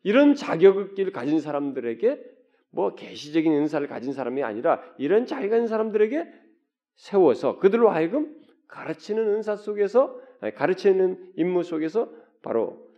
이런 0.02 0.34
자격을 0.34 1.12
가진 1.12 1.40
사람들에게 1.40 2.20
뭐 2.70 2.94
계시적인 2.94 3.52
은사를 3.52 3.86
가진 3.88 4.12
사람이 4.12 4.42
아니라 4.42 4.82
이런 4.98 5.26
자격 5.26 5.50
가진 5.50 5.66
사람들에게 5.66 6.26
세워서 6.96 7.58
그들로 7.58 7.90
하여금 7.90 8.36
가르치는 8.68 9.26
은사 9.34 9.56
속에서 9.56 10.20
가르치는 10.54 11.32
임무 11.36 11.62
속에서 11.62 12.10
바로 12.42 12.88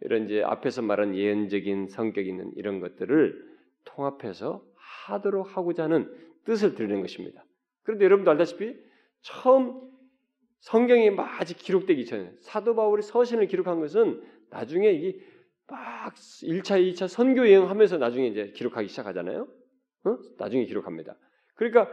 이런 0.00 0.24
이제 0.24 0.42
앞에서 0.42 0.82
말한 0.82 1.14
예언적인 1.14 1.88
성격 1.88 2.26
있는 2.26 2.52
이런 2.56 2.80
것들을 2.80 3.56
통합해서 3.84 4.64
하도록 4.74 5.56
하고자 5.56 5.84
하는 5.84 6.14
뜻을 6.44 6.74
드리는 6.74 7.00
것입니다. 7.00 7.44
그런데 7.82 8.04
여러분도 8.04 8.30
알다시피 8.30 8.76
처음 9.22 9.80
성경이 10.60 11.10
막 11.10 11.40
아직 11.40 11.58
기록되기 11.58 12.06
전에 12.06 12.32
사도 12.40 12.74
바울이 12.74 13.02
서신을 13.02 13.46
기록한 13.46 13.80
것은 13.80 14.22
나중에 14.50 14.90
이게 14.90 15.18
막 15.68 16.14
1차, 16.14 16.80
2차 16.92 17.08
선교 17.08 17.48
여행하면서 17.48 17.98
나중에 17.98 18.28
이제 18.28 18.52
기록하기 18.54 18.88
시작하잖아요. 18.88 19.48
어? 20.04 20.18
나중에 20.38 20.64
기록합니다. 20.64 21.16
그러니까 21.54 21.90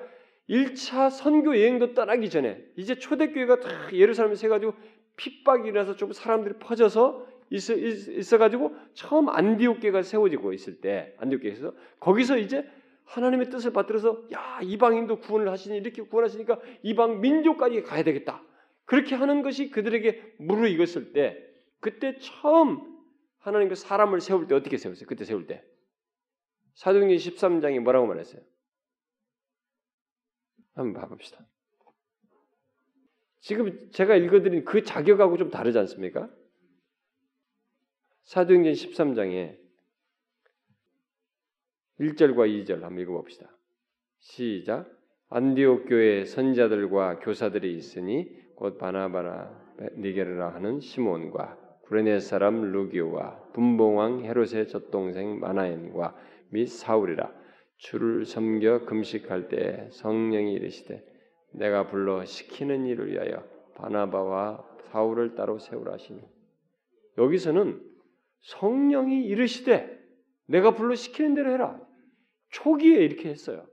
1차 0.49 1.09
선교 1.09 1.57
여행도 1.57 1.93
떠나기 1.93 2.29
전에 2.29 2.63
이제 2.75 2.95
초대교회가 2.95 3.59
다 3.59 3.69
예루살렘에 3.93 4.35
세가지고 4.35 4.73
핍박이 5.15 5.69
일어나서 5.69 5.95
좀 5.95 6.11
사람들이 6.11 6.55
퍼져서 6.59 7.27
있어, 7.49 7.73
있어 7.75 8.37
가지고 8.37 8.75
처음 8.93 9.29
안디옥교가 9.29 10.03
세워지고 10.03 10.53
있을 10.53 10.81
때 10.81 11.15
안디옥교에서 11.19 11.73
거기서 11.99 12.37
이제 12.37 12.67
하나님의 13.05 13.49
뜻을 13.49 13.73
받들어서 13.73 14.23
야 14.33 14.59
이방인도 14.61 15.19
구원을 15.19 15.49
하시니 15.49 15.77
이렇게 15.77 16.01
구원하시니까 16.01 16.59
이방 16.83 17.21
민족까지 17.21 17.83
가야 17.83 18.03
되겠다 18.03 18.41
그렇게 18.85 19.15
하는 19.15 19.41
것이 19.43 19.69
그들에게 19.69 20.35
무르익었을 20.39 21.13
때 21.13 21.37
그때 21.79 22.17
처음 22.19 22.92
하나님 23.43 23.67
그 23.67 23.75
사람을 23.75 24.21
세울 24.21 24.47
때 24.47 24.55
어떻게 24.55 24.77
세웠어요? 24.77 25.05
그때 25.05 25.25
세울 25.25 25.47
때 25.47 25.63
사도행전 26.75 27.17
13장이 27.17 27.79
뭐라고 27.81 28.07
말했어요? 28.07 28.41
한번 30.75 31.01
봐봅시다. 31.01 31.45
지금 33.41 33.91
제가 33.91 34.15
읽어드린 34.15 34.63
그 34.63 34.81
자격하고 34.81 35.35
좀 35.35 35.49
다르지 35.49 35.77
않습니까? 35.77 36.33
사도행전 38.23 38.71
13장에 38.71 39.59
1절과 41.99 42.65
2절 42.65 42.81
한번 42.81 42.99
읽어봅시다. 42.99 43.53
시작. 44.19 44.89
안디옥 45.27 45.89
교회 45.89 46.23
선자들과 46.23 47.19
교사들이 47.19 47.75
있으니 47.75 48.33
곧 48.55 48.77
바나바나 48.77 49.75
니게르라 49.97 50.53
하는 50.53 50.79
시몬과 50.79 51.62
구레네 51.93 52.21
사람 52.21 52.71
루기오와 52.71 53.51
분봉왕 53.53 54.25
헤롯의 54.25 54.67
젖동생 54.67 55.39
마나엔과 55.39 56.17
및 56.49 56.65
사울이라 56.65 57.31
주를 57.77 58.25
섬겨 58.25 58.85
금식할 58.85 59.47
때 59.47 59.89
성령이 59.91 60.53
이르시되 60.53 61.05
내가 61.51 61.85
불러 61.85 62.25
시키는 62.25 62.87
일을 62.87 63.11
위하여 63.11 63.47
바나바와 63.75 64.65
사울을 64.89 65.35
따로 65.35 65.59
세우라 65.59 65.93
하시니 65.93 66.19
여기서는 67.19 67.79
성령이 68.41 69.25
이르시되 69.25 70.03
내가 70.47 70.73
불러 70.73 70.95
시키는 70.95 71.35
대로 71.35 71.51
해라. 71.51 71.79
초기에 72.49 73.03
이렇게 73.05 73.29
했어요. 73.29 73.67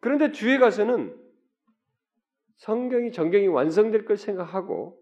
그런데 0.00 0.30
뒤에 0.30 0.58
가서는 0.58 1.18
성경이 2.58 3.12
정경이 3.12 3.46
완성될 3.46 4.04
걸 4.04 4.18
생각하고 4.18 5.01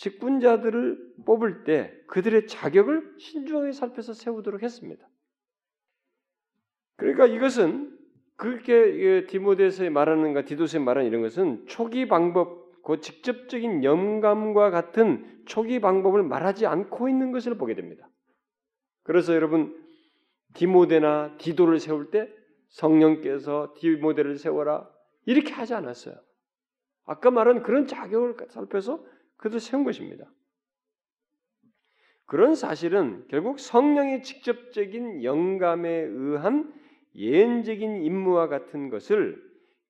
직분자들을 0.00 1.14
뽑을 1.26 1.64
때 1.64 1.94
그들의 2.06 2.46
자격을 2.46 3.16
신중하게 3.18 3.72
살펴서 3.72 4.14
세우도록 4.14 4.62
했습니다. 4.62 5.06
그러니까 6.96 7.26
이것은 7.26 7.98
그렇게 8.36 9.26
디모데에서 9.26 9.90
말하는가 9.90 10.46
디도스에 10.46 10.80
말하는 10.80 11.06
이런 11.06 11.20
것은 11.20 11.66
초기 11.66 12.08
방법, 12.08 12.82
그 12.82 13.00
직접적인 13.00 13.84
영감과 13.84 14.70
같은 14.70 15.42
초기 15.44 15.80
방법을 15.80 16.22
말하지 16.22 16.66
않고 16.66 17.10
있는 17.10 17.30
것을 17.30 17.58
보게 17.58 17.74
됩니다. 17.74 18.08
그래서 19.02 19.34
여러분 19.34 19.78
디모데나 20.54 21.36
디도를 21.36 21.78
세울 21.78 22.10
때 22.10 22.32
성령께서 22.68 23.74
디모데를 23.76 24.38
세워라 24.38 24.88
이렇게 25.26 25.52
하지 25.52 25.74
않았어요. 25.74 26.14
아까 27.04 27.30
말한 27.30 27.62
그런 27.62 27.86
자격을 27.86 28.36
살펴서 28.48 29.04
그들 29.40 29.58
세운 29.58 29.84
것입니다. 29.84 30.30
그런 32.26 32.54
사실은 32.54 33.26
결국 33.28 33.58
성령의 33.58 34.22
직접적인 34.22 35.24
영감에 35.24 35.90
의한 35.90 36.72
예언적인 37.14 38.02
임무와 38.02 38.48
같은 38.48 38.90
것을 38.90 39.42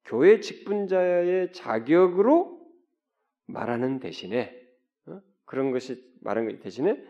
교회 0.04 0.40
직분자의 0.40 1.52
자격으로 1.52 2.64
말하는 3.46 3.98
대신에 3.98 4.56
어? 5.06 5.20
그런 5.44 5.72
것이 5.72 6.00
말하는 6.20 6.50
것 6.50 6.62
대신에 6.62 7.04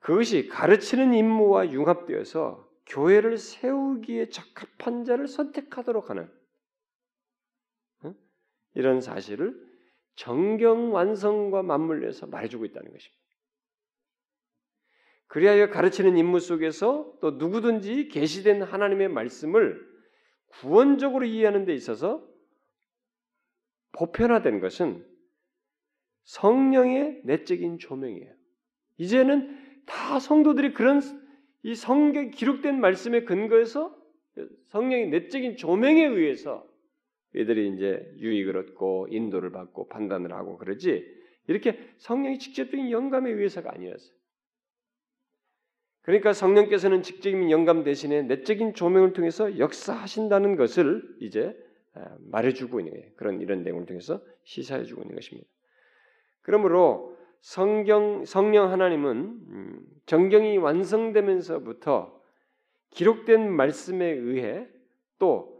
그것이 0.00 0.48
가르치는 0.48 1.12
임무와 1.14 1.70
융합되어서 1.70 2.66
교회를 2.86 3.36
세우기에 3.36 4.30
적합한 4.30 5.04
자를 5.04 5.28
선택하도록 5.28 6.08
하는 6.08 6.32
어? 8.02 8.14
이런 8.74 9.00
사실을 9.02 9.65
정경 10.16 10.92
완성과 10.92 11.62
맞물려서 11.62 12.26
말해주고 12.26 12.64
있다는 12.64 12.90
것입니다. 12.92 13.26
그리하여 15.28 15.68
가르치는 15.68 16.16
임무 16.16 16.40
속에서 16.40 17.12
또 17.20 17.32
누구든지 17.32 18.08
계시된 18.08 18.62
하나님의 18.62 19.08
말씀을 19.08 19.84
구원적으로 20.48 21.24
이해하는 21.26 21.64
데 21.64 21.74
있어서 21.74 22.26
보편화된 23.92 24.60
것은 24.60 25.06
성령의 26.24 27.22
내적인 27.24 27.78
조명이에요. 27.78 28.34
이제는 28.98 29.84
다 29.86 30.18
성도들이 30.18 30.74
그런 30.74 31.00
이 31.62 31.74
성경 31.74 32.30
기록된 32.30 32.80
말씀에 32.80 33.24
근거해서 33.24 33.96
성령의 34.68 35.08
내적인 35.08 35.56
조명에 35.56 36.04
의해서 36.04 36.66
이들이 37.36 37.74
이제 37.74 38.12
유익을 38.18 38.56
얻고 38.56 39.08
인도를 39.10 39.50
받고 39.52 39.88
판단을 39.88 40.32
하고 40.32 40.56
그러지 40.58 41.04
이렇게 41.48 41.78
성령이 41.98 42.38
직접적인 42.38 42.90
영감에 42.90 43.30
의해서가 43.30 43.72
아니었어요. 43.72 44.16
그러니까 46.02 46.32
성령께서는 46.32 47.02
직접적인 47.02 47.50
영감 47.50 47.82
대신에 47.82 48.22
내적인 48.22 48.74
조명을 48.74 49.12
통해서 49.12 49.58
역사하신다는 49.58 50.56
것을 50.56 51.02
이제 51.20 51.56
아, 51.94 52.16
말해주고 52.30 52.80
있는 52.80 52.92
거예요. 52.92 53.10
그런 53.16 53.40
이런 53.40 53.62
내용을 53.62 53.86
통해서 53.86 54.22
시사해주고 54.44 55.02
있는 55.02 55.14
것입니다. 55.14 55.48
그러므로 56.42 57.16
성경 57.40 58.24
성령 58.24 58.70
하나님은 58.70 59.16
음, 59.16 59.86
정경이 60.06 60.58
완성되면서부터 60.58 62.20
기록된 62.90 63.50
말씀에 63.50 64.06
의해 64.06 64.68
또 65.18 65.55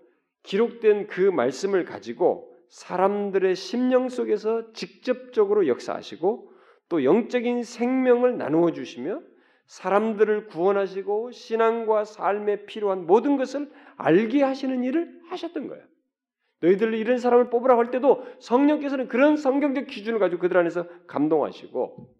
기록된 0.47 1.09
그 1.09 1.21
말씀을 1.21 1.85
가지고 1.85 2.57
사람들의 2.69 3.55
심령 3.55 4.09
속에서 4.09 4.73
직접적으로 4.73 5.67
역사하시고 5.67 6.53
또 6.89 7.05
영적인 7.05 7.65
생명을 7.65 8.39
나누어 8.39 8.73
주시며 8.73 9.21
사람들을 9.67 10.47
구원하시고 10.47 11.33
신앙과 11.33 12.05
삶에 12.05 12.67
필요한 12.67 13.07
모든 13.07 13.37
것을 13.37 13.71
알게 13.97 14.43
하시는 14.43 14.85
일을 14.85 15.21
하셨던 15.29 15.67
거예요. 15.67 15.85
너희들 16.61 16.95
이런 16.95 17.19
사람을 17.19 17.51
뽑으라고 17.51 17.81
할 17.81 17.91
때도 17.91 18.25
성령께서는 18.39 19.09
그런 19.09 19.37
성경적 19.37 19.87
기준을 19.87 20.21
가지고 20.21 20.43
그들 20.43 20.57
안에서 20.57 20.87
감동하시고 21.07 22.15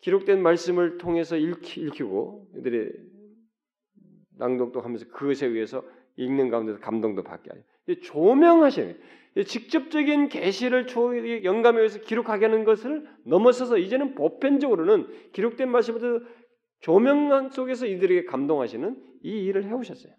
기록된 0.00 0.42
말씀을 0.42 0.98
통해서 0.98 1.36
읽히, 1.36 1.88
고 1.88 2.50
그들의 2.52 3.11
낭독도 4.38 4.80
하면서 4.80 5.06
그것에 5.08 5.46
의해서 5.46 5.82
읽는 6.16 6.50
가운데서 6.50 6.80
감동도 6.80 7.22
받게 7.22 7.50
하죠. 7.50 8.00
조명하시는 8.02 8.98
직접적인 9.46 10.28
계시를 10.28 10.86
영감에 11.44 11.78
의해서 11.78 12.00
기록하게 12.00 12.46
하는 12.46 12.64
것을 12.64 13.08
넘어서서 13.24 13.78
이제는 13.78 14.14
보편적으로는 14.14 15.32
기록된 15.32 15.70
말씀부터 15.70 16.20
조명한 16.80 17.50
속에서 17.50 17.86
이들에게 17.86 18.26
감동하시는 18.26 18.96
이 19.22 19.44
일을 19.44 19.64
해오셨어요. 19.64 20.12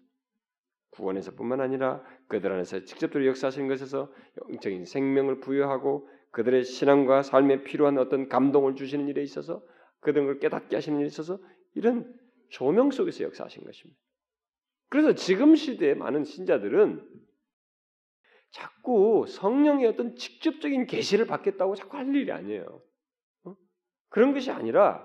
구원에서뿐만 0.90 1.60
아니라 1.60 2.02
그들 2.28 2.52
안에서 2.52 2.84
직접적으로 2.84 3.26
역사하시는 3.26 3.68
것에서 3.68 4.10
영적인 4.50 4.84
생명을 4.84 5.40
부여하고 5.40 6.08
그들의 6.30 6.64
신앙과 6.64 7.22
삶에 7.22 7.62
필요한 7.62 7.98
어떤 7.98 8.28
감동을 8.28 8.74
주시는 8.74 9.08
일에 9.08 9.22
있어서 9.22 9.62
그들을 10.00 10.38
깨닫게 10.38 10.76
하시는 10.76 10.98
일에 10.98 11.06
있어서 11.06 11.38
이런 11.74 12.12
조명 12.54 12.92
속에서 12.92 13.24
역사하신 13.24 13.64
것입니다. 13.64 14.00
그래서 14.88 15.12
지금 15.14 15.56
시대의 15.56 15.96
많은 15.96 16.22
신자들은 16.22 17.04
자꾸 18.52 19.24
성령의 19.26 19.88
어떤 19.88 20.14
직접적인 20.14 20.86
계시를 20.86 21.26
받겠다고 21.26 21.74
자꾸 21.74 21.96
할 21.96 22.14
일이 22.14 22.30
아니에요. 22.30 22.80
어? 23.44 23.56
그런 24.08 24.32
것이 24.32 24.52
아니라 24.52 25.04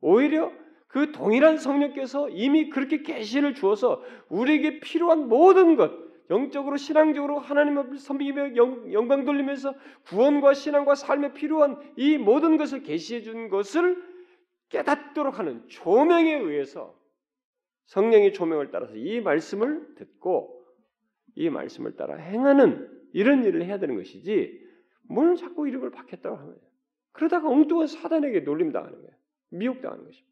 오히려 0.00 0.52
그 0.88 1.12
동일한 1.12 1.58
성령께서 1.58 2.30
이미 2.30 2.68
그렇게 2.68 3.02
계시를 3.02 3.54
주어서 3.54 4.02
우리에게 4.28 4.80
필요한 4.80 5.28
모든 5.28 5.76
것, 5.76 5.92
영적으로 6.30 6.76
신앙적으로 6.76 7.38
하나님을 7.38 7.96
섬기며 7.96 8.56
영 8.56 9.06
광 9.06 9.24
돌리면서 9.24 9.72
구원과 10.06 10.54
신앙과 10.54 10.96
삶에 10.96 11.32
필요한 11.32 11.78
이 11.96 12.18
모든 12.18 12.56
것을 12.56 12.82
계시해 12.82 13.22
준 13.22 13.50
것을 13.50 14.17
깨닫도록 14.68 15.38
하는 15.38 15.66
조명에 15.68 16.34
의해서 16.34 16.98
성령의 17.86 18.32
조명을 18.32 18.70
따라서 18.70 18.94
이 18.94 19.20
말씀을 19.20 19.94
듣고 19.94 20.64
이 21.34 21.48
말씀을 21.50 21.96
따라 21.96 22.16
행하는 22.16 22.88
이런 23.12 23.44
일을 23.44 23.64
해야 23.64 23.78
되는 23.78 23.96
것이지 23.96 24.60
뭘 25.08 25.36
자꾸 25.36 25.66
이름을 25.68 25.90
받겠다고 25.90 26.36
하는 26.36 26.50
거예요. 26.50 26.68
그러다가 27.12 27.48
엉뚱한 27.48 27.86
사단에게 27.86 28.40
놀림당하는 28.40 28.98
거예요. 28.98 29.16
미혹당하는 29.50 30.04
것입니다. 30.04 30.28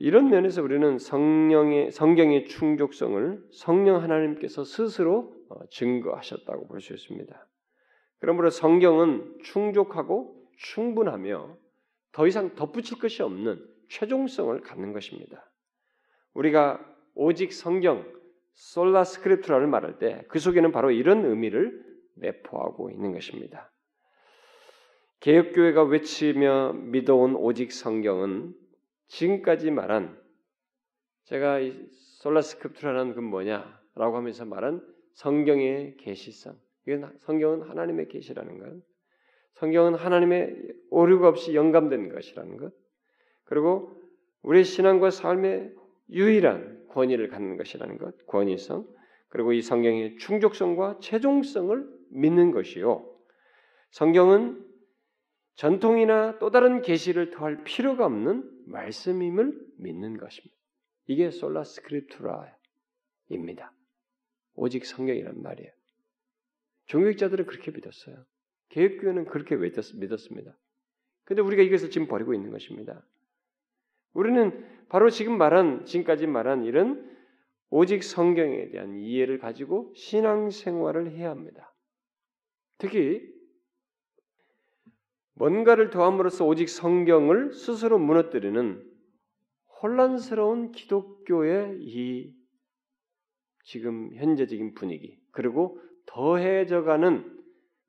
이런 0.00 0.28
면에서 0.30 0.62
우리는 0.62 0.98
성령의 0.98 1.90
성경의 1.90 2.44
충족성을 2.46 3.42
성령 3.52 4.02
하나님께서 4.02 4.62
스스로 4.64 5.34
어, 5.48 5.66
증거하셨다고 5.70 6.68
볼 6.68 6.80
수 6.80 6.92
있습니다. 6.92 7.48
그러므로 8.20 8.50
성경은 8.50 9.38
충족하고 9.42 10.48
충분하며 10.58 11.56
더 12.18 12.26
이상 12.26 12.56
덧붙일 12.56 12.98
것이 12.98 13.22
없는 13.22 13.64
최종성을 13.90 14.60
갖는 14.62 14.92
것입니다. 14.92 15.48
우리가 16.34 16.84
오직 17.14 17.52
성경 17.52 18.04
Sola 18.54 19.04
Scriptura를 19.04 19.68
말할 19.68 20.00
때 20.00 20.24
그 20.26 20.40
속에는 20.40 20.72
바로 20.72 20.90
이런 20.90 21.24
의미를 21.24 21.80
내포하고 22.16 22.90
있는 22.90 23.12
것입니다. 23.12 23.70
개혁교회가 25.20 25.84
외치며 25.84 26.72
믿어온 26.72 27.36
오직 27.36 27.70
성경은 27.70 28.52
지금까지 29.06 29.70
말한 29.70 30.20
제가 31.22 31.60
이 31.60 31.86
Sola 32.18 32.42
Scriptura는 32.42 33.14
그 33.14 33.20
뭐냐라고 33.20 34.16
하면서 34.16 34.44
말한 34.44 34.84
성경의 35.14 35.98
계시성. 35.98 36.58
이건 36.88 37.16
성경은 37.20 37.70
하나님의 37.70 38.08
계시라는 38.08 38.58
것. 38.58 38.97
성경은 39.54 39.94
하나님의 39.94 40.56
오류가 40.90 41.28
없이 41.28 41.54
영감된 41.54 42.10
것이라는 42.10 42.56
것. 42.56 42.72
그리고 43.44 43.96
우리 44.42 44.64
신앙과 44.64 45.10
삶의 45.10 45.74
유일한 46.10 46.86
권위를 46.88 47.28
갖는 47.28 47.56
것이라는 47.56 47.98
것, 47.98 48.26
권위성, 48.26 48.86
그리고 49.28 49.52
이 49.52 49.60
성경의 49.60 50.16
충족성과 50.18 50.98
최종성을 51.00 51.98
믿는 52.10 52.52
것이요. 52.52 53.04
성경은 53.90 54.64
전통이나 55.56 56.38
또 56.38 56.50
다른 56.50 56.82
계시를 56.82 57.30
더할 57.30 57.64
필요가 57.64 58.06
없는 58.06 58.48
말씀임을 58.66 59.58
믿는 59.78 60.16
것입니다. 60.16 60.56
이게 61.06 61.30
솔라 61.30 61.64
스크립투라입니다. 61.64 63.72
오직 64.54 64.86
성경이란 64.86 65.42
말이에요. 65.42 65.70
종교학자들은 66.86 67.46
그렇게 67.46 67.70
믿었어요. 67.70 68.24
개혁교회는 68.70 69.26
그렇게 69.26 69.56
믿었습니다. 69.56 70.56
근데 71.24 71.42
우리가 71.42 71.62
이것을 71.62 71.90
지금 71.90 72.06
버리고 72.06 72.34
있는 72.34 72.50
것입니다. 72.50 73.04
우리는 74.14 74.66
바로 74.88 75.10
지금 75.10 75.36
말한 75.38 75.84
지금까지 75.84 76.26
말한 76.26 76.64
이런 76.64 77.06
오직 77.70 78.02
성경에 78.02 78.70
대한 78.70 78.98
이해를 78.98 79.38
가지고 79.38 79.92
신앙 79.94 80.50
생활을 80.50 81.10
해야 81.12 81.30
합니다. 81.30 81.74
특히 82.78 83.22
뭔가를 85.34 85.90
더함으로써 85.90 86.46
오직 86.46 86.68
성경을 86.68 87.52
스스로 87.52 87.98
무너뜨리는 87.98 88.84
혼란스러운 89.82 90.72
기독교의 90.72 91.76
이 91.80 92.34
지금 93.64 94.14
현재적인 94.14 94.74
분위기 94.74 95.18
그리고 95.30 95.80
더해져가는 96.06 97.37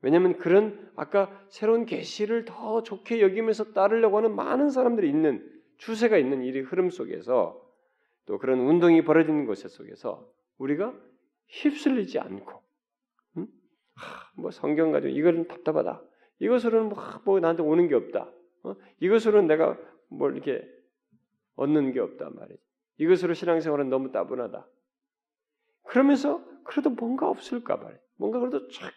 왜냐하면 0.01 0.37
그런 0.37 0.91
아까 0.95 1.29
새로운 1.49 1.85
계시를 1.85 2.45
더 2.45 2.83
좋게 2.83 3.21
여기면서 3.21 3.73
따르려고 3.73 4.17
하는 4.17 4.35
많은 4.35 4.69
사람들이 4.69 5.09
있는 5.09 5.45
추세가 5.77 6.17
있는 6.17 6.43
이 6.43 6.51
흐름 6.59 6.89
속에서 6.89 7.61
또 8.25 8.37
그런 8.37 8.59
운동이 8.59 9.03
벌어지는 9.03 9.45
곳 9.45 9.55
속에서 9.55 10.29
우리가 10.57 10.93
휩쓸리지 11.47 12.19
않고 12.19 12.61
음? 13.37 13.47
하, 13.95 14.31
뭐 14.35 14.51
성경 14.51 14.91
가지고 14.91 15.11
이거는 15.11 15.47
답답하다. 15.47 16.01
이것으로는 16.39 16.89
뭐, 16.89 17.03
뭐 17.25 17.39
나한테 17.39 17.63
오는 17.63 17.87
게 17.87 17.95
없다. 17.95 18.31
어? 18.63 18.75
이것으로는 18.99 19.47
내가 19.47 19.77
뭘 20.09 20.35
이렇게 20.35 20.65
얻는 21.55 21.91
게 21.91 21.99
없단 21.99 22.35
말이지. 22.35 22.61
이것으로 22.97 23.33
신앙생활은 23.33 23.89
너무 23.89 24.11
따분하다. 24.11 24.65
그러면서 25.83 26.43
그래도 26.63 26.89
뭔가 26.91 27.29
없을까 27.29 27.77
말이야. 27.77 27.99
뭔가 28.17 28.39
그래도 28.39 28.67
촥 28.67 28.91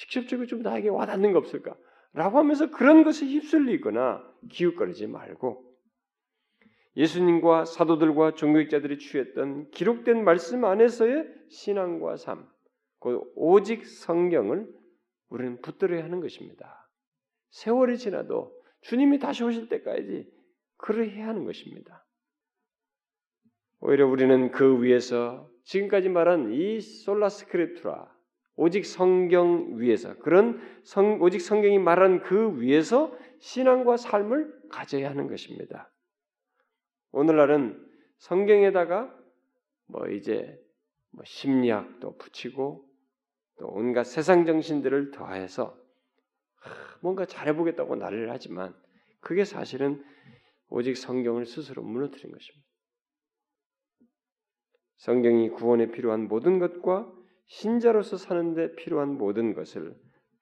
직접적으로 0.00 0.46
좀 0.46 0.62
나에게 0.62 0.88
와닿는 0.88 1.32
거 1.32 1.38
없을까? 1.38 1.76
라고 2.14 2.38
하면서 2.38 2.70
그런 2.70 3.04
것에 3.04 3.26
휩쓸리거나 3.26 4.24
기웃거리지 4.50 5.06
말고 5.06 5.62
예수님과 6.96 7.66
사도들과 7.66 8.34
종교학자들이 8.34 8.98
취했던 8.98 9.70
기록된 9.70 10.24
말씀 10.24 10.64
안에서의 10.64 11.28
신앙과 11.50 12.16
삶, 12.16 12.48
그 12.98 13.20
오직 13.36 13.86
성경을 13.86 14.66
우리는 15.28 15.60
붙들어야 15.60 16.02
하는 16.02 16.20
것입니다. 16.20 16.88
세월이 17.50 17.98
지나도 17.98 18.52
주님이 18.80 19.18
다시 19.18 19.44
오실 19.44 19.68
때까지 19.68 20.26
그러해야 20.78 21.28
하는 21.28 21.44
것입니다. 21.44 22.06
오히려 23.80 24.06
우리는 24.08 24.50
그 24.50 24.82
위에서 24.82 25.48
지금까지 25.64 26.08
말한 26.08 26.52
이 26.52 26.80
솔라스크립투라 26.80 28.19
오직 28.60 28.84
성경 28.84 29.78
위에서 29.78 30.18
그런 30.18 30.60
성, 30.82 31.22
오직 31.22 31.40
성경이 31.40 31.78
말한 31.78 32.20
그 32.20 32.60
위에서 32.60 33.16
신앙과 33.38 33.96
삶을 33.96 34.68
가져야 34.68 35.08
하는 35.08 35.28
것입니다. 35.28 35.90
오늘날은 37.10 37.82
성경에다가 38.18 39.18
뭐 39.86 40.08
이제 40.08 40.62
뭐 41.08 41.24
심리학도 41.24 42.18
붙이고 42.18 42.86
또 43.56 43.66
온갖 43.66 44.04
세상 44.04 44.44
정신들을 44.44 45.12
더해서 45.12 45.74
뭔가 47.00 47.24
잘해보겠다고 47.24 47.96
난리를 47.96 48.30
하지만 48.30 48.76
그게 49.20 49.46
사실은 49.46 50.04
오직 50.68 50.98
성경을 50.98 51.46
스스로 51.46 51.82
무너뜨린 51.82 52.30
것입니다. 52.30 52.68
성경이 54.98 55.48
구원에 55.48 55.90
필요한 55.90 56.28
모든 56.28 56.58
것과 56.58 57.19
신자로서 57.50 58.16
사는데 58.16 58.76
필요한 58.76 59.18
모든 59.18 59.54
것을 59.54 59.96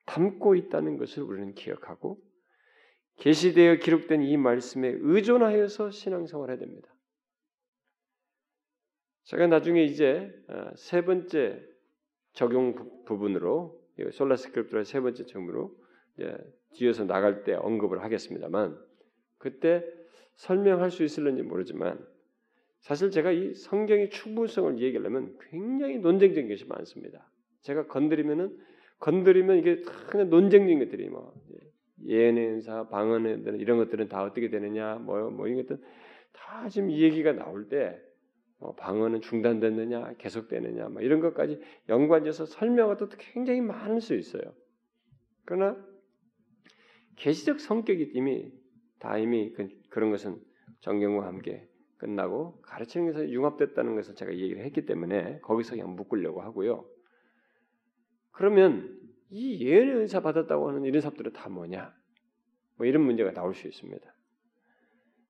담고 0.05 0.55
있다는 0.57 0.99
것을 0.99 1.23
우리는 1.23 1.55
기억하고 1.55 2.21
계시되어 3.17 3.77
기록된 3.77 4.23
이 4.23 4.37
말씀에 4.37 4.95
의존하여서 5.01 5.91
신앙생활 5.91 6.51
해야 6.51 6.59
됩니다. 6.59 6.95
제가 9.25 9.47
나중에 9.47 9.85
이제 9.85 10.31
어, 10.49 10.71
세 10.77 11.03
번째 11.05 11.63
적용 12.33 13.05
부분으로 13.07 13.83
솔라스크립트의 14.13 14.85
세 14.85 15.01
번째 15.01 15.25
점으로 15.25 15.75
뒤에서 16.75 17.05
나갈 17.05 17.43
때 17.43 17.55
언급을 17.55 18.03
하겠습니다만 18.05 18.79
그때 19.39 19.83
설명할 20.37 20.91
수 20.91 21.05
있을는지 21.05 21.43
모르지만 21.43 22.07
사실 22.81 23.11
제가 23.11 23.33
이 23.33 23.55
성경의 23.55 24.11
충분성을 24.11 24.79
얘기하려면 24.81 25.37
굉장히 25.51 25.99
논쟁적인 25.99 26.49
것이 26.49 26.67
많습니다. 26.67 27.31
제가 27.63 27.87
건드리면은 27.87 28.57
건드리면 29.01 29.59
이게 29.59 29.83
그냥 30.09 30.31
논쟁적인 30.31 30.79
것들이 30.79 31.09
뭐 31.09 31.35
방언의 32.91 33.35
은사 33.35 33.57
이런 33.59 33.79
것들은 33.79 34.09
다 34.09 34.23
어떻게 34.23 34.49
되느냐, 34.49 34.97
뭐, 34.97 35.31
뭐 35.31 35.47
이런 35.49 35.63
것들 35.63 35.83
다 36.33 36.69
지금 36.69 36.91
이 36.91 37.03
얘기가 37.03 37.33
나올 37.33 37.69
때 37.69 38.09
뭐 38.61 38.75
방언은 38.75 39.21
중단됐느냐, 39.21 40.15
계속되느냐, 40.19 40.89
뭐 40.89 41.01
이런 41.03 41.21
것까지 41.21 41.61
연관해서 41.89 42.45
설명하도 42.47 43.09
굉장히 43.19 43.61
많을 43.61 44.01
수 44.01 44.15
있어요. 44.15 44.43
그러나 45.45 45.77
계시적 47.17 47.61
성격이 47.61 48.13
이미 48.15 48.53
다 48.99 49.17
이미 49.17 49.53
그, 49.53 49.69
그런 49.91 50.11
것은 50.11 50.41
정경과 50.81 51.27
함께 51.27 51.68
끝나고 51.99 52.61
가르치는 52.63 53.13
것에서 53.13 53.31
융합됐다는 53.31 53.95
것을 53.97 54.15
제가 54.15 54.33
얘기를 54.33 54.65
했기 54.65 54.87
때문에 54.87 55.41
거기서 55.41 55.73
그냥 55.73 55.95
묶으려고 55.95 56.43
하고요. 56.43 56.89
그러면 58.31 58.99
이 59.31 59.65
예언의 59.65 59.97
은사 59.97 60.21
받았다고 60.21 60.69
하는 60.69 60.85
이런 60.85 61.01
사람들은 61.03 61.33
다 61.33 61.49
뭐냐? 61.49 61.93
뭐 62.77 62.87
이런 62.87 63.05
문제가 63.05 63.33
나올 63.33 63.55
수 63.55 63.67
있습니다. 63.67 64.15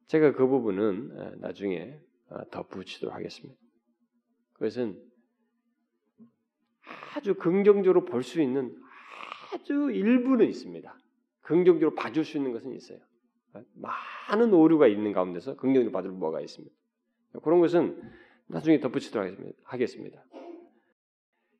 제가 0.06 0.32
그 0.32 0.46
부분은 0.46 1.40
나중에 1.40 1.98
어, 2.30 2.44
덧붙이도록 2.50 3.14
하겠습니다. 3.14 3.58
그것은 4.52 5.02
아주 7.14 7.34
긍정적으로 7.34 8.04
볼 8.04 8.22
수 8.22 8.40
있는 8.40 8.76
아주 9.52 9.90
일부는 9.90 10.46
있습니다. 10.46 10.98
긍정적으로 11.40 11.94
봐줄 11.94 12.24
수 12.24 12.36
있는 12.36 12.52
것은 12.52 12.74
있어요. 12.74 12.98
많은 13.74 14.52
오류가 14.52 14.86
있는 14.86 15.12
가운데서 15.12 15.56
긍정적으로 15.56 15.92
받을 15.92 16.10
뭐가 16.10 16.40
있습니다. 16.40 16.74
그런 17.42 17.60
것은 17.60 18.00
나중에 18.46 18.80
덧붙이도록 18.80 19.36
하겠습니다. 19.64 20.24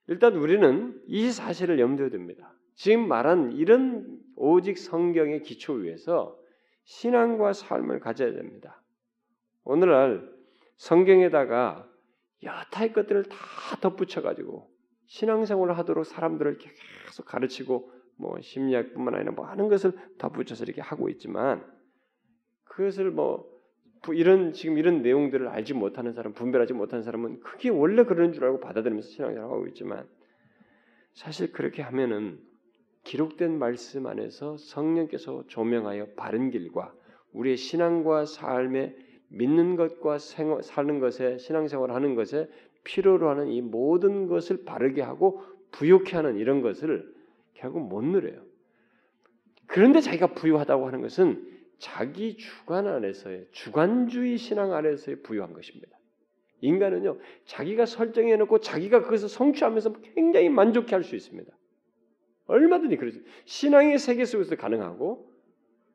일단 0.06 0.36
우리는 0.36 1.00
이 1.06 1.30
사실을 1.30 1.78
염두에 1.78 2.08
둡니다. 2.10 2.54
지금 2.74 3.08
말한 3.08 3.52
이런 3.52 4.20
오직 4.36 4.78
성경의 4.78 5.42
기초 5.42 5.74
위에서 5.74 6.38
신앙과 6.84 7.52
삶을 7.52 8.00
가져야 8.00 8.32
됩니다. 8.32 8.82
오늘날 9.64 10.32
성경에다가 10.76 11.86
여타의 12.42 12.92
것들을 12.92 13.24
다 13.24 13.36
덧붙여 13.80 14.22
가지고 14.22 14.70
신앙생활을 15.06 15.76
하도록 15.78 16.06
사람들을 16.06 16.58
계속 16.58 17.26
가르치고 17.26 17.92
뭐 18.16 18.40
심리학뿐만 18.40 19.14
아니라 19.14 19.32
뭐 19.32 19.46
하는 19.46 19.68
것을 19.68 19.92
덧붙여서 20.18 20.64
이렇게 20.64 20.80
하고 20.80 21.08
있지만 21.08 21.64
그것을 22.78 23.10
뭐 23.10 23.44
이런 24.12 24.52
지금 24.52 24.78
이런 24.78 25.02
내용들을 25.02 25.48
알지 25.48 25.74
못하는 25.74 26.12
사람, 26.12 26.32
분별하지 26.32 26.74
못하는 26.74 27.02
사람은 27.02 27.40
그게 27.40 27.70
원래 27.70 28.04
그런 28.04 28.32
줄 28.32 28.44
알고 28.44 28.60
받아들이면서 28.60 29.08
신앙생활을 29.08 29.52
하고 29.52 29.66
있지만 29.66 30.06
사실 31.12 31.50
그렇게 31.50 31.82
하면은 31.82 32.38
기록된 33.02 33.58
말씀 33.58 34.06
안에서 34.06 34.56
성령께서 34.58 35.42
조명하여 35.48 36.10
바른 36.14 36.50
길과 36.50 36.94
우리의 37.32 37.56
신앙과 37.56 38.26
삶에 38.26 38.94
믿는 39.26 39.74
것과 39.74 40.18
생활, 40.18 40.62
사는 40.62 41.00
것에 41.00 41.38
신앙생활 41.38 41.90
하는 41.90 42.14
것에 42.14 42.48
필요로 42.84 43.28
하는 43.28 43.48
이 43.48 43.60
모든 43.60 44.28
것을 44.28 44.64
바르게 44.64 45.02
하고 45.02 45.42
부욕해 45.72 46.12
하는 46.12 46.36
이런 46.36 46.62
것을 46.62 47.12
결국 47.54 47.88
못 47.88 48.04
누려요. 48.04 48.40
그런데 49.66 50.00
자기가 50.00 50.28
부유하다고 50.28 50.86
하는 50.86 51.00
것은 51.02 51.57
자기 51.78 52.36
주관 52.36 52.86
안에서의 52.86 53.48
주관주의 53.52 54.36
신앙 54.36 54.72
안에서의 54.72 55.22
부유한 55.22 55.52
것입니다. 55.52 55.96
인간은요 56.60 57.18
자기가 57.44 57.86
설정해 57.86 58.36
놓고 58.36 58.60
자기가 58.60 59.02
그것을 59.02 59.28
성취하면서 59.28 59.92
굉장히 60.14 60.48
만족해 60.48 60.94
할 60.94 61.04
수 61.04 61.14
있습니다. 61.14 61.52
얼마든지 62.46 62.96
그러죠. 62.96 63.20
신앙의 63.44 63.98
세계 63.98 64.24
속에서 64.24 64.56
가능하고 64.56 65.30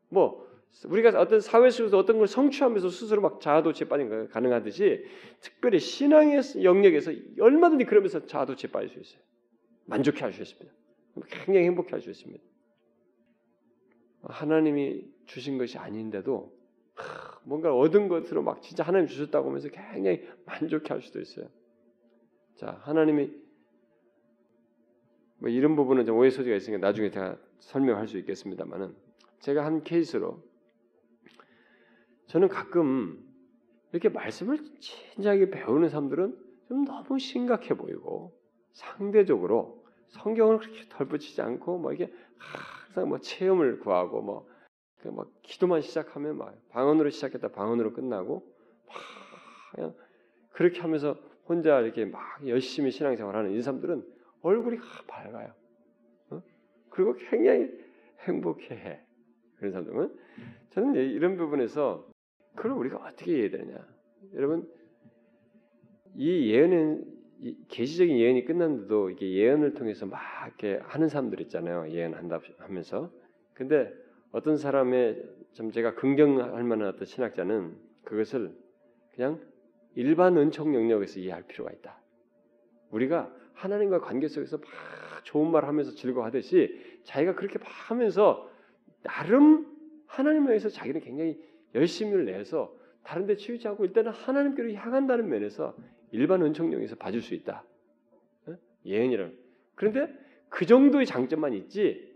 뭐 0.09 0.47
우리가 0.85 1.19
어떤 1.19 1.39
사회 1.39 1.69
속에서 1.69 1.97
어떤 1.97 2.17
걸 2.17 2.27
성취하면서 2.27 2.89
스스로 2.89 3.21
막 3.21 3.41
자아도취에 3.41 3.87
빠진 3.87 4.09
거 4.09 4.27
가능하듯이 4.29 5.05
특별히 5.41 5.79
신앙의 5.79 6.41
영역에서 6.63 7.11
얼마든지 7.39 7.85
그러면서 7.85 8.25
자아도취에 8.25 8.71
빠질 8.71 8.89
수 8.89 8.99
있어요. 8.99 9.21
만족해 9.85 10.21
할 10.21 10.33
수 10.33 10.41
있습니다. 10.41 10.73
굉장히 11.27 11.67
행복해 11.67 11.89
할 11.91 12.01
수 12.01 12.09
있습니다. 12.09 12.43
하나님이 14.23 15.12
주신 15.25 15.57
것이 15.57 15.77
아닌데도 15.77 16.53
뭔가 17.43 17.75
얻은 17.75 18.07
것으로 18.07 18.41
막 18.41 18.61
진짜 18.61 18.83
하나님 18.83 19.07
주셨다고 19.07 19.47
하면서 19.47 19.69
굉장히 19.69 20.27
만족해 20.45 20.93
할 20.93 21.01
수도 21.01 21.19
있어요. 21.19 21.47
자, 22.55 22.79
하나님이 22.83 23.31
뭐 25.39 25.49
이런 25.49 25.75
부분은 25.75 26.05
좀 26.05 26.17
오해 26.17 26.29
소지가 26.29 26.55
있으니까 26.55 26.85
나중에 26.85 27.09
제가 27.09 27.37
설명할 27.59 28.07
수 28.07 28.17
있겠습니다만은 28.19 28.95
제가 29.39 29.65
한 29.65 29.83
케이스로 29.83 30.41
저는 32.27 32.47
가끔 32.47 33.21
이렇게 33.91 34.09
말씀을 34.09 34.59
진지하게 34.79 35.49
배우는 35.49 35.89
사람들은 35.89 36.37
좀 36.67 36.85
너무 36.85 37.19
심각해 37.19 37.75
보이고 37.75 38.33
상대적으로 38.71 39.83
성경을 40.07 40.59
그렇게 40.59 40.87
덜붙이지 40.89 41.41
않고 41.41 41.77
뭐 41.77 41.93
이게 41.93 42.11
항상 42.37 43.09
뭐 43.09 43.19
체험을 43.19 43.79
구하고 43.79 44.21
뭐, 44.21 44.47
그뭐 45.03 45.29
기도만 45.41 45.81
시작하면 45.81 46.37
막 46.37 46.55
방언으로 46.69 47.09
시작했다 47.09 47.49
방언으로 47.49 47.91
끝나고 47.91 48.45
막 48.87 48.95
그냥 49.75 49.93
그렇게 50.51 50.79
하면서 50.79 51.17
혼자 51.45 51.81
이렇게 51.81 52.05
막 52.05 52.21
열심히 52.47 52.89
신앙생활하는 52.89 53.51
이 53.51 53.61
사람들은 53.61 54.01
얼굴이 54.41 54.77
밝아요. 55.07 55.53
어? 56.29 56.41
그리고 56.89 57.15
굉장히 57.15 57.69
행복해해. 58.21 59.01
그런 59.57 59.71
사람들은 59.73 60.19
저는 60.71 60.95
이런 60.95 61.35
부분에서 61.35 62.07
그걸 62.55 62.71
우리가 62.71 62.97
어떻게 62.97 63.31
이해해야 63.31 63.51
되느냐. 63.51 63.85
여러분 64.35 64.71
이 66.15 66.49
예언은 66.49 67.03
계시적인 67.67 68.17
예언이 68.17 68.45
끝났는데도 68.45 69.09
이게 69.09 69.33
예언을 69.33 69.73
통해서 69.73 70.05
막 70.05 70.21
이렇게 70.47 70.79
하는 70.81 71.09
사람들 71.09 71.41
있잖아요. 71.41 71.89
예언한다 71.89 72.39
하면서. 72.59 73.11
근데 73.53 73.91
어떤 74.33 74.57
사람의 74.57 75.23
좀 75.53 75.71
제가 75.71 75.93
긍정할 75.93 76.63
만한 76.63 76.89
어떤 76.89 77.05
신학자는 77.05 77.77
그것을 78.03 78.51
그냥 79.13 79.39
일반 79.93 80.35
은총 80.37 80.73
영역에서 80.73 81.19
이해할 81.19 81.43
필요가 81.43 81.71
있다. 81.71 82.01
우리가 82.89 83.31
하나님과 83.53 84.01
관계 84.01 84.27
속에서 84.27 84.57
막 84.57 84.65
좋은 85.23 85.51
말 85.51 85.65
하면서 85.65 85.91
즐거워하듯이 85.91 86.99
자기가 87.03 87.35
그렇게 87.35 87.59
막 87.59 87.67
하면서 87.67 88.49
나름 89.03 89.67
하나님에 90.07 90.47
의해서 90.47 90.67
자기는 90.67 91.01
굉장히 91.01 91.39
열심을 91.75 92.25
내서 92.25 92.75
다른 93.03 93.27
데 93.27 93.35
치우지 93.35 93.67
않고 93.67 93.85
일단은 93.85 94.11
하나님께로 94.11 94.73
향한다는 94.73 95.29
면에서 95.29 95.75
일반 96.11 96.41
은총령에서 96.41 96.95
봐줄 96.95 97.21
수 97.21 97.35
있다. 97.35 97.63
예언이라는. 98.83 99.37
그런데 99.75 100.11
그 100.49 100.65
정도의 100.65 101.05
장점만 101.05 101.53
있지 101.53 102.12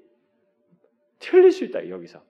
틀릴 1.20 1.52
수 1.52 1.64
있다 1.64 1.90
여기서. 1.90 2.24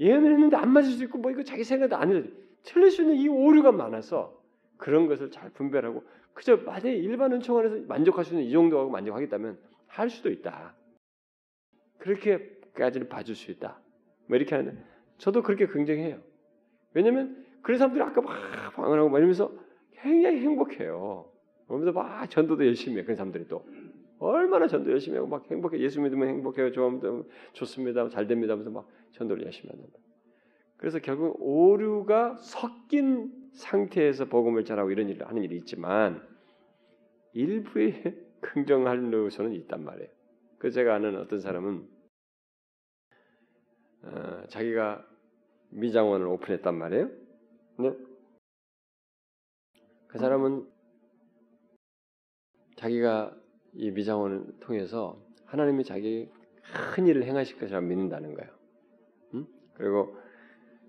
예언을 0.00 0.32
했는데 0.32 0.56
안 0.56 0.70
맞을 0.70 0.92
수 0.92 1.04
있고 1.04 1.18
뭐 1.18 1.30
이거 1.30 1.42
자기 1.42 1.64
생각도 1.64 1.96
안 1.96 2.10
해도 2.10 2.28
틀릴 2.64 2.90
수 2.90 3.02
있는 3.02 3.16
이 3.16 3.28
오류가 3.28 3.72
많아서 3.72 4.40
그런 4.76 5.06
것을 5.06 5.30
잘 5.30 5.50
분별하고 5.50 6.02
그저 6.34 6.56
만약에 6.56 6.94
일반 6.94 7.32
은총 7.32 7.58
안에서 7.58 7.76
만족할 7.86 8.24
수 8.24 8.34
있는 8.34 8.46
이 8.46 8.52
정도 8.52 8.78
하고 8.78 8.90
만족하겠다면 8.90 9.58
할 9.86 10.10
수도 10.10 10.30
있다. 10.30 10.74
그렇게까지는 11.98 13.08
봐줄 13.08 13.36
수 13.36 13.50
있다. 13.50 13.80
뭐 14.26 14.36
이렇게 14.36 14.54
하는데 14.54 14.82
저도 15.18 15.42
그렇게 15.42 15.66
긍정해요. 15.66 16.20
왜냐면 16.94 17.44
그런 17.62 17.78
사람들이 17.78 18.02
아까 18.02 18.20
막 18.20 18.34
방언하고 18.74 19.08
막 19.08 19.18
이러면서 19.18 19.52
굉장히 19.92 20.40
행복해요. 20.40 21.30
그러면서 21.66 21.92
막 21.92 22.28
전도도 22.28 22.66
열심히 22.66 22.98
해. 22.98 23.02
그런 23.04 23.16
사람들이 23.16 23.46
또 23.46 23.64
얼마나 24.22 24.66
전도 24.66 24.90
열심히 24.90 25.16
하고 25.16 25.28
막 25.28 25.50
행복해. 25.50 25.78
예수 25.80 26.00
믿으면 26.00 26.28
행복해요. 26.28 26.72
좋으면 26.72 27.28
좋습니다. 27.52 28.08
잘 28.08 28.26
됩니다. 28.26 28.52
하면서 28.52 28.70
막 28.70 28.88
전도를 29.12 29.44
열심히 29.44 29.70
한다. 29.70 29.98
그래서 30.76 30.98
결국 30.98 31.36
오류가 31.40 32.36
섞인 32.38 33.32
상태에서 33.52 34.24
복음을 34.26 34.64
전하고 34.64 34.90
이런 34.90 35.08
일을 35.08 35.28
하는 35.28 35.42
일이 35.42 35.56
있지만 35.58 36.26
일부의 37.32 38.02
긍정할 38.40 39.12
요소는 39.12 39.52
있단 39.52 39.84
말이에요. 39.84 40.08
그 40.58 40.70
제가 40.70 40.94
아는 40.94 41.18
어떤 41.18 41.40
사람은 41.40 41.88
어, 44.02 44.42
자기가 44.48 45.06
미장원을 45.70 46.26
오픈했단 46.26 46.76
말이에요. 46.76 47.10
네? 47.78 47.96
그 50.08 50.18
사람은 50.18 50.68
자기가 52.76 53.41
이 53.74 53.90
미장원을 53.90 54.58
통해서 54.60 55.20
하나님이 55.46 55.84
자기 55.84 56.30
큰 56.94 57.06
일을 57.06 57.24
행하실 57.24 57.58
것이라 57.58 57.80
믿는다는 57.80 58.34
거예요. 58.34 58.50
음? 59.34 59.46
그리고 59.74 60.16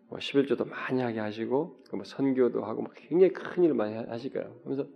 뭐 0.10 0.20
11조도 0.20 0.68
많이 0.68 1.02
하게 1.02 1.20
하시고 1.20 1.80
뭐 1.92 2.04
선교도 2.04 2.64
하고 2.64 2.82
막 2.82 2.94
굉장히 2.96 3.34
큰 3.34 3.64
일을 3.64 3.76
많이 3.76 3.96
하실 3.96 4.32
거예요. 4.32 4.56
그래서 4.64 4.88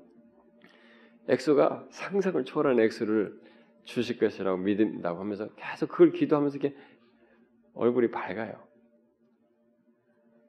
엑소가 1.28 1.88
상상을 1.90 2.44
초월한 2.46 2.80
엑소를 2.80 3.40
주실 3.84 4.20
것이라고 4.20 4.58
믿는다고 4.58 5.20
하면서 5.20 5.50
계속 5.56 5.90
그걸 5.90 6.12
기도하면서 6.12 6.58
이렇게 6.58 6.76
얼굴이 7.74 8.12
밝아요. 8.12 8.68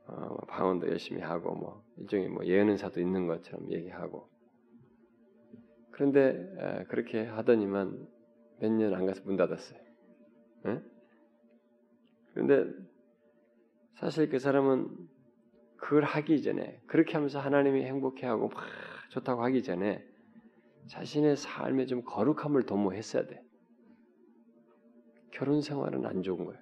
어, 0.07 0.17
뭐 0.17 0.39
방언도 0.49 0.89
열심히 0.89 1.21
하고 1.21 1.55
뭐 1.55 1.85
일종의 1.99 2.29
뭐 2.29 2.45
예언사도 2.45 3.01
있는 3.01 3.27
것처럼 3.27 3.71
얘기하고 3.71 4.29
그런데 5.99 6.31
에, 6.59 6.85
그렇게 6.85 7.25
하더니만 7.27 8.07
몇 8.61 8.71
년 8.73 8.95
안 8.95 9.05
가서 9.07 9.23
문 9.25 9.37
닫았어요. 9.37 9.81
에? 10.67 10.81
그런데 12.33 12.73
사실 13.97 14.29
그 14.29 14.39
사람은 14.39 14.89
그걸 15.77 16.05
하기 16.05 16.43
전에 16.43 16.81
그렇게 16.87 17.15
하면서 17.15 17.41
하나님이 17.41 17.83
행복해하고 17.85 18.49
막 18.49 18.61
좋다고 19.11 19.43
하기 19.45 19.65
전에 19.65 20.05
자신의 20.87 21.37
삶에 21.37 21.87
좀 21.87 22.03
거룩함을 22.05 22.63
도모했어야 22.65 23.27
돼. 23.27 23.43
결혼 25.33 25.61
생활은 25.63 26.07
안 26.07 26.23
좋은 26.23 26.45
거예요. 26.45 26.61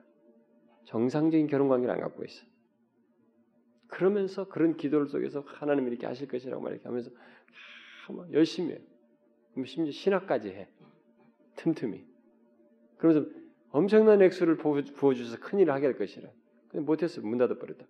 정상적인 0.87 1.47
결혼 1.47 1.69
관계를 1.69 1.95
안 1.95 2.01
갖고 2.01 2.25
있어. 2.25 2.43
그러면서 3.89 4.49
그런 4.49 4.77
기도를 4.77 5.09
속에서 5.09 5.41
하나님이 5.47 5.91
이렇게 5.91 6.07
하실 6.07 6.27
것이라고 6.27 6.63
말 6.63 6.73
이렇게 6.73 6.89
하면서 6.89 7.11
열심히 8.33 8.73
해요. 8.73 8.81
심지어 9.65 9.93
신학까지 9.93 10.51
해. 10.51 10.69
틈틈이. 11.57 12.05
그러면서 12.99 13.31
엄청난 13.71 14.23
액수를 14.23 14.57
부어주셔서 14.57 15.39
큰일을 15.41 15.73
하게 15.73 15.87
할 15.87 15.97
것이라. 15.97 16.29
근데 16.69 16.85
못했어. 16.85 17.21
문 17.21 17.39
닫아버렸다. 17.39 17.87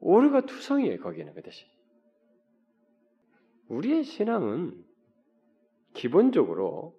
오류가 0.00 0.46
투성이에요. 0.46 1.00
거기는 1.00 1.32
그 1.34 1.42
대신. 1.42 1.68
우리의 3.68 4.04
신앙은 4.04 4.84
기본적으로 5.92 6.98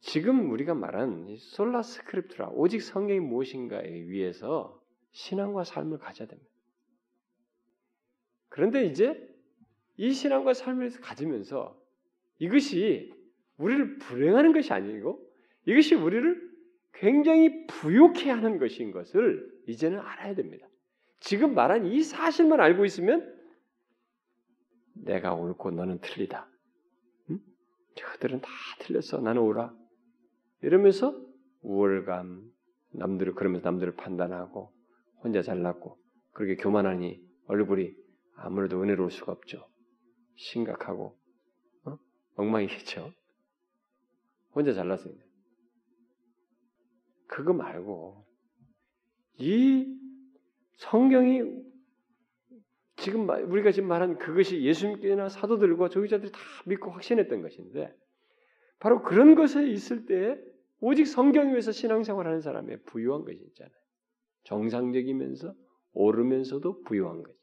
지금 0.00 0.50
우리가 0.50 0.74
말한 0.74 1.36
솔라 1.38 1.82
스크립트라 1.82 2.50
오직 2.50 2.82
성경이 2.82 3.20
무엇인가에 3.20 3.86
의해서 3.86 4.80
신앙과 5.12 5.64
삶을 5.64 5.98
가져야 5.98 6.26
됩니다. 6.26 6.50
그런데 8.48 8.84
이제 8.84 9.28
이 9.96 10.12
신앙과 10.12 10.54
삶을 10.54 10.90
가지면서 11.00 11.80
이것이 12.42 13.12
우리를 13.56 13.98
불행하는 13.98 14.52
것이 14.52 14.72
아니고 14.72 15.24
이것이 15.64 15.94
우리를 15.94 16.50
굉장히 16.94 17.66
부욕해 17.68 18.30
하는 18.30 18.58
것인 18.58 18.90
것을 18.90 19.48
이제는 19.68 20.00
알아야 20.00 20.34
됩니다. 20.34 20.66
지금 21.20 21.54
말한 21.54 21.86
이 21.86 22.02
사실만 22.02 22.60
알고 22.60 22.84
있으면 22.84 23.32
내가 24.94 25.34
옳고 25.34 25.70
너는 25.70 26.00
틀리다. 26.00 26.48
응? 27.30 27.38
저들은 27.94 28.40
다 28.40 28.48
틀렸어. 28.80 29.20
나는 29.20 29.40
옳아. 29.42 29.72
이러면서 30.62 31.16
우월감, 31.62 32.42
남들을 32.90 33.34
그러면서 33.34 33.70
남들을 33.70 33.94
판단하고 33.94 34.72
혼자 35.22 35.42
잘났고 35.42 35.96
그렇게 36.32 36.56
교만하니 36.56 37.22
얼굴이 37.46 37.94
아무래도 38.34 38.82
은혜로울 38.82 39.12
수가 39.12 39.30
없죠. 39.30 39.68
심각하고 40.34 41.04
어? 41.04 41.21
엉망이겠죠. 42.36 43.12
혼자 44.54 44.72
잘났어요. 44.72 45.14
그거 47.26 47.52
말고 47.52 48.24
이 49.38 49.98
성경이 50.76 51.42
지금 52.96 53.28
우리가 53.28 53.72
지금 53.72 53.88
말한 53.88 54.18
그것이 54.18 54.62
예수님께나 54.62 55.28
사도들과 55.28 55.88
조기자들이 55.88 56.30
다 56.30 56.38
믿고 56.66 56.90
확신했던 56.90 57.42
것인데 57.42 57.92
바로 58.78 59.02
그런 59.02 59.34
것에 59.34 59.66
있을 59.68 60.06
때 60.06 60.38
오직 60.80 61.06
성경 61.06 61.54
위에서 61.54 61.72
신앙생활하는 61.72 62.40
사람의 62.40 62.82
부유한 62.84 63.24
것이 63.24 63.38
있잖아요. 63.48 63.74
정상적이면서 64.44 65.54
오르면서도 65.92 66.82
부유한 66.82 67.22
것. 67.22 67.34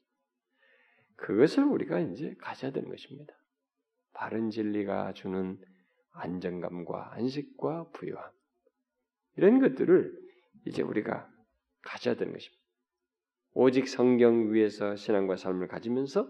그것을 1.16 1.64
우리가 1.64 2.00
이제 2.00 2.34
가져야 2.38 2.70
되는 2.70 2.88
것입니다. 2.88 3.34
바른 4.12 4.50
진리가 4.50 5.12
주는 5.12 5.58
안정감과 6.12 7.14
안식과 7.14 7.90
부유함. 7.90 8.30
이런 9.36 9.60
것들을 9.60 10.12
이제 10.66 10.82
우리가 10.82 11.30
가져야 11.82 12.16
되는 12.16 12.32
것입니다. 12.32 12.60
오직 13.52 13.88
성경 13.88 14.52
위에서 14.52 14.96
신앙과 14.96 15.36
삶을 15.36 15.68
가지면서 15.68 16.28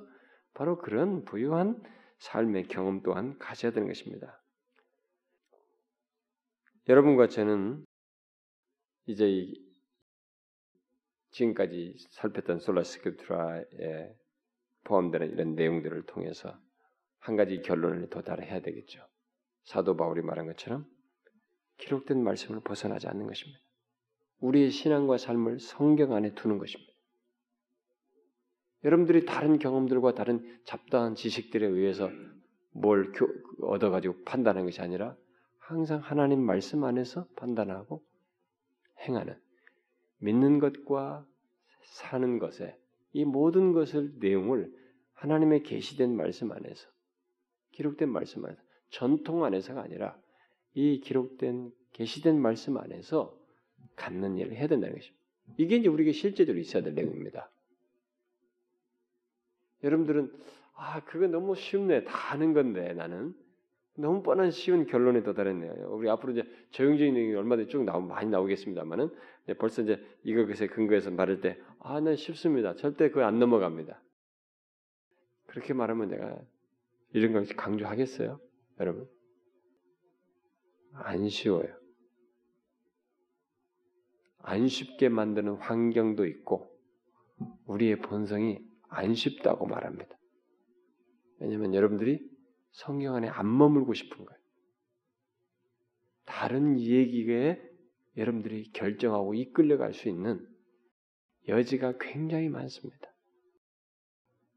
바로 0.55 0.79
그런 0.79 1.25
부유한 1.25 1.83
삶의 2.19 2.69
경험 2.69 3.03
또한 3.03 3.39
가져야 3.39 3.73
되는 3.73 3.89
것입니다. 3.89 4.43
여러분과 6.89 7.29
저는 7.29 7.85
이제 9.07 9.47
지금까지 11.31 11.97
살폈던 12.11 12.59
솔라 12.59 12.83
스크트라에 12.83 14.15
포함되는 14.85 15.31
이런 15.31 15.55
내용들을 15.55 16.07
통해서 16.07 16.59
한 17.21 17.37
가지 17.37 17.61
결론을 17.63 18.09
도달해야 18.11 18.61
되겠죠. 18.61 19.07
사도 19.65 19.97
바울이 19.97 20.23
말한 20.23 20.47
것처럼 20.47 20.87
기록된 21.79 22.23
말씀을 22.23 22.61
벗어나지 22.61 23.09
않는 23.09 23.27
것입니다. 23.27 23.61
우리의 24.41 24.71
신앙과 24.71 25.19
삶을 25.19 25.61
성경 25.61 26.15
안에 26.15 26.35
두는 26.35 26.59
것입니다. 26.59 26.93
여러분들이 28.85 29.27
다른 29.27 29.59
경험들과 29.59 30.15
다른 30.15 30.61
잡다한 30.65 31.15
지식들에 31.15 31.67
의해서 31.67 32.11
뭘 32.73 33.13
얻어가지고 33.61 34.25
판단하는 34.25 34.67
것이 34.67 34.81
아니라 34.81 35.17
항상 35.59 36.01
하나님 36.01 36.41
말씀 36.41 36.85
안에서 36.85 37.27
판단하고 37.37 38.03
행하는 39.01 39.39
믿는 40.19 40.59
것과 40.59 41.27
사는 41.83 42.39
것에 42.39 42.79
이 43.13 43.25
모든 43.25 43.73
것을 43.73 44.15
내용을 44.19 44.73
하나님의 45.15 45.63
계시된 45.63 46.17
말씀 46.17 46.51
안에서 46.53 46.89
기록된 47.73 48.09
말씀 48.09 48.45
안에서 48.45 48.61
전통 48.91 49.45
안에서가 49.45 49.83
아니라 49.83 50.17
이 50.75 51.01
기록된 51.01 51.73
계시된 51.93 52.41
말씀 52.41 52.77
안에서 52.77 53.37
갖는 53.97 54.39
일을 54.39 54.55
해야 54.55 54.67
된다는 54.67 54.95
것입니다. 54.95 55.21
이게 55.57 55.77
이제 55.77 55.89
우리에게 55.89 56.13
실제적으로 56.13 56.61
있어야 56.61 56.83
될 56.83 56.95
내용입니다. 56.95 57.51
여러분들은 59.83 60.33
아 60.75 61.05
그거 61.05 61.27
너무 61.27 61.55
쉽네 61.55 62.05
다 62.05 62.33
아는 62.33 62.53
건데 62.53 62.93
나는 62.95 63.35
너무 63.97 64.23
뻔한 64.23 64.51
쉬운 64.51 64.87
결론에 64.87 65.23
도달했네요. 65.23 65.89
우리 65.91 66.09
앞으로 66.09 66.33
이제 66.33 66.45
적용적인 66.71 67.15
내용이 67.15 67.35
얼마든지 67.35 67.71
쭉 67.71 67.85
나오 67.85 68.01
많이 68.01 68.31
나오겠습니다만은 68.31 69.11
벌써 69.59 69.83
이제 69.83 70.03
이것에 70.23 70.69
근거해서 70.69 71.11
말할 71.11 71.41
때 71.41 71.59
아, 71.81 72.01
난 72.01 72.17
쉽습니다. 72.17 72.75
절대 72.77 73.09
그거 73.09 73.25
안 73.25 73.39
넘어갑니다. 73.39 74.01
그렇게 75.47 75.75
말하면 75.75 76.09
내가 76.09 76.41
이런 77.13 77.33
걸 77.33 77.45
강조하겠어요, 77.45 78.41
여러분? 78.81 79.09
안 80.93 81.29
쉬워요. 81.29 81.75
안 84.39 84.69
쉽게 84.69 85.09
만드는 85.09 85.55
환경도 85.55 86.27
있고 86.27 86.71
우리의 87.67 88.01
본성이 88.01 88.59
안 88.89 89.15
쉽다고 89.15 89.67
말합니다. 89.67 90.17
왜냐하면 91.39 91.75
여러분들이 91.75 92.29
성경 92.73 93.15
안에 93.15 93.29
안 93.29 93.57
머물고 93.57 93.95
싶은 93.95 94.25
거예요. 94.25 94.41
다른 96.25 96.79
얘기에 96.79 97.61
여러분들이 98.17 98.71
결정하고 98.73 99.35
이끌려갈 99.35 99.93
수 99.93 100.09
있는 100.09 100.47
여지가 101.49 101.99
굉장히 101.99 102.49
많습니다. 102.49 103.13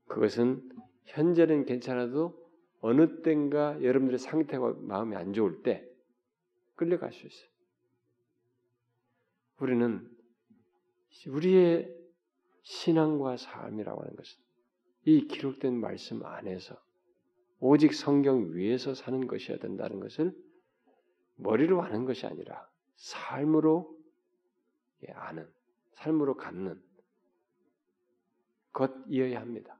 그것은 0.07 0.61
현재는 1.05 1.65
괜찮아도 1.65 2.42
어느 2.85 3.21
땐가 3.21 3.81
여러분들의 3.81 4.19
상태가 4.19 4.73
마음이 4.77 5.15
안 5.15 5.31
좋을 5.31 5.63
때 5.63 5.89
끌려갈 6.75 7.13
수 7.13 7.25
있어요. 7.25 7.49
우리는 9.61 10.05
우리의 11.27 11.95
신앙과 12.63 13.37
삶이라고 13.37 14.01
하는 14.01 14.15
것은 14.17 14.37
이 15.05 15.27
기록된 15.27 15.79
말씀 15.79 16.25
안에서 16.25 16.75
오직 17.59 17.93
성경 17.93 18.53
위에서 18.53 18.93
사는 18.93 19.27
것이어야 19.27 19.59
된다는 19.59 20.01
것을 20.01 20.35
머리로 21.35 21.81
아는 21.81 22.03
것이 22.03 22.25
아니라 22.25 22.69
삶으로 22.97 23.97
아는, 25.13 25.49
삶으로 25.93 26.35
갖는 26.35 26.83
것이어야 28.73 29.39
합니다. 29.39 29.79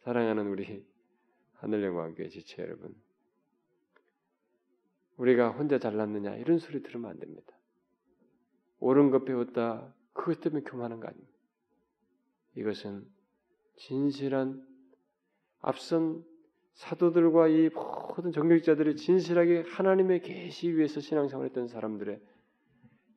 사랑하는 0.00 0.46
우리 0.48 0.86
하늘영광교회 1.58 2.28
지체 2.28 2.62
여러분, 2.62 2.94
우리가 5.16 5.50
혼자 5.50 5.78
잘났느냐 5.78 6.36
이런 6.36 6.58
소리 6.58 6.82
들으면 6.82 7.10
안 7.10 7.18
됩니다. 7.18 7.52
옳은 8.80 9.10
것 9.10 9.24
배웠다 9.24 9.92
그것 10.12 10.40
때문에 10.40 10.62
교만한 10.62 11.00
거 11.00 11.08
아닙니다. 11.08 11.32
이것은 12.54 13.06
진실한 13.76 14.66
앞선 15.60 16.24
사도들과 16.74 17.48
이 17.48 17.70
모든 17.70 18.30
정력자들이 18.30 18.96
진실하게 18.96 19.64
하나님의 19.66 20.22
계시 20.22 20.70
위에서 20.70 21.00
신앙생활했던 21.00 21.66
사람들의 21.66 22.20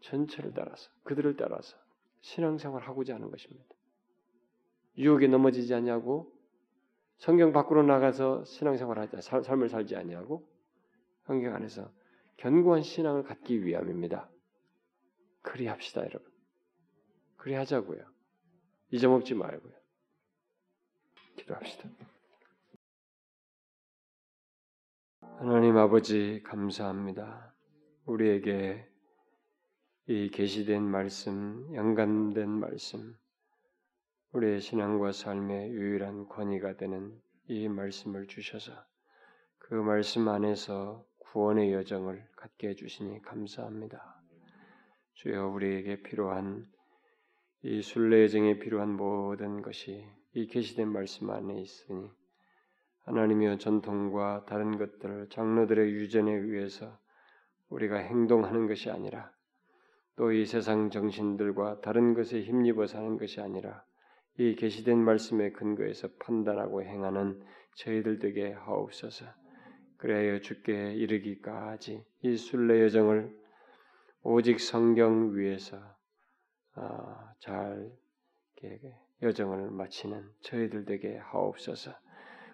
전체를 0.01 0.53
따라서 0.55 0.89
그들을 1.03 1.37
따라서 1.37 1.77
신앙생활 2.21 2.81
하고자 2.81 3.13
하는 3.13 3.29
것입니다. 3.29 3.75
유혹에 4.97 5.27
넘어지지 5.27 5.73
않냐고 5.75 6.33
성경 7.21 7.53
밖으로 7.53 7.83
나가서 7.83 8.45
신앙생활 8.45 8.97
하자 8.97 9.21
삶을 9.43 9.69
살지 9.69 9.95
않냐고 9.95 10.49
성경 11.27 11.53
안에서 11.53 11.91
견고한 12.37 12.81
신앙을 12.81 13.21
갖기 13.21 13.63
위함입니다. 13.63 14.27
그리합시다, 15.43 16.01
여러분. 16.01 16.23
그리하자고요. 17.37 18.03
잊어먹지 18.89 19.35
말고요. 19.35 19.71
기도합시다. 21.35 21.89
하나님 25.19 25.77
아버지 25.77 26.41
감사합니다. 26.43 27.53
우리에게 28.05 28.83
이 30.07 30.29
계시된 30.29 30.81
말씀, 30.81 31.71
양감된 31.75 32.49
말씀, 32.49 33.15
우리의 34.33 34.61
신앙과 34.61 35.11
삶의 35.11 35.71
유일한 35.71 36.27
권위가 36.29 36.77
되는 36.77 37.19
이 37.47 37.67
말씀을 37.67 38.27
주셔서 38.27 38.71
그 39.57 39.73
말씀 39.73 40.27
안에서 40.29 41.05
구원의 41.19 41.73
여정을 41.73 42.25
갖게 42.37 42.69
해주시니 42.69 43.21
감사합니다. 43.23 44.21
주여 45.15 45.47
우리에게 45.49 46.01
필요한 46.01 46.65
이 47.63 47.81
순례 47.81 48.23
여정에 48.23 48.59
필요한 48.59 48.95
모든 48.95 49.61
것이 49.61 50.05
이 50.33 50.47
계시된 50.47 50.87
말씀 50.87 51.29
안에 51.29 51.59
있으니 51.59 52.09
하나님의 53.03 53.59
전통과 53.59 54.45
다른 54.45 54.77
것들, 54.77 55.27
장로들의 55.29 55.91
유전에 55.91 56.31
의해서 56.31 56.97
우리가 57.67 57.97
행동하는 57.97 58.67
것이 58.67 58.89
아니라 58.89 59.29
또 60.15 60.31
이 60.31 60.45
세상 60.45 60.89
정신들과 60.89 61.81
다른 61.81 62.13
것에 62.13 62.41
힘입어 62.41 62.87
사는 62.87 63.17
것이 63.17 63.41
아니라 63.41 63.83
이 64.41 64.55
계시된 64.55 64.97
말씀의 64.97 65.53
근거에서 65.53 66.07
판단하고 66.17 66.81
행하는 66.81 67.39
저희들 67.75 68.17
되게 68.17 68.51
하옵소서. 68.51 69.27
그래야 69.97 70.39
주께 70.39 70.93
이르기까지 70.93 72.03
이 72.23 72.35
순례 72.37 72.81
여정을 72.81 73.31
오직 74.23 74.59
성경 74.59 75.37
위에서 75.37 75.77
아, 76.73 77.33
잘 77.37 77.91
여정을 79.21 79.69
마치는 79.69 80.23
저희들 80.41 80.85
되게 80.85 81.17
하옵소서. 81.17 81.91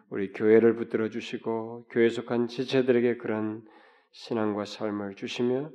우리 0.10 0.34
교회를 0.34 0.76
붙들어 0.76 1.10
주시고 1.10 1.88
교회 1.90 2.10
속한 2.10 2.48
지체들에게 2.48 3.16
그런 3.16 3.66
신앙과 4.12 4.66
삶을 4.66 5.16
주시며 5.16 5.72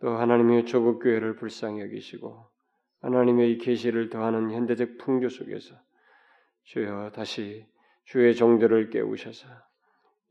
또 0.00 0.10
하나님의 0.10 0.66
조국 0.66 1.02
교회를 1.02 1.34
불쌍히 1.34 1.80
여기시고 1.80 2.46
하나님의 3.00 3.52
이 3.52 3.58
계시를 3.58 4.10
더하는 4.10 4.50
현대적 4.50 4.98
풍조 4.98 5.28
속에서 5.28 5.74
주여 6.64 7.10
다시 7.14 7.66
주의 8.04 8.34
종들을 8.34 8.90
깨우셔서 8.90 9.48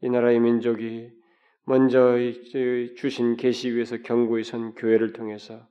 이 0.02 0.10
나라의 0.10 0.40
민족이 0.40 1.12
먼저 1.66 2.18
주신 2.98 3.36
계시 3.36 3.72
위에서 3.72 3.98
경고히 3.98 4.44
선 4.44 4.74
교회를 4.76 5.14
통해서 5.14 5.68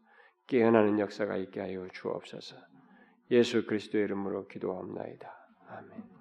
깨어나는 0.46 0.98
역사가 0.98 1.36
있게 1.36 1.60
하여 1.60 1.86
주옵소서. 1.92 2.56
예수 3.30 3.66
그리스도의 3.66 4.04
이름으로 4.04 4.46
기도합나이다. 4.46 5.30
아멘. 5.68 6.17